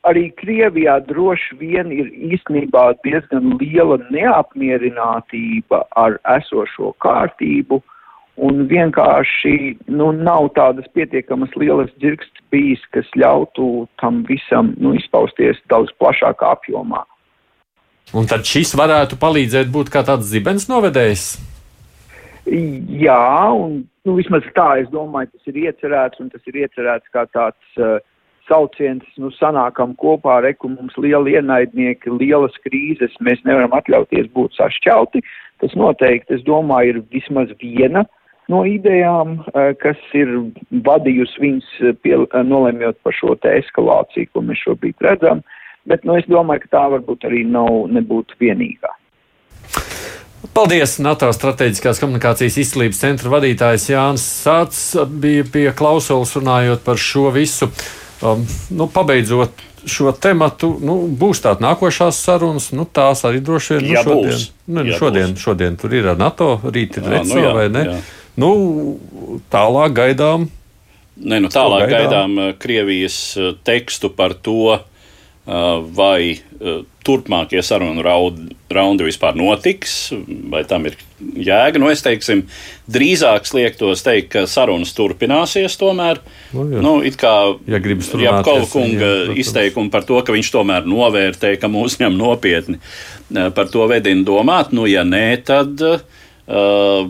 arī 0.05 0.29
Krievijā 0.37 0.99
droši 1.07 1.57
vien 1.59 1.91
ir 1.93 2.09
īstenībā 2.33 2.91
diezgan 3.05 3.57
liela 3.61 3.97
neapmierinātība 4.13 5.83
ar 5.97 6.19
esošo 6.37 6.93
kārtību. 7.03 7.81
Un 8.37 8.67
vienkārši 8.69 9.79
nu, 9.89 10.11
nav 10.13 10.51
tādas 10.53 10.85
pietiekamas 10.93 11.55
lielas 11.57 11.89
dzirksts 11.97 12.43
bijis, 12.53 12.83
kas 12.93 13.07
ļautu 13.17 13.87
tam 13.97 14.21
visam 14.29 14.75
nu, 14.77 14.93
izpausties 14.93 15.57
daudz 15.73 15.89
plašākā 15.97 16.51
apjomā. 16.53 17.01
Un 18.13 18.29
tad 18.29 18.45
šis 18.47 18.75
varētu 18.77 19.17
palīdzēt 19.19 19.71
būt 19.73 19.89
kā 19.91 20.05
tāds 20.05 20.29
zibens 20.29 20.69
novedējs? 20.69 21.31
Jā, 22.47 23.49
un 23.51 23.81
nu, 24.05 24.13
vismaz 24.15 24.45
tā 24.55 24.69
es 24.83 24.87
domāju, 24.93 25.33
tas 25.33 25.49
ir 25.51 25.57
iecerēts, 25.65 26.21
un 26.21 26.29
tas 26.31 26.45
ir 26.47 26.61
iecerēts 26.61 27.09
kā 27.11 27.25
tāds 27.33 27.81
uh, 27.81 27.97
sauciens, 28.47 29.05
nu, 29.21 29.31
sanākam 29.35 29.95
kopā, 29.99 30.39
reku 30.45 30.69
mums 30.71 30.95
lieli 30.97 31.37
ienaidnieki, 31.37 32.13
lielas 32.19 32.55
krīzes, 32.65 33.15
mēs 33.23 33.43
nevaram 33.47 33.75
atļauties 33.77 34.31
būt 34.35 34.57
sašķelti. 34.57 35.23
Tas 35.61 35.73
noteikti, 35.77 36.37
es 36.37 36.45
domāju, 36.45 36.95
ir 36.97 37.03
vismaz 37.13 37.51
viena 37.61 38.05
no 38.51 38.63
idejām, 38.67 39.41
eh, 39.53 39.73
kas 39.81 39.99
ir 40.15 40.31
vadījusi 40.71 41.41
viņus 41.43 41.71
eh, 41.81 41.95
pie, 42.03 42.15
eh, 42.15 42.43
nolemjot 42.43 42.99
par 43.03 43.15
šo 43.15 43.35
te 43.41 43.57
eskalāciju, 43.59 44.29
ko 44.33 44.43
mēs 44.45 44.63
šobrīd 44.63 45.03
redzam, 45.03 45.43
bet 45.85 46.05
nu, 46.07 46.15
es 46.19 46.27
domāju, 46.31 46.63
ka 46.65 46.77
tā 46.77 46.85
varbūt 46.95 47.27
arī 47.27 47.43
nav 47.47 47.87
nebūtu 47.91 48.39
vienīgā. 48.39 48.93
Paldies! 50.53 50.95
NATO 51.03 51.27
strateģiskās 51.33 51.99
komunikācijas 52.01 52.55
izcīlības 52.61 52.99
centra 53.01 53.31
vadītājs 53.33 53.89
Jānis 53.91 54.25
Sāts 54.45 54.81
bija 55.21 55.43
pie 55.53 55.67
klausulas 55.75 56.35
runājot 56.37 56.85
par 56.85 57.01
šo 57.01 57.27
visu. 57.35 57.67
Um, 58.21 58.47
nu, 58.73 58.87
pabeidzot 58.89 59.59
šo 59.87 60.11
tematu, 60.11 60.71
nu, 60.83 60.95
būs 61.07 61.43
tādas 61.43 61.61
nākošās 61.63 62.17
sarunas, 62.25 62.71
nu, 62.75 62.83
tās 62.89 63.21
arī 63.29 63.39
droši 63.45 63.77
vien 63.77 63.85
nu, 63.85 63.93
ja 63.93 64.03
šodien, 64.03 64.45
nu, 64.65 64.85
Ja 64.89 64.97
šodien, 64.99 65.33
būs. 65.35 65.43
šodien 65.45 65.77
tur 65.79 65.93
ir 65.93 66.09
ar 66.11 66.17
NATO, 66.19 66.55
rīt 66.65 66.97
ir 66.97 67.05
Jā, 67.07 67.21
nu 67.29 67.43
jā, 67.43 67.53
vai 67.55 67.67
ne? 67.69 67.83
jā. 67.91 67.97
Nu, 68.37 68.49
tālāk 69.53 69.93
gaidām. 69.97 70.47
Ne, 71.17 71.39
nu 71.41 71.49
tālāk 71.53 71.87
gaidām? 71.87 71.97
gaidām 72.35 72.39
eh, 72.43 72.51
Krievijas 72.61 73.19
eh, 73.37 73.53
tekstu 73.65 74.11
par 74.13 74.33
to, 74.33 74.75
eh, 74.75 74.83
vai 75.47 76.35
eh, 76.35 76.79
turpmākie 77.07 77.61
sarunu 77.63 78.03
raundi 78.03 79.05
vispār 79.07 79.37
notiks, 79.39 80.11
vai 80.51 80.65
tam 80.67 80.89
ir 80.89 80.97
jēga. 81.21 81.79
Nu, 81.79 81.87
es 81.87 82.03
teiksim, 82.03 82.43
drīzāk 82.91 83.47
liektos 83.55 84.03
teikt, 84.03 84.33
ka 84.33 84.43
sarunas 84.49 84.91
turpināsies 84.97 85.79
tomēr. 85.79 86.19
Nu, 86.51 86.67
jā. 86.67 86.83
Nu, 86.83 86.93
it 87.07 87.15
kā 87.19 87.31
Ja 87.69 87.79
Japkova 87.79 88.67
kunga 88.67 89.07
jā, 89.07 89.37
izteikumi 89.39 89.93
par 89.93 90.03
to, 90.09 90.19
ka 90.19 90.35
viņš 90.35 90.51
tomēr 90.57 90.89
novērtē, 90.89 91.55
ka 91.61 91.71
mūs 91.71 91.95
ņem 92.03 92.19
nopietni, 92.19 92.81
eh, 93.31 93.47
par 93.55 93.71
to 93.71 93.87
vedina 93.87 94.27
domāt. 94.27 94.75
Nu, 94.75 94.83
ja 94.89 95.07
nē, 95.07 95.27
tad. 95.47 95.79
Uh, 96.47 97.09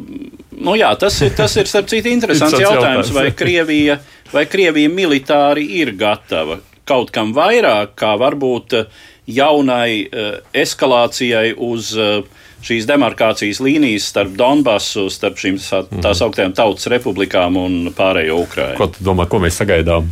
nu 0.57 0.73
jā, 0.73 0.87
tas 0.97 1.13
ir, 1.21 1.29
tas 1.37 1.53
ir 1.61 1.67
starp 1.69 1.91
citu 1.91 2.09
interesants 2.15 2.57
jautājums. 2.57 3.11
vai 3.13 3.27
Krievija, 3.37 3.99
vai 4.33 4.47
Krievija 4.49 4.89
militāri 4.89 5.67
ir 5.77 5.91
gatava 5.93 6.57
kaut 6.87 7.11
kam 7.15 7.33
vairāk, 7.35 7.95
kā 7.99 8.15
varbūt 8.19 8.75
eh, 8.79 9.05
jaunai 9.27 10.07
uh, 10.07 10.37
eskalācijai 10.55 11.51
uz 11.67 11.91
uh, 11.99 12.21
šīs 12.63 12.87
demarkācijas 12.89 13.59
līnijas 13.63 14.07
starp 14.11 14.33
Donbasu, 14.39 15.07
starp 15.13 15.37
šīm 15.41 15.59
tā 16.03 16.13
sauktējām 16.17 16.55
tautas 16.57 16.87
republikām 16.91 17.59
un 17.59 17.91
pārējo 17.95 18.39
Ukrainu. 18.45 18.77
Ko 18.79 18.89
tu 18.93 19.03
domā, 19.05 19.27
ko 19.29 19.41
mēs 19.43 19.59
sagaidām 19.61 20.09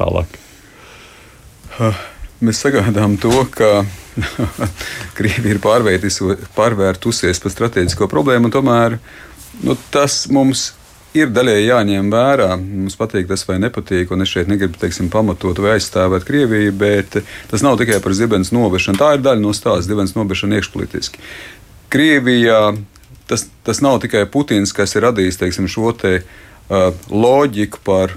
tālāk? 0.00 0.40
Mēs 2.40 2.64
sagaidām 2.64 3.16
to, 3.20 3.44
ka 3.52 3.84
Krievija 5.16 5.56
ir 5.56 5.60
pārvērtusies 5.62 7.42
par 7.44 7.52
strateģisko 7.52 8.08
problēmu, 8.12 8.48
un 8.48 8.56
tomēr 8.56 8.98
nu, 9.64 9.76
tas 9.92 10.24
mums 10.32 10.70
ir 11.16 11.32
daļēji 11.34 11.68
jāņem 11.68 12.10
vērā. 12.12 12.50
Mums 12.60 12.98
patīk 12.98 13.28
tas 13.30 13.44
vai 13.48 13.58
nepatīk, 13.62 14.12
un 14.14 14.24
es 14.24 14.32
šeit 14.32 14.50
negribu 14.50 14.78
teiksim, 14.80 15.10
pamatot 15.12 15.58
vai 15.62 15.76
aizstāvēt 15.76 16.26
Krieviju, 16.28 16.74
bet 16.76 17.20
tas 17.50 17.64
nav 17.64 17.78
tikai 17.80 18.00
par 18.04 18.16
zibens 18.16 18.52
novešanu. 18.54 19.00
Tā 19.00 19.14
ir 19.16 19.24
daļa 19.24 19.42
no 19.42 19.54
stāsta, 19.56 19.86
zibens 19.88 20.16
novešana 20.18 20.60
iekšpolitiski. 20.60 21.24
Krievijā 21.92 22.60
tas, 23.26 23.46
tas 23.62 23.80
nav 23.80 24.00
tikai 24.04 24.26
Putins, 24.30 24.72
kas 24.76 24.94
ir 24.96 25.06
radījis 25.06 25.40
teiksim, 25.40 25.68
šo 25.70 25.92
te, 25.98 26.20
uh, 26.22 26.88
loģiku 27.10 27.82
par 27.86 28.14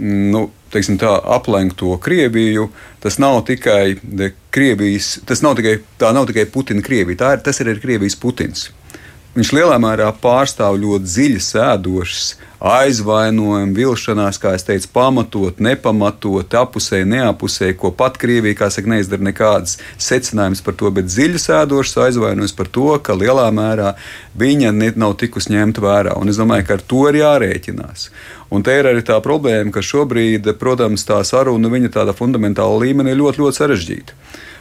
nu, 0.00 0.46
teiksim, 0.72 0.98
tā, 1.00 1.12
aplenkto 1.36 1.96
Krieviju. 2.02 2.70
Tas 3.02 3.18
nav 3.22 3.42
tikai 3.48 3.98
Krievijas, 4.54 5.18
tas 5.28 5.42
nav 5.44 5.56
tikai, 5.58 5.78
tā 6.00 6.12
nav 6.16 6.28
tikai 6.30 6.46
Putina 6.50 6.84
Krievija, 6.84 7.22
tā 7.24 7.32
ir, 7.36 7.42
tas 7.46 7.60
ir 7.60 7.72
arī 7.72 7.82
Krievijas 7.82 8.18
Putins. 8.20 8.68
Viņš 9.30 9.52
lielā 9.54 9.76
mērā 9.78 10.08
pārstāv 10.18 10.74
ļoti 10.82 11.06
dziļi 11.06 11.42
sēdošas 11.46 12.30
aizvainojumu, 12.60 13.76
vilšanās, 13.76 14.40
kā 14.42 14.56
es 14.58 14.66
teicu, 14.66 14.88
pamatot, 14.92 15.60
nepamatot, 15.62 16.56
apusēji, 16.60 17.06
neapusēji, 17.12 17.76
ko 17.78 17.92
pat 17.94 18.18
Krievija, 18.20 18.58
kā 18.58 18.68
saka, 18.74 18.90
neizdara 18.90 19.24
nekādas 19.28 19.78
secinājumus 20.02 20.64
par 20.66 20.76
to, 20.82 20.90
bet 20.98 21.06
dziļi 21.08 21.40
sēdošas 21.40 22.02
aizvainojums 22.08 22.56
par 22.58 22.72
to, 22.74 22.90
ka 23.06 23.14
lielā 23.16 23.46
mērā 23.54 23.94
viņa 24.40 24.74
nav 24.98 25.14
tikusi 25.22 25.54
ņemta 25.54 25.86
vērā. 25.86 26.18
Un 26.18 26.34
es 26.34 26.42
domāju, 26.42 26.66
ka 26.66 26.80
ar 26.80 26.84
to 26.92 27.06
ir 27.12 27.22
jārēķinās. 27.22 28.10
Un 28.50 28.66
te 28.66 28.74
ir 28.76 28.90
arī 28.90 29.06
tā 29.06 29.22
problēma, 29.22 29.70
ka 29.70 29.78
šobrīd, 29.78 30.50
protams, 30.58 31.06
tā 31.06 31.22
saruna 31.24 31.70
viņa 31.70 31.94
tādā 32.00 32.18
fundamentāla 32.18 32.82
līmenī 32.82 33.14
ļoti, 33.14 33.46
ļoti 33.46 33.62
sarežģīta. 33.62 34.18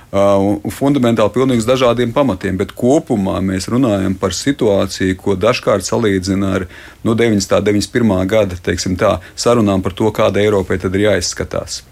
Uh, 0.10 0.58
un 0.66 0.74
fundamentāli 0.74 1.30
pilnīgi 1.36 1.68
dažādiem 1.68 2.10
pamatiem, 2.16 2.56
bet 2.58 2.72
kopumā 2.74 3.36
mēs 3.46 3.68
runājam 3.70 4.16
par 4.18 4.34
situāciju, 4.34 5.18
ko 5.22 5.36
dažkārt 5.38 5.86
salīdzina 5.86 6.56
ar 6.58 6.66
no 7.06 7.14
90. 7.14 7.60
un 7.60 7.68
91. 7.68 8.16
gada 8.32 8.58
tā, 8.98 9.12
sarunām 9.38 9.86
par 9.86 9.94
to, 9.94 10.10
kāda 10.10 10.42
Eiropai 10.42 10.80
tad 10.82 10.98
ir 10.98 11.12
jāizskatās. 11.12 11.84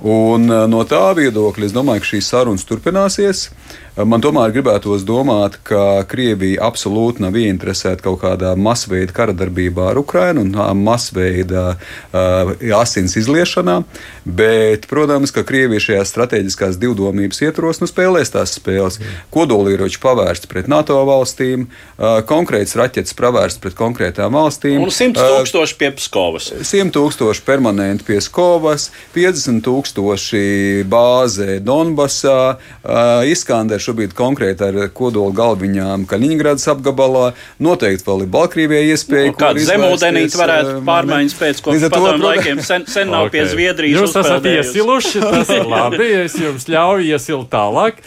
Un, 0.00 0.48
uh, 0.50 0.64
no 0.66 0.82
tā 0.88 1.04
viedokļa 1.14 1.68
es 1.68 1.76
domāju, 1.76 2.02
ka 2.02 2.10
šīs 2.14 2.32
sarunas 2.32 2.66
turpināsies. 2.66 3.46
Uh, 3.50 3.80
Man 4.06 4.22
tomēr 4.22 4.52
gribētos 4.54 5.04
domāt, 5.08 5.58
ka 5.66 6.02
Krievija 6.08 6.64
absolūti 6.68 7.24
nav 7.24 7.36
ieinteresēta 7.38 8.04
kaut 8.04 8.20
kādā 8.22 8.52
masveida 8.58 9.14
kara 9.16 9.34
darbībā 9.36 9.90
ar 9.92 10.00
Ukrajinu 10.00 10.44
un 10.44 10.82
masveida 10.84 11.74
uh, 11.74 12.52
asins 12.78 13.16
izliešanā. 13.20 13.80
Bet, 14.24 14.86
protams, 14.90 15.32
ka 15.34 15.44
Krievija 15.46 15.82
šajās 15.86 16.12
strateģiskās 16.14 16.78
divdomības 16.80 17.42
ietvaros 17.46 17.82
nu, 17.82 17.88
spēlēs 17.90 18.34
tās 18.34 18.56
spēles. 18.58 19.00
Kodolieroči 19.34 20.00
pavērsts 20.02 20.50
pret 20.50 20.70
NATO 20.70 20.98
valstīm, 21.08 21.66
uh, 21.66 22.20
konkrēts 22.28 22.76
raķetes 22.78 23.16
pavērsts 23.18 23.62
pret 23.62 23.78
konkrētām 23.78 24.36
valstīm. 24.38 24.80
Un 24.84 24.94
100 24.94 25.20
Uh, 25.20 25.40
tūkstoši 25.40 25.76
pie 25.80 25.90
Pskovas. 25.98 26.50
100 26.64 26.92
tūkstoši 26.94 27.44
permanenti 27.46 28.06
pie 28.06 28.20
Skovas, 28.24 28.88
50 29.14 29.62
tūkstoši 29.66 30.44
bāzē 30.90 31.58
Donbasā, 31.64 32.40
uh, 32.56 33.28
Iskanders 33.28 33.89
šobrīd 33.90 34.14
konkrēti 34.16 34.66
ar 34.66 34.78
kodola 34.94 35.34
galviņām 35.36 36.06
Kaļiņgradas 36.10 36.66
apgabalā. 36.72 37.26
Noteikti 37.62 38.06
vēl 38.06 38.24
ir 38.24 38.32
Baltkrievijai 38.32 38.90
iespēja. 38.94 39.32
Nu, 39.32 39.38
Kāda 39.40 39.66
zemūdenīte 39.66 40.40
varētu 40.40 40.72
uh, 40.78 40.82
pārmaiņas 40.86 41.36
pēc 41.40 41.62
kopš 41.66 41.86
padomu 41.90 42.28
laikiem 42.28 42.64
sen, 42.64 42.86
sen 42.90 43.10
nav 43.12 43.30
pie 43.34 43.44
Ok. 43.44 43.52
Zviedrijas. 43.54 44.00
Jūs 44.00 44.18
esat 44.22 44.50
iesiluši, 44.50 45.22
tas 45.24 45.54
ir 45.54 45.70
labi. 45.74 46.10
Es 46.24 46.36
jums 46.38 46.68
ļauju 46.70 47.08
iesilt 47.10 47.50
tālāk. 47.52 48.02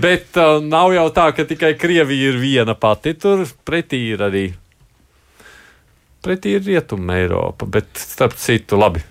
Bet 0.00 0.36
uh, 0.40 0.58
nav 0.64 0.92
jau 0.96 1.08
tā, 1.14 1.30
ka 1.36 1.46
tikai 1.48 1.74
Krievija 1.78 2.32
ir 2.32 2.40
viena 2.40 2.76
pati. 2.78 3.14
Tur 3.20 3.44
pretī 3.68 4.02
ir 4.14 4.24
arī. 4.26 4.46
Pretī 6.24 6.56
ir 6.56 6.64
Rietuma 6.66 7.20
Eiropa, 7.20 7.68
bet 7.70 7.92
starp 8.00 8.34
citu, 8.40 8.80
labi. 8.80 9.04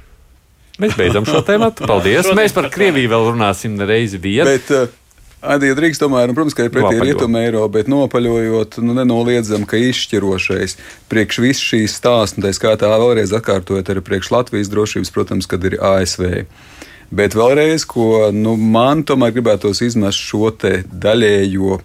Mēs 0.82 0.98
beidzam 1.00 1.24
šo 1.24 1.40
tēmu. 1.48 1.72
Paldies. 1.88 2.28
Mēs 2.36 2.52
par 2.52 2.66
par 2.68 2.74
Krieviju 2.76 3.12
vēl 3.14 3.30
runāsim 3.32 3.78
reizi 3.88 4.20
vienu. 4.20 4.50
Bet, 4.50 4.72
uh, 4.76 5.05
Adija 5.46 5.76
drīkst 5.78 6.02
tomēr, 6.02 6.32
un, 6.32 6.38
protams, 6.38 6.56
ka 6.58 6.66
ir 6.66 6.72
pretī 6.74 6.96
Nopaļo. 6.96 7.06
rietumu 7.06 7.40
eiro, 7.42 7.64
bet 7.72 7.90
nopaļojot, 7.92 8.80
nu, 8.86 8.96
nenoliedzam, 8.98 9.66
ka 9.70 9.80
izšķirošais 9.80 10.78
priekš 11.12 11.40
visu 11.44 11.70
šīs 11.72 11.98
stāstu, 12.00 12.40
un 12.40 12.48
tā 12.48 12.54
skaitā 12.56 12.90
vēlreiz 12.90 13.34
atkārtojot 13.36 13.92
arī 13.94 14.04
priekš 14.06 14.32
Latvijas 14.34 14.72
drošības, 14.74 15.14
protams, 15.16 15.50
kad 15.52 15.66
ir 15.68 15.78
ASV. 15.82 16.46
Bet 17.16 17.38
vēlreiz, 17.38 17.86
ko 17.88 18.32
nu, 18.34 18.56
man 18.58 19.06
tomēr 19.08 19.36
gribētos 19.36 19.84
izmest 19.86 20.20
šo 20.20 20.50
te 20.58 20.80
daļējo 20.90 21.80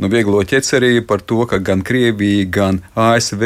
nu, 0.00 0.10
vieglo 0.12 0.42
ķecerību 0.46 1.06
par 1.10 1.24
to, 1.26 1.42
ka 1.50 1.58
gan 1.58 1.82
Krievija, 1.86 2.46
gan 2.48 2.82
ASV 2.94 3.44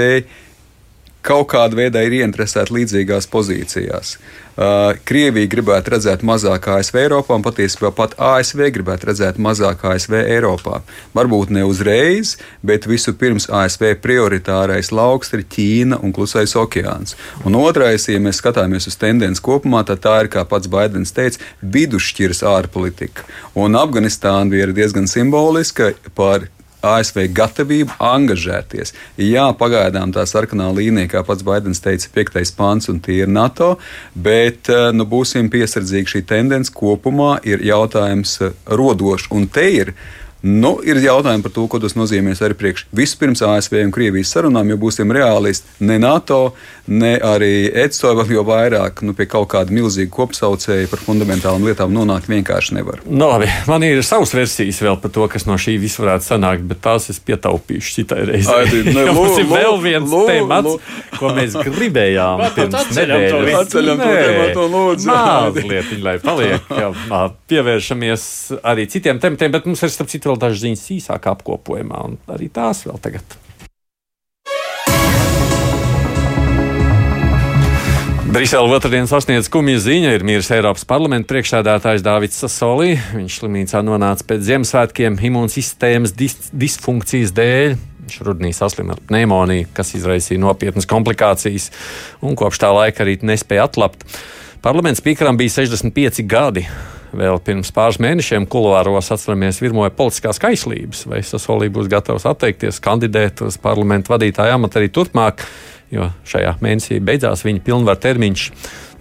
kaut 1.24 1.48
kādā 1.54 1.78
veidā 1.78 2.04
ir 2.04 2.20
ieinteresēti 2.20 2.74
līdzīgās 2.78 3.28
pozīcijās. 3.32 4.16
Uh, 4.54 4.92
Krievija 5.02 5.50
gribētu 5.50 5.90
redzēt 5.96 6.20
mazāk 6.22 6.68
ASV 6.76 7.00
Eiropā, 7.00 7.34
un 7.34 7.42
patiesībā 7.42 7.90
pat 7.96 8.12
ASV 8.22 8.68
gribētu 8.76 9.08
redzēt 9.08 9.40
mazāk 9.42 9.82
ASV 9.90 10.14
Eiropā. 10.20 10.78
Varbūt 11.16 11.50
ne 11.56 11.64
uzreiz, 11.66 12.36
bet 12.62 12.86
vispirms 12.86 13.48
ASV 13.50 13.96
prioritārais 14.04 14.92
lauks 14.94 15.34
ir 15.34 15.42
Ķīna 15.50 15.98
un 16.06 16.14
Klusais 16.14 16.54
okeāns. 16.60 17.16
Un 17.42 17.58
otrais, 17.58 18.06
ja 18.06 18.22
mēs 18.22 18.38
skatāmies 18.38 18.86
uz 18.86 18.94
tendenci 19.00 19.42
kopumā, 19.42 19.82
tad 19.88 20.04
tā 20.06 20.20
ir, 20.22 20.30
kā 20.30 20.46
pats 20.46 20.70
Baidens 20.70 21.10
teica, 21.16 21.42
vidusšķiras 21.74 22.44
ārpolitika. 22.54 23.26
Un 23.58 23.74
Afganistāna 23.80 24.54
bija 24.54 24.70
diezgan 24.70 25.10
simboliska 25.10 25.96
par 26.14 26.46
ASV 26.84 27.26
gatavību 27.34 27.96
angažēties. 28.02 28.94
Jā, 29.20 29.48
pagaidām 29.58 30.12
tā 30.14 30.26
sarkanā 30.28 30.70
līnija, 30.76 31.10
kā 31.16 31.24
pats 31.26 31.44
Baidens 31.46 31.82
teica, 31.84 32.10
piektais 32.14 32.52
pāns 32.54 32.90
un 32.92 33.00
tie 33.04 33.22
ir 33.24 33.30
NATO, 33.32 33.74
bet 34.14 34.70
eh, 34.72 34.90
nu, 34.96 35.08
būsim 35.08 35.50
piesardzīgi. 35.52 36.12
Šī 36.14 36.24
tendence 36.28 36.72
kopumā 36.74 37.38
ir 37.48 37.64
jautājums 37.64 38.36
eh, 38.44 38.54
rodošs, 38.68 39.30
un 39.34 39.48
te 39.48 39.66
ir 39.72 39.94
Nu, 40.44 40.74
ir 40.84 40.98
jautājumi 41.00 41.40
par 41.40 41.52
to, 41.56 41.62
ko 41.72 41.78
tas 41.80 41.94
nozīmēs 41.96 42.42
arī 42.44 42.52
priekš 42.60 42.82
vispirms 42.92 43.40
ASV 43.46 43.78
un 43.80 43.92
Krievijas 43.94 44.34
sarunām, 44.34 44.68
jo 44.68 44.76
būsim 44.82 45.12
realisti. 45.14 45.70
Ne 45.88 45.96
NATO, 46.02 46.52
ne 46.84 47.14
arī 47.16 47.70
ECO, 47.72 48.10
jau 48.28 48.42
vairāk 48.44 49.00
nu, 49.08 49.14
pie 49.16 49.24
kaut 49.30 49.48
kāda 49.54 49.72
milzīga 49.72 50.12
kopsaucēja 50.12 50.90
par 50.92 51.00
fundamentālām 51.00 51.64
lietām 51.64 51.94
nonākt 51.96 52.28
vienkārši 52.28 52.76
nevar. 52.76 53.00
Nu, 53.08 53.30
labi, 53.30 53.48
man 53.70 53.86
ir 53.88 54.02
savas 54.04 54.34
versijas 54.36 54.82
vēl 54.84 54.98
par 55.00 55.14
to, 55.14 55.24
kas 55.32 55.48
no 55.48 55.56
šī 55.56 55.78
viss 55.80 55.96
varētu 56.02 56.28
sanākt, 56.28 56.68
bet 56.68 56.82
tās 56.84 57.08
es 57.14 57.22
pietaupīšu 57.24 57.96
citai 58.02 58.20
reizei. 58.28 58.84
Ne, 58.90 59.06
Mums 59.16 59.40
ir 59.40 59.48
vēl 59.48 59.80
viens 59.80 60.12
lū, 60.12 60.26
temats, 60.28 60.74
lū. 60.74 61.16
ko 61.22 61.32
mēs 61.38 61.56
gribējām 61.56 62.44
pirms 62.58 62.92
nedēļas. 62.98 63.58
Atceļam 63.62 64.04
to 64.04 64.12
tematu, 64.12 64.68
lūdzu. 64.76 65.08
Mazliet, 65.08 65.96
lai 66.04 66.16
paliek, 66.20 66.68
jā, 66.84 66.92
pievēršamies 67.48 68.28
arī 68.60 68.88
citiem 68.92 69.24
tematiem, 69.24 69.56
bet 69.56 69.72
mums 69.72 69.84
ir 69.86 69.92
starp 69.94 70.12
citu 70.12 70.33
vēl 70.34 70.42
dažas 70.48 70.66
ziņas 70.66 70.84
īsāk 70.98 71.32
apkopojumā, 71.32 72.04
un 72.10 72.20
arī 72.34 72.50
tās 72.52 72.84
vēl 72.88 73.00
tagad. 73.02 73.40
Brisele 78.34 78.66
otrdien 78.74 79.06
sasniedz 79.06 79.46
skumju 79.46 79.78
ziņu. 79.78 80.10
Ir 80.10 80.24
miris 80.26 80.48
Eiropas 80.50 80.82
parlamenta 80.90 81.28
priekšsēdētājs 81.30 82.02
Dārvids 82.02 82.40
Sasolī. 82.42 82.96
Viņš 83.14 83.36
slimnīcā 83.38 83.82
nonāca 83.86 84.26
pēc 84.26 84.42
Ziemassvētkiem 84.48 85.20
imūnsistēmas 85.28 86.16
dis 86.18 86.34
disfunkcijas 86.50 87.30
dēļ. 87.36 87.76
Viņš 88.00 88.16
rudenī 88.26 88.50
saslima 88.56 88.96
ar 88.96 89.04
pneimoniju, 89.06 89.68
kas 89.76 89.94
izraisīja 89.94 90.42
nopietnas 90.42 90.88
komplikācijas, 90.90 91.70
un 92.26 92.34
kopš 92.34 92.58
tā 92.64 92.72
laika 92.74 93.04
arī 93.06 93.20
nespēja 93.22 93.68
atlapt. 93.68 94.02
Parlaments 94.66 95.04
spīkaram 95.04 95.38
bija 95.38 95.54
65 95.60 96.26
gadi. 96.26 96.66
Vēl 97.14 97.38
pirms 97.44 97.70
pāris 97.74 98.00
mēnešiem 98.02 98.46
kuluāros 98.50 99.12
atceramies 99.14 99.60
virmoja 99.62 99.92
politiskās 99.94 100.40
kaislības, 100.42 101.04
vai 101.10 101.20
Sasolī 101.26 101.70
būs 101.72 101.90
gatavs 101.92 102.26
atteikties 102.26 102.80
kandidēt 102.84 103.44
uz 103.46 103.58
parlamentu 103.62 104.14
vadītāju 104.14 104.56
amatu 104.56 104.80
arī 104.80 104.90
turpmāk, 104.94 105.44
jo 105.94 106.08
šajā 106.28 106.56
mēnesī 106.64 106.98
beidzās 107.04 107.44
viņa 107.46 107.62
pilnvaru 107.66 108.02
termiņš. 108.02 108.48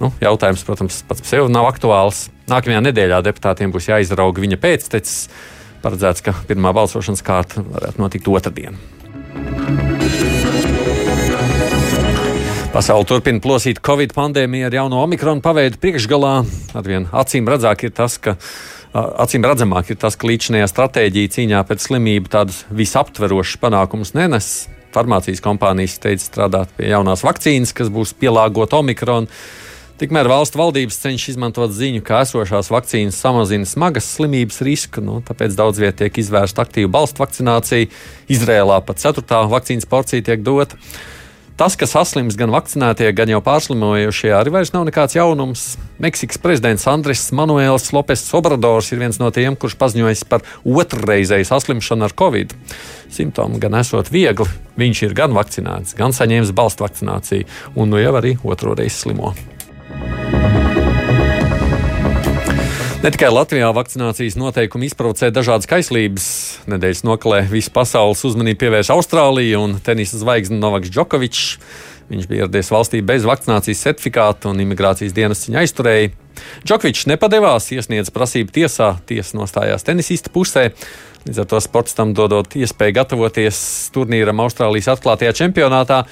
Nu, 0.03 0.11
jautājums, 0.21 0.65
protams, 0.67 1.01
pats 1.07 1.23
par 1.23 1.31
sevi 1.31 1.49
nav 1.53 1.69
aktuāls. 1.71 2.27
Nākamajā 2.51 2.83
nedēļā 2.89 3.23
deputātiem 3.25 3.73
būs 3.73 3.89
jāizrauga 3.89 4.43
viņa 4.43 4.59
pēctecis. 4.61 5.25
Paredzēts, 5.83 6.23
ka 6.23 6.35
pirmā 6.47 6.75
balsošanas 6.75 7.25
kārta 7.25 7.65
varētu 7.65 8.03
notikt 8.03 8.31
otrdien. 8.31 8.79
Pasaule 12.73 13.05
turpina 13.05 13.37
plosīt 13.37 13.77
Covid 13.85 14.15
pandēmiju 14.15 14.65
ar 14.65 14.73
jauno 14.73 15.03
omikronu 15.05 15.43
paveidu 15.45 15.77
priekšgalā. 15.77 16.31
Arvien 16.73 17.03
acīm 17.13 17.45
redzāk 17.45 17.83
ir 17.85 17.93
tas, 17.93 18.15
ka. 18.17 18.33
Acīm 18.93 19.45
redzamāk 19.45 19.91
ir 19.93 19.99
tas, 20.01 20.17
ka 20.17 20.25
līdzinājā 20.25 20.71
stratēģija 20.71 21.33
cīņā 21.35 21.61
pret 21.69 21.85
slimību 21.85 22.33
tādus 22.33 22.63
visaptverošus 22.73 23.61
panākumus 23.61 24.15
nenes. 24.17 24.49
Farmācijas 24.93 25.43
kompānijas 25.45 25.99
steidz 25.99 26.25
strādāt 26.31 26.73
pie 26.73 26.89
jaunās 26.89 27.21
vakcīnas, 27.25 27.75
kas 27.77 27.93
būs 27.93 28.17
pielāgota 28.17 28.81
omikronu. 28.81 29.29
Tikmēr 30.01 30.33
valstu 30.33 30.57
valdības 30.57 30.97
cenšas 31.05 31.35
izmantot 31.35 31.77
ziņu, 31.77 32.01
ka 32.05 32.25
esošās 32.25 32.73
vakcīnas 32.73 33.21
samazina 33.21 33.69
smagas 33.69 34.09
slimības 34.17 34.63
risku, 34.65 35.05
nu, 35.05 35.21
tāpēc 35.21 35.53
daudz 35.61 35.77
vietā 35.81 36.07
tiek 36.07 36.23
izvērsta 36.25 36.65
aktīva 36.65 36.95
balstu 36.97 37.21
vakcinācija. 37.21 37.93
Izrēlā 38.33 38.81
pat 38.81 39.05
ceturtā 39.05 39.45
vakcīnas 39.53 39.89
porcija 39.89 40.25
tiek 40.25 40.41
dota. 40.41 40.81
Tas, 41.53 41.75
ka 41.77 41.85
saslims 41.85 42.33
gan 42.33 42.49
vakcinētie, 42.49 43.11
gan 43.13 43.29
jau 43.29 43.37
pārslimojušie, 43.45 44.31
arī 44.33 44.55
vairs 44.55 44.71
nav 44.73 44.87
nekāds 44.87 45.13
jaunums. 45.13 45.65
Meksikas 46.01 46.41
prezidents 46.41 46.87
Andris 46.89 47.27
Manuēls 47.29 47.91
Lopes 47.93 48.25
Obradors 48.33 48.89
ir 48.89 49.03
viens 49.03 49.21
no 49.21 49.29
tiem, 49.29 49.53
kurš 49.53 49.77
paziņojis 49.77 50.25
par 50.31 50.41
otrreizēju 50.65 51.45
saslimšanu 51.51 52.09
ar 52.09 52.17
covid. 52.17 52.57
Simptomi 53.13 53.61
gan 53.61 53.77
esot 53.77 54.09
viegli, 54.09 54.49
viņš 54.81 55.05
ir 55.05 55.17
gan 55.21 55.37
vakcinēts, 55.37 55.93
gan 55.99 56.17
saņēmis 56.17 56.55
balstu 56.57 56.87
vakcināciju, 56.87 57.45
un 57.77 57.93
nu 57.93 58.01
jau 58.01 58.17
arī 58.17 58.33
otro 58.41 58.73
reizi 58.73 59.03
slimo. 59.03 59.35
Ne 63.03 63.09
tikai 63.11 63.33
Latvijā 63.35 63.67
vakcinācijas 63.75 64.37
noteikumi 64.39 64.87
izprovocē 64.87 65.27
dažādas 65.35 65.67
kaislības. 65.67 66.25
Nedēļas 66.71 67.01
nokalē 67.03 67.41
visu 67.51 67.67
pasaules 67.75 68.21
uzmanību 68.29 68.61
pievērš 68.61 68.93
Austrālija 68.95 69.59
un 69.59 69.73
tenisa 69.83 70.15
zvaigzne 70.21 70.55
Novaks 70.61 70.87
Džokovičs. 70.87 71.49
Viņš 72.07 72.29
bija 72.29 72.45
ieradies 72.45 72.71
valstī 72.71 73.01
bez 73.03 73.25
vakcinācijas 73.27 73.81
certifikāta 73.89 74.47
un 74.53 74.61
imigrācijas 74.63 75.11
dienas 75.17 75.43
viņa 75.43 75.59
aizturēja. 75.65 76.13
Džokovičs 76.63 77.09
nepadevās, 77.11 77.67
iesniedz 77.75 78.07
prasību 78.15 78.55
tiesā, 78.55 78.93
tiesa 79.03 79.35
nostājās 79.35 79.83
tenisista 79.83 80.31
pusē. 80.31 80.69
Līdz 81.27 81.43
ar 81.43 81.49
to 81.51 81.59
sportam 81.67 82.15
dodot 82.15 82.55
iespēju 82.55 83.01
gatavoties 83.01 83.59
turnīram 83.91 84.39
Austrālijas 84.47 84.93
atklātajā 84.95 85.35
čempionātā. 85.43 86.05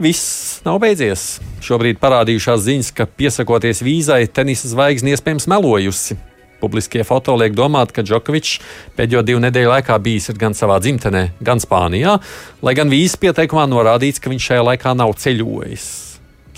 Viss 0.00 0.62
nav 0.64 0.78
beidzies. 0.80 1.42
Šobrīd 1.60 1.98
parādījušās 2.00 2.62
ziņas, 2.64 2.88
ka 2.96 3.04
piesakoties 3.04 3.82
vīzai, 3.84 4.22
tenisa 4.32 4.70
zvaigzne 4.70 5.12
iespējams 5.12 5.44
melojusi. 5.52 6.16
Publiskie 6.60 7.04
foto 7.04 7.34
liek 7.36 7.52
domāt, 7.56 7.92
ka 7.92 8.00
Džokovičs 8.00 8.62
pēdējo 8.96 9.20
divu 9.28 9.42
nedēļu 9.44 9.74
laikā 9.74 9.98
bijis 10.00 10.30
gan 10.40 10.56
savā 10.56 10.78
dzimtenē, 10.80 11.26
gan 11.44 11.60
Spānijā, 11.60 12.16
lai 12.64 12.74
gan 12.76 12.88
vīzas 12.88 13.20
pieteikumā 13.20 13.66
norādīts, 13.68 14.24
ka 14.24 14.32
viņš 14.32 14.48
šajā 14.48 14.66
laikā 14.70 14.96
nav 14.96 15.12
ceļojis. 15.20 15.88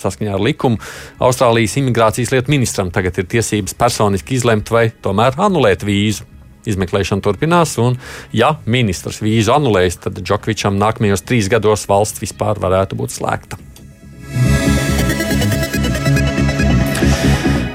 Saskaņā 0.02 0.38
ar 0.38 0.42
likumu 0.42 0.78
Austrālijas 1.22 1.74
imigrācijas 1.82 2.30
lietu 2.34 2.54
ministram 2.54 2.94
tagad 2.94 3.18
ir 3.18 3.26
tiesības 3.30 3.74
personiski 3.78 4.38
izlemt 4.38 4.70
vai 4.70 4.88
tomēr 5.02 5.34
anulēt 5.50 5.82
vīzu. 5.86 6.30
Izmeklēšana 6.68 7.24
turpinās, 7.24 7.74
un, 7.82 7.98
ja 8.36 8.54
ministrs 8.66 9.22
vīzu 9.24 9.54
anulēs, 9.56 9.98
tad 10.04 10.22
Džokvičam 10.22 10.78
nākamajos 10.80 11.26
trīs 11.26 11.50
gados 11.52 11.88
valsts 11.90 12.22
vispār 12.22 12.62
varētu 12.62 12.98
būt 12.98 13.18
slēgta. 13.18 13.58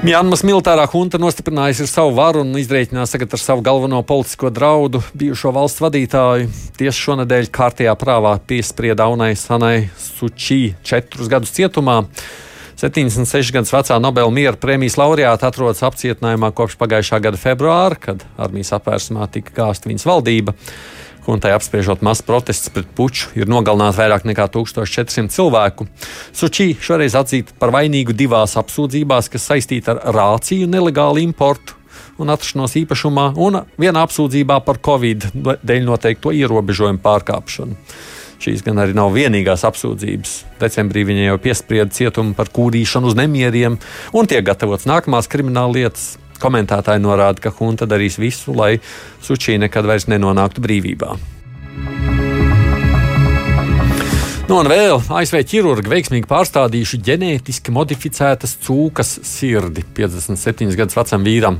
Mjanmas 0.08 0.40
militārā 0.46 0.86
hunta 0.88 1.18
nostiprinājusi 1.20 1.84
savu 1.90 2.14
varu 2.16 2.40
un 2.40 2.54
izreikinājusi 2.56 3.12
tagad 3.16 3.34
ar 3.36 3.40
savu 3.42 3.64
galveno 3.66 3.98
politisko 4.06 4.48
draudu 4.54 5.02
bijušo 5.12 5.50
valsts 5.52 5.82
vadītāju. 5.84 6.46
Tiesa 6.78 6.96
šonadēļ 6.96 7.50
kārtējā 7.52 7.92
prāvā 8.00 8.36
piesprieda 8.48 9.04
Aunai 9.04 9.34
Sanai 9.36 9.90
Sučī 10.00 10.76
četrus 10.86 11.28
gadus 11.28 11.52
cietumā. 11.58 11.98
76 12.78 13.50
gadus 13.50 13.72
vecā 13.74 13.96
Nobela 13.98 14.30
miera 14.30 14.54
prēmijas 14.54 14.94
laureāta 15.00 15.48
atrodas 15.50 15.82
apcietinājumā 15.82 16.52
kopš 16.54 16.76
pagājušā 16.78 17.18
gada 17.24 17.40
februāra, 17.40 17.98
kad 17.98 18.22
armijas 18.38 18.70
apvērsumā 18.76 19.26
tika 19.34 19.50
gāzta 19.56 19.90
viņas 19.90 20.06
valdība. 20.06 20.54
Huntai 21.26 21.50
apspriežot 21.56 22.04
masu 22.06 22.22
protestus 22.24 22.70
pret 22.72 22.86
puču, 22.94 23.32
ir 23.34 23.50
nogalināti 23.50 23.98
vairāk 23.98 24.28
nekā 24.30 24.46
1400 24.54 25.26
cilvēku. 25.34 25.88
Sučī 26.30 26.68
šoreiz 26.78 27.18
atzīta 27.18 27.56
par 27.58 27.74
vainīgu 27.74 28.14
divās 28.14 28.54
apsūdzībās, 28.62 29.26
kas 29.32 29.48
saistīta 29.50 29.96
ar 29.98 30.14
rāciju 30.14 30.70
nelegālu 30.70 31.24
importu 31.26 31.74
un 32.22 32.30
atrašanos 32.30 32.78
īpašumā, 32.78 33.32
un 33.42 33.58
vienā 33.74 34.06
apsūdzībā 34.06 34.60
par 34.62 34.78
covid 34.86 35.26
dēļ 35.34 35.82
noteikto 35.90 36.30
ierobežojumu 36.30 37.02
pārkāpšanu. 37.02 37.74
Šīs 38.38 38.62
gan 38.66 38.78
arī 38.78 38.94
nav 38.94 39.10
vienīgās 39.16 39.64
apsūdzības. 39.66 40.34
Decembrī 40.60 41.02
viņai 41.08 41.26
jau 41.26 41.38
piesprieda 41.42 41.90
cietumu 41.94 42.36
par 42.38 42.52
kūrīšanu 42.54 43.10
uz 43.10 43.18
nemieriem 43.18 43.78
un 44.14 44.30
tiek 44.30 44.44
gatavots 44.46 44.86
nākamās 44.86 45.30
krimināla 45.30 45.74
lietas. 45.74 46.12
Komentētāji 46.38 47.02
norāda, 47.02 47.42
ka 47.42 47.50
Hunta 47.56 47.88
darīs 47.90 48.20
visu, 48.22 48.54
lai 48.54 48.76
Sučī 49.26 49.58
nekad 49.58 49.88
vairs 49.90 50.06
nenonāktu 50.06 50.62
brīvībā. 50.62 51.16
Nu, 54.48 54.62
un 54.62 54.68
vēl 54.70 54.94
ASV 55.12 55.42
ķirurgi 55.44 55.90
veiksmīgi 55.92 56.24
pārstādījuši 56.30 57.02
ģenētiski 57.04 57.74
modificētas 57.74 58.54
cūkas 58.64 59.10
sirdi 59.28 59.82
57 59.98 60.78
gadus 60.78 60.96
vecam 60.96 61.26
vīram. 61.26 61.58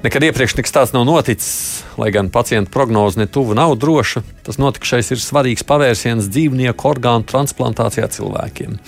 Nekad 0.00 0.24
iepriekš 0.24 0.54
nekas 0.56 0.72
tāds 0.72 0.92
nav 0.94 1.02
noticis, 1.04 1.82
lai 2.00 2.08
gan 2.14 2.30
pacienta 2.32 2.72
prognoze 2.72 3.20
ne 3.20 3.26
tuvu 3.28 3.52
nav 3.52 3.74
droša. 3.76 4.22
Tas 4.46 4.56
notikušais 4.56 5.12
ir 5.12 5.20
svarīgs 5.20 5.66
pavērsiens 5.68 6.30
dzīvnieku 6.32 6.88
orgānu 6.88 7.28
transplantācijā 7.28 8.08
cilvēkiem. 8.16 8.78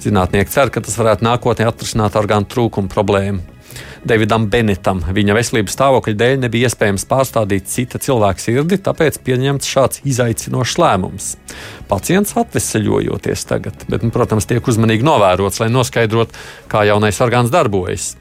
Zinātnieki 0.00 0.54
cer, 0.54 0.72
ka 0.72 0.80
tas 0.80 0.96
varētu 0.96 1.26
nākotnē 1.28 1.68
atrisināt 1.68 2.16
orgānu 2.16 2.48
trūkumu 2.48 2.88
problēmu. 2.88 3.53
Davidam 4.06 4.48
Benetam 4.52 5.02
viņa 5.14 5.36
veselības 5.38 5.76
stāvokļa 5.76 6.16
dēļ 6.20 6.42
nebija 6.46 6.70
iespējams 6.70 7.06
pārstādīt 7.10 7.70
cita 7.70 8.00
cilvēka 8.02 8.42
sirdi, 8.42 8.80
tāpēc 8.84 9.20
pieņemts 9.26 9.70
šāds 9.70 10.02
izaicinošs 10.08 10.76
lēmums. 10.82 11.30
Pacients 11.90 12.36
atveseļojoties 12.40 13.46
tagad, 13.48 13.86
bet, 13.88 14.04
nu, 14.04 14.12
protams, 14.14 14.48
tiek 14.50 14.64
uzmanīgi 14.64 15.06
novērots, 15.06 15.62
lai 15.62 15.70
noskaidrotu, 15.72 16.36
kā 16.70 16.84
jaunais 16.88 17.20
orgāns 17.24 17.52
darbojas. 17.54 18.14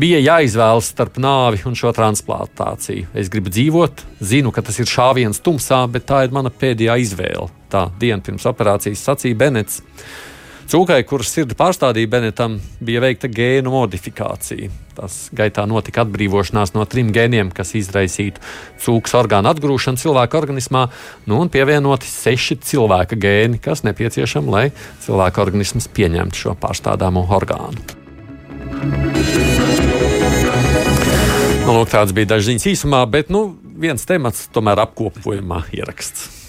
Bija 0.00 0.20
jāizvēlas 0.22 0.88
starp 0.94 1.18
nāvi 1.20 1.60
un 1.68 1.76
šo 1.76 1.92
transplantāciju. 1.96 3.10
Es 3.18 3.28
gribu 3.32 3.52
dzīvot, 3.52 4.04
zinu, 4.24 4.52
ka 4.54 4.64
tas 4.64 4.78
ir 4.80 4.88
šāviens 4.88 5.42
tumsā, 5.44 5.84
bet 5.92 6.08
tā 6.08 6.24
ir 6.26 6.34
mana 6.34 6.52
pēdējā 6.52 6.96
izvēle. 7.04 7.50
Tā 7.72 7.86
diena 8.00 8.24
pirms 8.24 8.48
operācijas 8.48 9.04
sacīja 9.08 9.38
Benets. 9.44 9.82
Cūkai, 10.70 11.02
kuras 11.08 11.32
sirdi 11.34 11.56
pārstādīja 11.58 12.08
Benetam, 12.12 12.54
bija 12.80 13.02
veikta 13.02 13.28
gēnu 13.32 13.72
modifikācija. 13.74 14.70
Tas 14.96 15.16
gaitā 15.34 15.64
notika 15.68 16.04
atbrīvošanās 16.04 16.74
no 16.76 16.84
trim 16.88 17.10
gēniem, 17.12 17.50
kas 17.54 17.74
izraisītu 17.78 18.42
cūkas 18.84 19.16
orgānu 19.18 19.50
atgrūšanu 19.50 20.00
cilvēka 20.00 20.38
organismā, 20.38 20.86
nu, 21.26 21.40
un 21.42 21.50
pievienoti 21.52 22.08
seši 22.08 22.60
cilvēka 22.68 23.18
gēni, 23.20 23.60
kas 23.62 23.84
nepieciešami, 23.88 24.52
lai 24.52 24.66
cilvēka 25.04 25.42
organisms 25.44 25.88
pieņemtu 25.92 26.44
šo 26.44 26.54
pārstādāmo 26.60 27.24
orgānu. 27.32 27.82
Nu, 31.62 31.74
lūk, 31.78 31.90
tāds 31.92 32.14
bija 32.16 32.34
dažs 32.34 32.48
ziņas 32.50 32.70
īsumā, 32.74 33.02
bet 33.10 33.30
nu, 33.32 33.52
viens 33.82 34.06
temats 34.08 34.48
tomēr 34.54 34.82
apkopojumā 34.86 35.66
ieraksts. 35.74 36.41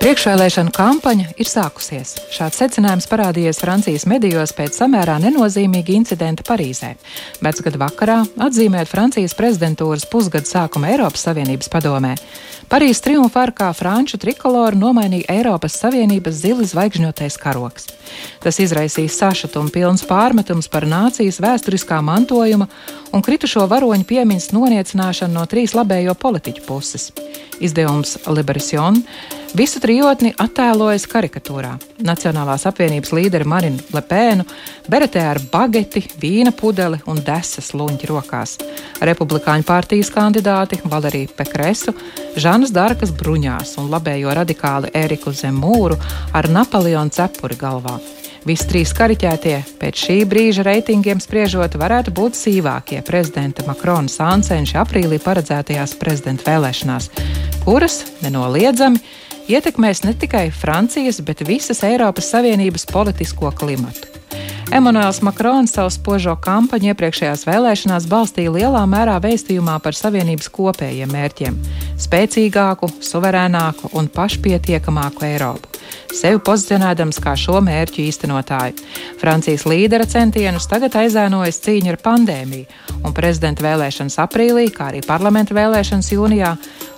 Priekšvēlēšana 0.00 0.72
kampaņa 0.72 1.34
ir 1.36 1.48
sākusies. 1.50 2.14
Šāds 2.32 2.56
secinājums 2.62 3.04
parādījies 3.10 3.58
Francijas 3.60 4.06
medijos 4.08 4.54
pēc 4.56 4.78
samērā 4.78 5.18
nenozīmīga 5.20 5.92
incidenta 5.92 6.46
Parīzē. 6.48 6.94
Vecgada 7.44 7.82
vakarā, 7.82 8.14
atzīmējot 8.46 8.88
Francijas 8.88 9.36
prezidentūras 9.36 10.08
pusgada 10.08 10.48
sākumu 10.48 10.88
Eiropas 10.88 11.26
Savienības 11.28 11.68
padomē, 11.68 12.14
Parīzes 12.70 13.02
triumfa 13.02 13.40
arkā 13.48 13.68
franču 13.74 14.14
trikoloru 14.22 14.78
nomainīja 14.78 15.26
Eiropas 15.34 15.74
Savienības 15.80 16.36
zili 16.38 16.66
zvaigžņotais 16.70 17.34
karoks. 17.42 17.88
Tas 18.44 18.60
izraisīja 18.62 19.10
sašutumu 19.10 19.72
pilns 19.74 20.04
pārmetums 20.06 20.70
par 20.70 20.86
nācijas 20.86 21.40
vēsturiskā 21.42 21.98
mantojuma 22.06 22.68
un 23.10 23.26
kritušo 23.26 23.66
varoņu 23.72 24.06
piemiņas 24.06 24.52
noniecināšanu 24.54 25.34
no 25.34 25.42
trīs 25.50 25.74
labējo 25.74 26.14
politiķu 26.14 26.62
puses. 26.68 27.10
Izdevums 27.58 28.14
Liberation 28.30 29.02
Visu 29.50 29.80
trijotni 29.82 30.30
attēlojas 30.38 31.08
karikatūrā. 31.10 31.72
Nacionālās 32.06 32.68
apvienības 32.70 33.10
līderi 33.16 33.48
Marinu 33.50 33.82
Lepēnu, 33.90 34.44
beretē 34.86 35.24
ar 35.26 35.40
bageti, 35.50 36.04
vīna 36.22 36.52
pudeli 36.54 37.00
un 37.10 37.18
desas 37.26 37.72
luņķi 37.74 38.10
rokās. 38.12 38.54
Republikāņu 39.02 39.66
partijas 39.66 40.12
kandidāti 40.14 40.78
Valeriju 40.84 41.32
Pekresu, 41.34 41.96
Žanas 42.60 42.74
Darkas 42.76 43.12
bruņās 43.16 43.70
un 43.80 43.86
labējo 43.88 44.34
radikāli 44.36 44.90
Eriku 44.92 45.32
Zemūru 45.32 45.94
ar 46.36 46.48
Napoleona 46.52 47.08
cepuri 47.08 47.56
galvā. 47.56 47.94
Visi 48.44 48.66
trīs 48.68 48.92
kariķētie 48.98 49.54
pēc 49.80 50.02
šī 50.02 50.18
brīža 50.28 50.66
reitingiem 50.68 51.24
spriežot 51.24 51.78
varētu 51.80 52.12
būt 52.12 52.36
sīvākie 52.36 53.00
prezidenta 53.08 53.64
Makrona 53.64 54.12
sāncenši 54.12 54.76
aprīlī 54.76 55.22
paredzētajās 55.24 55.96
prezidenta 56.04 56.50
vēlēšanās, 56.50 57.08
kuras 57.64 58.02
nenoliedzami 58.20 59.00
ietekmēs 59.48 60.04
ne 60.04 60.12
tikai 60.12 60.50
Francijas, 60.52 61.24
bet 61.24 61.40
visas 61.48 61.80
Eiropas 61.88 62.28
Savienības 62.28 62.90
politisko 62.92 63.56
klimatu. 63.56 64.19
Emanuēls 64.70 65.22
Makrons 65.26 65.74
savu 65.74 65.90
spožo 65.90 66.36
kampaņu 66.44 66.92
iepriekšējās 66.92 67.46
vēlēšanās 67.48 68.06
balstīja 68.10 68.52
lielā 68.54 68.84
mērā 68.86 69.16
vēstījumā 69.22 69.80
par 69.82 69.98
Savienības 69.98 70.50
kopējiem 70.54 71.10
mērķiem- 71.10 71.58
spēcīgāku, 72.06 72.92
suverēnāku 73.02 73.90
un 73.98 74.08
pašpietiekamāku 74.08 75.26
Eiropu 75.26 75.70
sevi 76.14 76.40
pozicionēdams 76.44 77.20
kā 77.22 77.34
šo 77.38 77.60
mērķu 77.64 78.02
īstenotāju. 78.04 78.76
Francijas 79.20 79.66
līdera 79.68 80.06
centienus 80.10 80.68
tagad 80.70 80.96
aizēnojas 81.00 81.60
cīņa 81.64 81.94
ar 81.94 82.00
pandēmiju, 82.04 82.66
un 83.04 83.14
prezidenta 83.16 83.64
vēlēšanas 83.66 84.18
aprīlī, 84.24 84.68
kā 84.74 84.90
arī 84.90 85.04
parlamenta 85.06 85.56
vēlēšanas 85.56 86.10
jūnijā, 86.14 86.54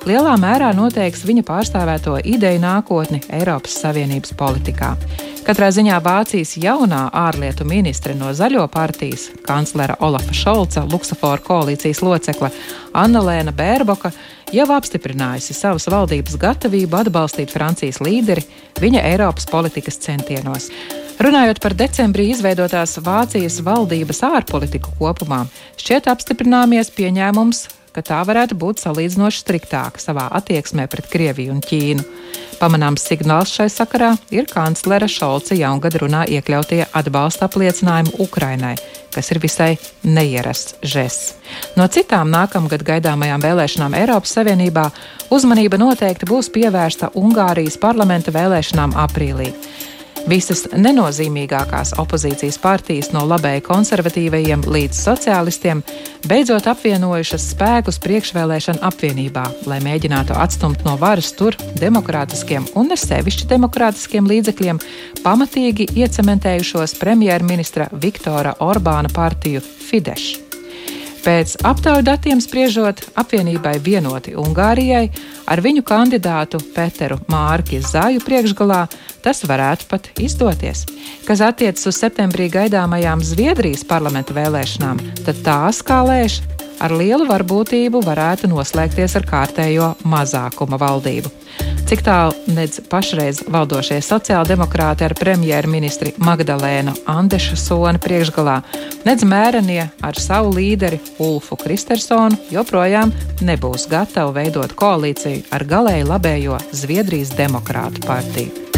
lielā 0.09 0.37
mērā 0.41 0.73
noteiks 0.77 1.27
viņa 1.29 1.45
pārstāvēto 1.49 2.19
ideju 2.25 2.63
nākotni 2.63 3.23
Eiropas 3.33 3.77
Savienības 3.85 4.35
politikā. 4.39 4.95
Katrā 5.43 5.73
ziņā 5.75 5.97
Vācijas 6.05 6.55
jaunā 6.63 7.09
ārlietu 7.23 7.67
ministre 7.69 8.15
no 8.19 8.31
Zaļo 8.37 8.65
partijas, 8.73 9.29
kanclera 9.47 9.97
Olafa 10.05 10.35
Šolca, 10.37 10.85
Luksafora 10.91 11.43
koalīcijas 11.43 12.03
locekle 12.05 12.51
Anna-Lēna 12.99 13.55
Bērboka, 13.57 14.13
jau 14.53 14.67
apstiprinājusi 14.77 15.57
savas 15.57 15.89
valdības 15.93 16.39
gatavību 16.41 16.99
atbalstīt 17.03 17.55
Francijas 17.55 18.01
līderi 18.05 18.45
viņa 18.81 19.05
Eiropas 19.13 19.49
politikas 19.51 20.01
centienos. 20.03 20.71
Runājot 21.23 21.61
par 21.63 21.77
decembrī 21.79 22.31
izveidotās 22.33 22.97
Vācijas 23.05 23.61
valdības 23.63 24.25
ārpolitiku 24.27 24.97
kopumā, 24.99 25.45
šķiet 25.79 26.09
apstiprināmies 26.11 26.91
pieņēmums, 26.97 27.67
ka 27.93 28.03
tā 28.05 28.21
varētu 28.27 28.57
būt 28.59 28.83
salīdzinoši 28.83 29.43
striktāka 29.45 30.01
savā 30.03 30.29
attieksmē 30.39 30.89
pret 30.91 31.09
Krieviju 31.13 31.55
un 31.55 31.61
Ķīnu. 31.65 32.05
Pamanāms 32.61 33.05
signāls 33.09 33.53
šai 33.57 33.69
sakarā 33.73 34.13
ir 34.31 34.47
kanclera 34.51 35.09
Šolca 35.11 35.57
jaungada 35.59 36.03
runā 36.03 36.23
iekļautie 36.31 36.85
atbalsta 36.95 37.49
apliecinājumi 37.49 38.15
Ukrainai, 38.23 38.75
kas 39.15 39.33
ir 39.35 39.41
visai 39.43 39.71
neierasts 40.07 40.77
žests. 40.83 41.35
No 41.77 41.89
citām 41.91 42.31
nākamgad 42.33 42.85
gaidāmajām 42.87 43.43
vēlēšanām 43.43 43.97
Eiropas 43.99 44.37
Savienībā 44.39 44.89
uzmanība 45.35 45.81
noteikti 45.83 46.29
būs 46.31 46.53
pievērsta 46.55 47.13
Ungārijas 47.19 47.81
parlamenta 47.83 48.35
vēlēšanām 48.35 48.95
aprīlī. 49.05 49.51
Visas 50.29 50.63
nenozīmīgākās 50.79 51.97
opozīcijas 51.99 52.59
partijas 52.63 53.11
no 53.15 53.25
labēji 53.27 53.65
konservatīvajiem 53.67 54.63
līdz 54.71 55.01
sociālistiem 55.09 55.83
beidzot 56.31 56.69
apvienojušas 56.71 57.49
spēkus 57.55 57.99
priekšvēlēšana 58.05 58.85
apvienībā, 58.87 59.43
lai 59.67 59.81
mēģinātu 59.83 60.37
atstumt 60.39 60.87
no 60.87 60.95
varas 61.01 61.33
tur 61.39 61.59
demokrātiskiem 61.81 62.71
un 62.79 62.93
ne 62.93 63.01
sevišķi 63.01 63.51
demokrātiskiem 63.51 64.31
līdzekļiem 64.31 64.81
pamatīgi 65.25 65.91
iecementējušos 66.05 66.97
premjerministra 67.03 67.91
Viktora 67.93 68.55
Orbāna 68.63 69.11
partiju 69.13 69.61
Fidesz. 69.63 70.52
Pēc 71.23 71.53
aptaujas 71.63 72.03
datiem 72.03 72.41
spriežot, 72.43 72.99
apvienībai 73.15 73.77
vienoti 73.79 74.33
Ungārijai 74.35 75.05
ar 75.47 75.61
viņu 75.63 75.85
kandidātu 75.87 76.59
Peteru 76.75 77.21
Mārki 77.31 77.79
Zāju 77.79 78.25
priekšgalā 78.27 78.81
tas 79.23 79.45
varētu 79.47 79.87
pat 79.87 80.09
izdoties. 80.19 80.83
Kas 81.23 81.45
attiecas 81.47 81.87
uz 81.87 82.01
septembrī 82.03 82.49
gaidāmajām 82.51 83.23
Zviedrijas 83.23 83.87
parlamenta 83.87 84.35
vēlēšanām, 84.35 84.99
tad 85.23 85.39
tās, 85.47 85.79
kā 85.87 86.01
lēš, 86.09 86.41
ar 86.81 86.95
lielu 86.97 87.27
varbūtību 87.29 88.01
varētu 88.07 88.51
noslēgties 88.53 89.17
ar 89.19 89.27
kārtējo 89.29 89.93
mazākuma 90.09 90.79
valdību. 90.81 91.33
Cik 91.93 92.01
tālu 92.07 92.55
nedz 92.57 92.79
pašreiz 92.89 93.43
valdošie 93.53 93.99
sociāldemokrāti 94.01 95.05
ar 95.05 95.13
premjerministri 95.19 96.15
Magdalēnu 96.25 96.95
Andeša 97.11 97.59
Soni 97.61 98.01
priekšgalā, 98.01 98.57
nedz 99.05 99.27
mērenie 99.29 99.91
ar 100.01 100.17
savu 100.17 100.55
līderi 100.57 101.03
Ulfu 101.21 101.59
Kristersonu 101.61 102.41
joprojām 102.55 103.13
nebūs 103.45 103.91
gatavi 103.93 104.39
veidot 104.41 104.73
koalīciju 104.73 105.45
ar 105.53 105.69
galēji 105.69 106.09
labējo 106.09 106.61
Zviedrijas 106.73 107.37
demokrātu 107.37 108.07
partiju. 108.09 108.72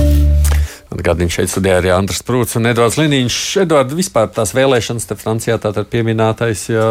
Atgādini 0.94 1.32
šeit 1.32 1.50
studijā 1.50 1.80
arī 1.80 1.90
Andris 1.90 2.22
Prūts 2.22 2.54
un 2.60 2.70
Edvards 2.70 2.98
Liniņš. 3.00 3.38
Edvards, 3.64 3.96
vispār 3.98 4.28
tās 4.34 4.54
vēlēšanas 4.54 5.08
te 5.10 5.16
Francijā 5.18 5.56
tātad 5.62 5.88
pieminētais, 5.90 6.68
jā, 6.70 6.90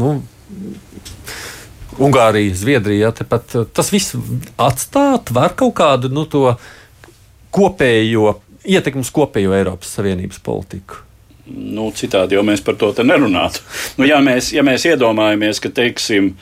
nu, 0.00 0.14
Ungārija, 2.00 2.54
Zviedrija, 2.56 3.08
ja, 3.08 3.12
tepat, 3.12 3.58
tas 3.76 3.92
viss 3.92 4.16
atstāt 4.56 5.32
var 5.36 5.52
kaut 5.58 5.74
kādu 5.76 6.08
nu, 6.12 6.24
to 6.24 6.54
kopējo 7.52 8.38
ietekmi 8.64 9.04
uz 9.04 9.10
kopējo 9.12 9.52
Eiropas 9.56 9.92
Savienības 9.98 10.40
politiku. 10.44 11.02
Nu, 11.52 11.90
citādi 11.92 12.38
jau 12.38 12.44
mēs 12.46 12.62
par 12.64 12.78
to 12.80 12.92
nerunātu. 13.04 13.60
Nu, 13.98 14.06
ja, 14.08 14.22
mēs, 14.24 14.52
ja 14.54 14.62
mēs 14.64 14.86
iedomājamies, 14.88 15.60
ka 15.60 15.72
teiksim, 15.74 16.32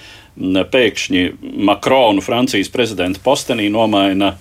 pēkšņi 0.71 1.25
Makronu 1.67 2.23
Francijas 2.23 2.71
prezidenta 2.73 3.21
postenī 3.25 3.67
nomaina 3.73 4.35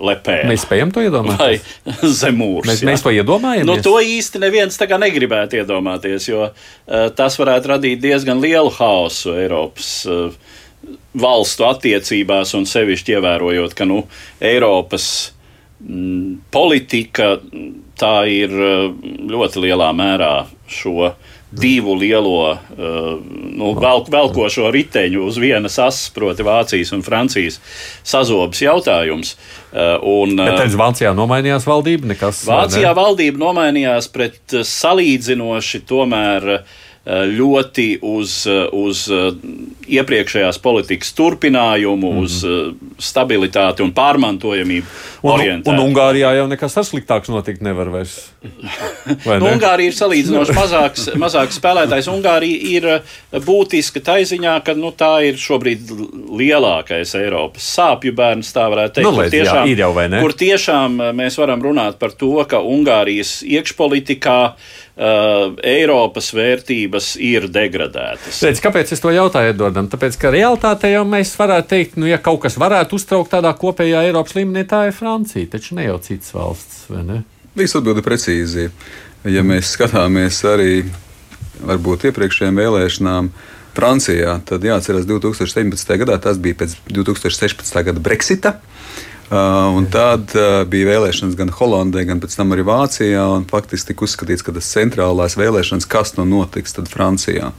Lepēna. 0.00 0.48
Mēs 0.50 0.64
spējam 0.64 0.92
to 0.94 1.02
iedomāties. 1.04 1.64
Vai 1.86 2.10
zemūrs. 2.22 2.68
Mēs, 2.68 2.82
jā. 2.82 2.88
mēs 2.88 3.04
to 3.04 3.12
iedomājamies. 3.14 3.68
Nu, 3.68 3.76
to 3.84 3.96
īsti 4.00 4.40
neviens 4.42 4.78
tā 4.80 4.88
kā 4.90 4.98
negribētu 5.00 5.60
iedomāties, 5.60 6.28
jo 6.30 6.46
uh, 6.46 6.54
tas 7.16 7.36
varētu 7.40 7.74
radīt 7.74 8.00
diezgan 8.02 8.40
lielu 8.42 8.72
haosu 8.78 9.34
Eiropas 9.40 9.90
uh, 10.08 10.32
valstu 11.20 11.66
attiecībās, 11.68 12.54
un 12.56 12.64
sevišķi 12.68 13.18
ievērojot, 13.18 13.76
ka 13.76 13.86
nu, 13.88 14.02
Eiropas 14.40 15.06
mm, 15.84 16.40
politika 16.54 17.34
tā 18.00 18.14
ir 18.32 18.56
uh, 18.56 18.88
ļoti 19.30 19.66
lielā 19.66 19.90
mērā 19.96 20.34
šo 20.70 21.12
divu 21.50 21.94
lielo, 21.98 22.52
uh, 22.52 22.58
nu, 23.56 23.72
velk, 23.78 24.10
velkošo 24.12 24.70
riteņu 24.70 25.24
uz 25.26 25.38
vienas 25.42 25.78
asas, 25.82 26.10
proti, 26.14 26.46
Vācijas 26.46 26.92
un 26.94 27.02
Francijas 27.06 27.58
sazobas 28.06 28.62
jautājums. 28.62 29.34
Uh, 29.70 29.96
un, 30.02 30.36
Bet 30.38 30.54
uh, 30.54 30.60
tad 30.62 30.76
Vācijā 30.78 31.14
nomainījās 31.16 31.66
valdība. 31.66 32.12
Nekas, 32.14 32.44
Vācijā 32.48 32.92
ne? 32.92 32.96
valdība 32.98 33.42
nomainījās 33.42 34.10
pret 34.14 34.60
salīdzinoši 34.66 35.82
tomēr 35.90 36.54
uh, 36.58 36.78
ļoti 37.10 37.86
uz, 38.06 38.34
uh, 38.46 38.66
uz 38.76 39.06
uh, 39.10 39.30
iepriekšējās 39.90 40.60
politikas 40.62 41.12
turpinājumu, 41.18 42.12
mm 42.12 42.18
-hmm. 42.18 42.22
uz 42.22 43.02
stabilitāti 43.02 43.82
un 43.82 43.92
pārmantojamību. 43.92 44.86
Un, 45.22 45.32
orientētu. 45.32 45.72
un 45.72 45.80
Ungārijā 45.82 46.30
jau 46.36 46.46
nekas 46.48 46.76
ar 46.80 46.84
sliktāks 46.86 47.28
notikt 47.28 47.60
nevar 47.60 47.90
vairs. 47.92 48.30
Vai 49.26 49.38
Nu, 49.40 49.46
ne? 49.46 49.56
Ungārija 49.56 49.90
ir 49.90 49.96
salīdzinoši 49.96 50.54
mazāks, 50.60 51.08
mazāks 51.18 51.58
spēlētājs. 51.60 52.08
Ungārija 52.12 52.70
ir 52.76 52.88
būtiska 53.44 54.00
tā 54.04 54.20
ziņā, 54.24 54.60
ka 54.64 54.74
nu, 54.78 54.92
tā 54.96 55.10
ir 55.28 55.40
šobrīd 55.40 55.90
lielākais 56.40 57.14
Eiropas 57.18 57.66
sāpju 57.76 58.14
bērns, 58.16 58.52
tā 58.56 58.68
varētu 58.72 59.00
teikt. 59.00 59.08
Nu, 59.08 59.14
kur 59.16 59.24
lēdz, 59.24 59.38
jā, 59.40 59.64
jau? 59.82 60.22
Kur 60.22 60.36
tiešām 60.44 61.00
mēs 61.16 61.38
varam 61.40 61.62
runāt 61.64 61.98
par 61.98 62.14
to, 62.16 62.32
ka 62.48 62.62
Ungārijas 62.64 63.40
iekšpolitikā 63.46 64.40
uh, 65.00 65.56
Eiropas 65.64 66.30
vērtības 66.36 67.14
ir 67.24 67.48
degradētas. 67.52 68.40
Redz, 68.44 68.62
kāpēc 68.62 68.92
es 68.94 69.02
to 69.02 69.12
jautāju 69.14 69.54
Edvardam? 69.54 69.88
Tāpēc, 69.90 70.18
ka 70.20 70.32
realtātē 70.34 70.92
jau 70.92 71.04
mēs 71.08 71.32
varētu 71.40 71.70
teikt, 71.72 72.00
nu, 72.00 72.08
ja 72.10 72.20
kaut 72.22 72.42
kas 72.44 72.58
varētu 72.60 72.98
uztraukt 73.00 73.32
tādā 73.34 73.52
kopējā 73.56 74.04
Eiropas 74.10 74.36
līmenī, 74.38 74.66
tā 74.68 74.86
ir 74.90 74.96
Francija, 74.96 75.48
taču 75.56 75.78
ne 75.78 75.88
jau 75.88 76.00
citas 76.04 76.34
valsts, 76.36 76.82
vai 76.92 77.04
ne? 77.06 77.22
Viss 77.58 77.78
atbildi 77.78 78.04
precīzi. 78.06 78.68
Ja 79.28 79.42
mēs 79.44 79.74
skatāmies 79.74 80.38
arī 80.48 80.84
varbūt 81.60 82.06
iepriekšējām 82.08 82.60
vēlēšanām 82.60 83.32
Francijā, 83.76 84.38
tad 84.48 84.64
jāatcerās 84.64 85.04
2017. 85.08 85.96
gadā 86.00 86.16
tas 86.22 86.40
bija 86.40 86.62
pēc 86.62 86.78
2016. 86.88 87.82
gada 87.90 88.02
Brexita. 88.02 88.56
Uh, 88.56 89.09
un 89.30 89.86
tad 89.92 90.32
uh, 90.34 90.64
bija 90.66 90.88
vēlēšanas 90.88 91.36
gan 91.38 91.52
Holandē, 91.54 92.02
gan 92.08 92.18
pēc 92.22 92.34
tam 92.34 92.50
arī 92.56 92.64
Vācijā. 92.66 93.26
Faktiski 93.50 93.92
tika 93.92 94.06
uzskatīts, 94.06 94.42
ka 94.42 94.54
tas 94.56 94.70
centrālais 94.74 95.38
vēlēšanas, 95.38 95.86
kas 95.90 96.16
nu 96.18 96.26
notiks 96.26 96.74
Francijā. 96.90 97.52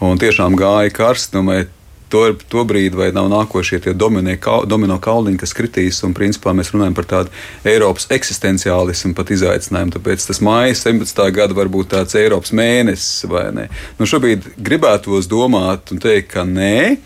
Un 0.00 0.20
tiešām 0.22 0.54
gāja 0.56 0.92
karsts. 0.94 1.32
Domāju, 1.34 1.66
to, 2.10 2.22
to 2.50 2.64
brīdi, 2.66 2.98
vai 2.98 3.10
nav 3.14 3.28
nākošie 3.30 3.80
tie 3.84 3.94
dominē, 3.94 4.36
kau, 4.42 4.62
domino 4.68 4.98
kauliņi, 5.02 5.38
kas 5.40 5.54
kritīs. 5.56 6.00
Un, 6.06 6.14
principā, 6.16 6.54
mēs 6.56 6.72
runājam 6.74 6.96
par 6.96 7.08
tādu 7.10 7.34
Eiropas 7.66 8.08
eksistenciālismu 8.14 9.14
pat 9.18 9.30
izaicinājumu. 9.34 9.94
Tāpēc 9.96 10.26
tas 10.30 10.42
māja 10.44 10.74
17. 10.78 11.22
gada 11.36 11.56
var 11.56 11.70
būt 11.72 11.92
tāds 11.94 12.18
Eiropas 12.18 12.54
mēnesis 12.56 13.26
vai 13.30 13.48
ne. 13.56 13.68
Nu, 13.98 14.08
šobrīd 14.10 14.52
gribētos 14.58 15.30
domāt 15.30 15.94
un 15.94 16.02
teikt, 16.02 16.32
ka 16.34 16.46
nē. 16.46 16.98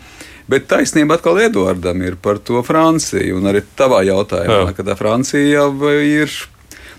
Bet 0.51 0.67
taisnība 0.69 1.17
atkal 1.17 1.39
Edvardam 1.41 2.03
ir 2.05 2.19
par 2.21 2.37
to 2.37 2.61
Franciju. 2.65 3.39
Un 3.39 3.49
arī 3.49 3.63
tavā 3.77 4.03
jautājumā, 4.05 4.59
Jā. 4.67 4.75
ka 4.77 4.85
tā 4.85 4.97
Francija 4.99 5.63
jau 5.63 5.71
ir 5.95 6.33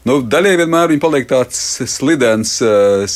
Nu, 0.07 0.21
daļai 0.23 0.53
vienmēr 0.61 0.93
viņa 0.93 1.03
paliek 1.03 1.25
tāds 1.27 1.59
slidens, 1.91 2.61
eh, 2.63 3.07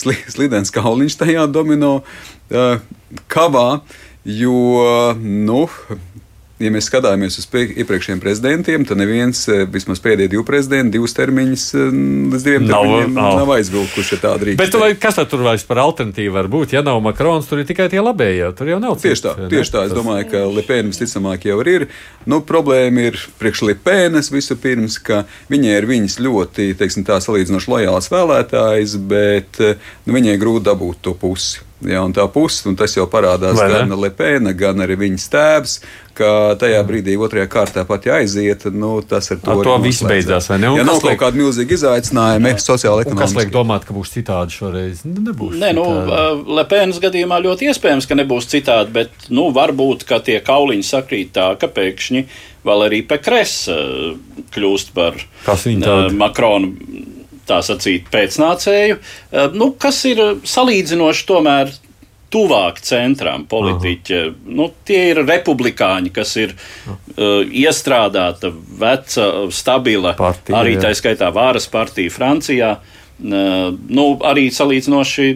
sli, 0.00 0.14
slidens 0.24 0.72
kauliņš 0.72 1.18
tajā 1.20 1.42
domino 1.52 1.98
uh, 2.00 2.78
kavā, 3.28 3.82
jo, 4.24 4.62
nu, 5.20 5.66
ja 6.60 6.70
mēs 6.72 6.88
skatāmies 6.90 7.38
uz 7.40 7.46
iepriekšējiem 7.50 8.20
prezidentiem, 8.20 8.84
tad 8.88 9.00
neviens, 9.00 9.42
eh, 9.48 9.64
vismaz 9.70 10.00
pēdējie 10.04 10.34
divi 10.34 10.44
prezidenti, 10.46 10.94
divus 10.98 11.14
termiņus 11.16 11.64
eh, 11.74 11.86
līdz 12.34 12.44
diviem 12.46 12.66
Nav- 12.68 12.84
termiņiem 12.84 13.14
nav. 13.16 13.36
nav 13.40 13.52
aizvilkuši, 13.56 14.16
ja 14.16 14.20
tā 14.24 14.32
drīkst. 14.42 14.60
Bet 14.60 14.76
vai, 14.80 14.90
kas 15.00 15.16
tad 15.20 15.30
tur 15.32 15.44
vairs 15.46 15.64
par 15.68 15.80
alternatīvu 15.82 16.34
var 16.36 16.50
būt? 16.52 16.74
Ja 16.76 16.82
nav 16.86 17.00
Makrons, 17.04 17.48
tur 17.48 17.62
ir 17.62 17.68
tikai 17.68 17.88
tie 17.92 18.02
labējie. 18.04 18.50
Tur 18.58 18.72
jau 18.74 18.80
nav 18.82 18.98
Tieši 19.00 19.24
tā, 19.24 19.34
cits, 19.34 19.44
ne? 19.46 19.48
tieši 19.54 19.74
tā. 19.76 19.86
Es 19.88 19.96
domāju, 19.96 20.28
ka 20.30 20.44
Lepēna 20.58 20.92
visticamāk 20.92 21.48
jau 21.48 21.58
ir. 21.64 21.88
Nu, 22.28 22.42
problēma 22.44 23.08
ir 23.08 23.18
priekš 23.40 23.64
Lepēnas 23.70 24.30
vispirms, 24.34 24.98
ka 25.00 25.24
viņai 25.50 25.78
ir 25.80 25.88
viņas 25.88 26.20
ļoti, 26.20 26.74
teiksim, 26.76 27.06
tā 27.08 27.20
salīdzinoši 27.24 27.72
lojāls 27.72 28.12
vēlētājs, 28.12 28.98
bet 29.10 29.60
eh, 29.64 29.80
nu, 30.04 30.16
viņai 30.18 30.36
grūti 30.40 30.68
dabūt 30.68 31.00
to 31.08 31.16
pusi. 31.16 31.64
Ja, 31.88 32.02
un 32.04 32.12
tā 32.12 32.26
puse, 32.28 32.66
un 32.68 32.74
tas 32.76 32.92
jau 32.92 33.06
parādās 33.08 33.56
Vai 33.56 33.70
gan 33.72 33.88
Lepēna, 33.96 34.50
gan 34.52 34.82
arī 34.84 34.98
viņas 35.00 35.24
tēvs, 35.32 35.74
ka 36.18 36.54
tajā 36.60 36.82
brīdī 36.84 37.14
otrajā 37.16 37.46
kārtā 37.48 37.86
pat 37.88 38.04
jāaiziet, 38.04 38.66
nu, 38.76 38.98
tas 39.00 39.30
ar 39.32 39.38
to, 39.40 39.54
Ar 39.54 39.64
to 39.64 39.76
viss 39.80 40.02
beidzās, 40.04 40.50
vai 40.52 40.58
ne? 40.60 40.74
Ja 40.76 40.84
nav 40.84 40.98
kaut 41.00 41.08
liek- 41.08 41.20
kāda 41.22 41.40
milzīga 41.40 41.72
izaicinājuma, 41.78 42.52
sociāla 42.60 43.06
Un 43.08 43.16
kas 43.16 43.32
liek 43.32 43.48
ekonomika. 43.48 43.54
domāt, 43.56 43.86
ka 43.88 43.96
būs 43.96 44.12
citādi 44.12 44.52
šoreiz? 44.58 45.00
Nu, 45.08 45.24
Nebūs. 45.30 45.56
Nē, 45.56 45.72
nu, 45.78 45.86
citādi. 45.88 46.44
Lepēnas 46.60 47.00
gadījumā 47.00 47.40
ļoti 47.48 47.70
iespējams, 47.72 48.08
ka 48.10 48.14
nebūs 48.20 48.50
citādi, 48.52 48.92
bet 48.92 49.10
nu, 49.32 49.48
varbūt 49.56 50.04
ka 50.04 50.20
tie 50.20 50.36
kauliņi 50.44 50.84
sakrīt 50.84 51.32
tā, 51.32 51.54
ka 51.56 51.66
pēkšņi 51.72 52.26
Valerija 52.68 53.08
Pekres 53.08 53.54
uh, 53.72 54.18
kļūst 54.52 54.92
par 54.92 55.16
Kas 55.46 55.64
uh. 57.50 57.58
Tā 57.60 57.60
sacīt, 57.66 58.10
pēcnācēju, 58.14 58.98
uh, 58.98 59.54
nu, 59.58 59.72
kas 59.74 60.04
ir 60.08 60.22
salīdzinoši 60.46 61.26
tomēr 61.28 61.72
tuvāk 62.30 62.78
centram 62.86 63.44
politiķi. 63.50 64.22
Nu, 64.54 64.70
tie 64.86 65.10
ir 65.10 65.22
republikāņi, 65.26 66.12
kas 66.14 66.36
ir 66.40 66.54
uh, 66.54 67.42
iestrādāta, 67.44 68.52
veca, 68.54 69.28
stabila, 69.54 70.14
Partija, 70.18 70.60
arī 70.60 70.78
tā 70.80 70.94
skaitā 70.96 71.30
vāras 71.34 71.68
partija 71.70 72.12
Francijā. 72.14 72.76
Uh, 73.20 73.74
nu, 73.92 74.04
arī 74.24 74.46
salīdzinoši, 74.54 75.26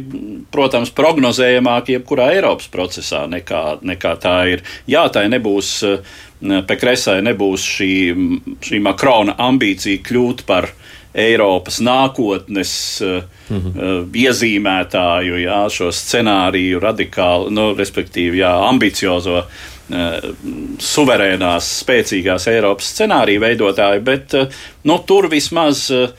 protams, 0.55 0.95
prognozējamāk 0.97 1.91
jebkurā 1.97 2.31
Eiropas 2.37 2.71
procesā 2.73 3.25
nekā, 3.29 3.65
nekā 3.85 4.15
tā 4.23 4.39
ir. 4.55 4.65
Jā, 4.89 5.05
tā 5.13 5.27
nebūs, 5.29 5.75
uh, 5.89 6.23
Pekresai 6.69 7.21
nebūs 7.25 7.67
šī, 7.75 7.93
šī 8.65 8.81
Makrona 8.85 9.37
ambīcija 9.41 10.03
kļūt 10.05 10.43
par 10.49 10.71
Eiropas 11.15 11.79
nākotnes 11.85 12.73
uh, 13.05 13.23
uh, 13.51 13.93
iezīmētāju, 14.11 15.39
jā, 15.45 15.61
šo 15.71 15.93
scenāriju 15.95 16.83
radikālu, 16.83 17.53
nu, 17.55 17.69
respektīvi, 17.79 18.41
jā, 18.43 18.51
ambiciozo 18.67 19.45
uh, 19.45 20.29
suverēnās, 20.83 21.71
spēcīgās 21.85 22.49
Eiropas 22.51 22.91
scenāriju 22.97 23.45
veidotāju, 23.47 24.03
bet 24.07 24.35
nu, 24.83 24.99
tur 25.07 25.31
vismaz, 25.31 25.87
uh, 25.95 26.11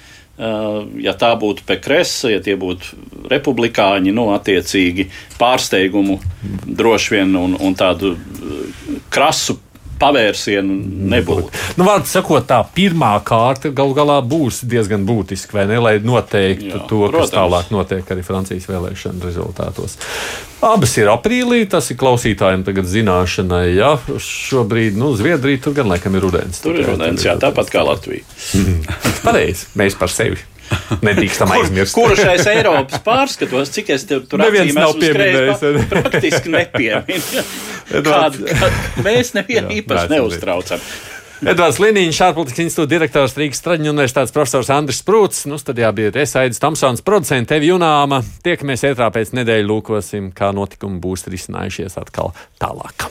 ja 1.04 1.16
tā 1.20 1.34
būtu 1.40 1.68
Pekresa, 1.68 2.32
ja 2.32 2.40
tie 2.44 2.56
būtu 2.60 3.28
republikāņi, 3.32 4.16
nu, 4.16 4.30
attiecīgi 4.36 5.10
pārsteigumu 5.40 6.22
droši 6.72 7.18
vien 7.18 7.36
un, 7.40 7.60
un 7.60 7.76
tādu 7.76 8.16
krasu 9.12 9.60
pavērsienu 10.00 10.76
nebūtu. 11.14 11.50
Nu, 11.80 11.86
Vārds 11.88 12.12
sakot, 12.16 12.46
tā 12.50 12.60
pirmā 12.76 13.14
kārta 13.26 13.72
galu 13.76 13.96
galā 13.98 14.18
būs 14.26 14.64
diezgan 14.68 15.06
būtiska, 15.08 15.56
vai 15.60 15.66
ne? 15.70 15.80
Lai 15.82 15.96
noteiktu 16.04 16.72
Jā, 16.72 16.82
to, 16.90 17.02
kas 17.06 17.14
protams. 17.16 17.34
tālāk 17.36 17.72
notiek 17.76 18.12
arī 18.16 18.26
Francijas 18.26 18.68
vēlēšanu 18.70 19.24
rezultātos. 19.26 19.98
Abas 20.66 20.96
ir 20.98 21.12
aprīlī, 21.12 21.64
tas 21.70 21.92
ir 21.94 22.00
klausītājiem 22.02 22.64
tagad 22.66 22.88
zināšanai. 22.90 23.66
Ja? 23.76 23.94
Šobrīd, 24.22 24.98
nu, 25.00 25.14
Zviedrija 25.20 25.62
tur 25.68 25.76
gan 25.78 25.92
laikam 25.92 26.18
ir 26.18 26.26
rudens. 26.26 26.64
Tur 26.64 26.80
ir 26.80 26.90
rudens, 26.90 27.24
jā, 27.28 27.38
tāpat 27.42 27.70
kā 27.74 27.86
Latvija. 27.86 28.26
Pareizi, 29.26 29.70
mēs 29.80 29.98
par 30.00 30.12
sevi. 30.14 30.42
Nedrīkstam 31.06 31.52
aizmirst. 31.56 31.96
Kura 31.96 32.16
šais 32.18 32.46
Eiropas 32.50 33.02
pārskatos, 33.06 33.72
cik 33.76 33.92
es 33.96 34.06
tev 34.10 34.24
tur 34.30 34.42
Neviens 34.42 34.76
nav 34.78 34.96
pieminējis? 35.00 35.90
Praktiski 35.92 36.54
nepiemina. 36.54 37.44
Edvards. 37.96 38.40
Kādu, 38.40 38.48
kādu, 38.62 39.04
mēs 39.06 39.36
nevienu 39.38 39.76
īpaši 39.80 40.16
neuztraucam. 40.16 40.88
Edvards 41.44 41.82
Liniņš, 41.84 42.22
ārpolitikas 42.30 42.64
institūta 42.64 42.92
direktors 42.94 43.36
Rīgas 43.38 43.60
Traģiņu 43.66 43.92
universitātes 43.92 44.34
profesors 44.34 44.72
Andris 44.74 45.02
Sprūts. 45.04 45.44
Nu, 45.52 45.60
studijā 45.62 45.92
bija 45.96 46.14
Resaidis 46.16 46.64
Tomsons, 46.64 47.04
producents 47.06 47.52
Tevi 47.52 47.70
Junāma. 47.74 48.22
Tiekamies 48.46 48.88
ētrā 48.88 49.12
pēc 49.14 49.36
nedēļas 49.36 49.70
lūkosim, 49.70 50.32
kā 50.38 50.54
notikumi 50.56 51.04
būs 51.04 51.28
risinājušies 51.30 52.00
atkal 52.02 52.34
tālāk. 52.62 53.10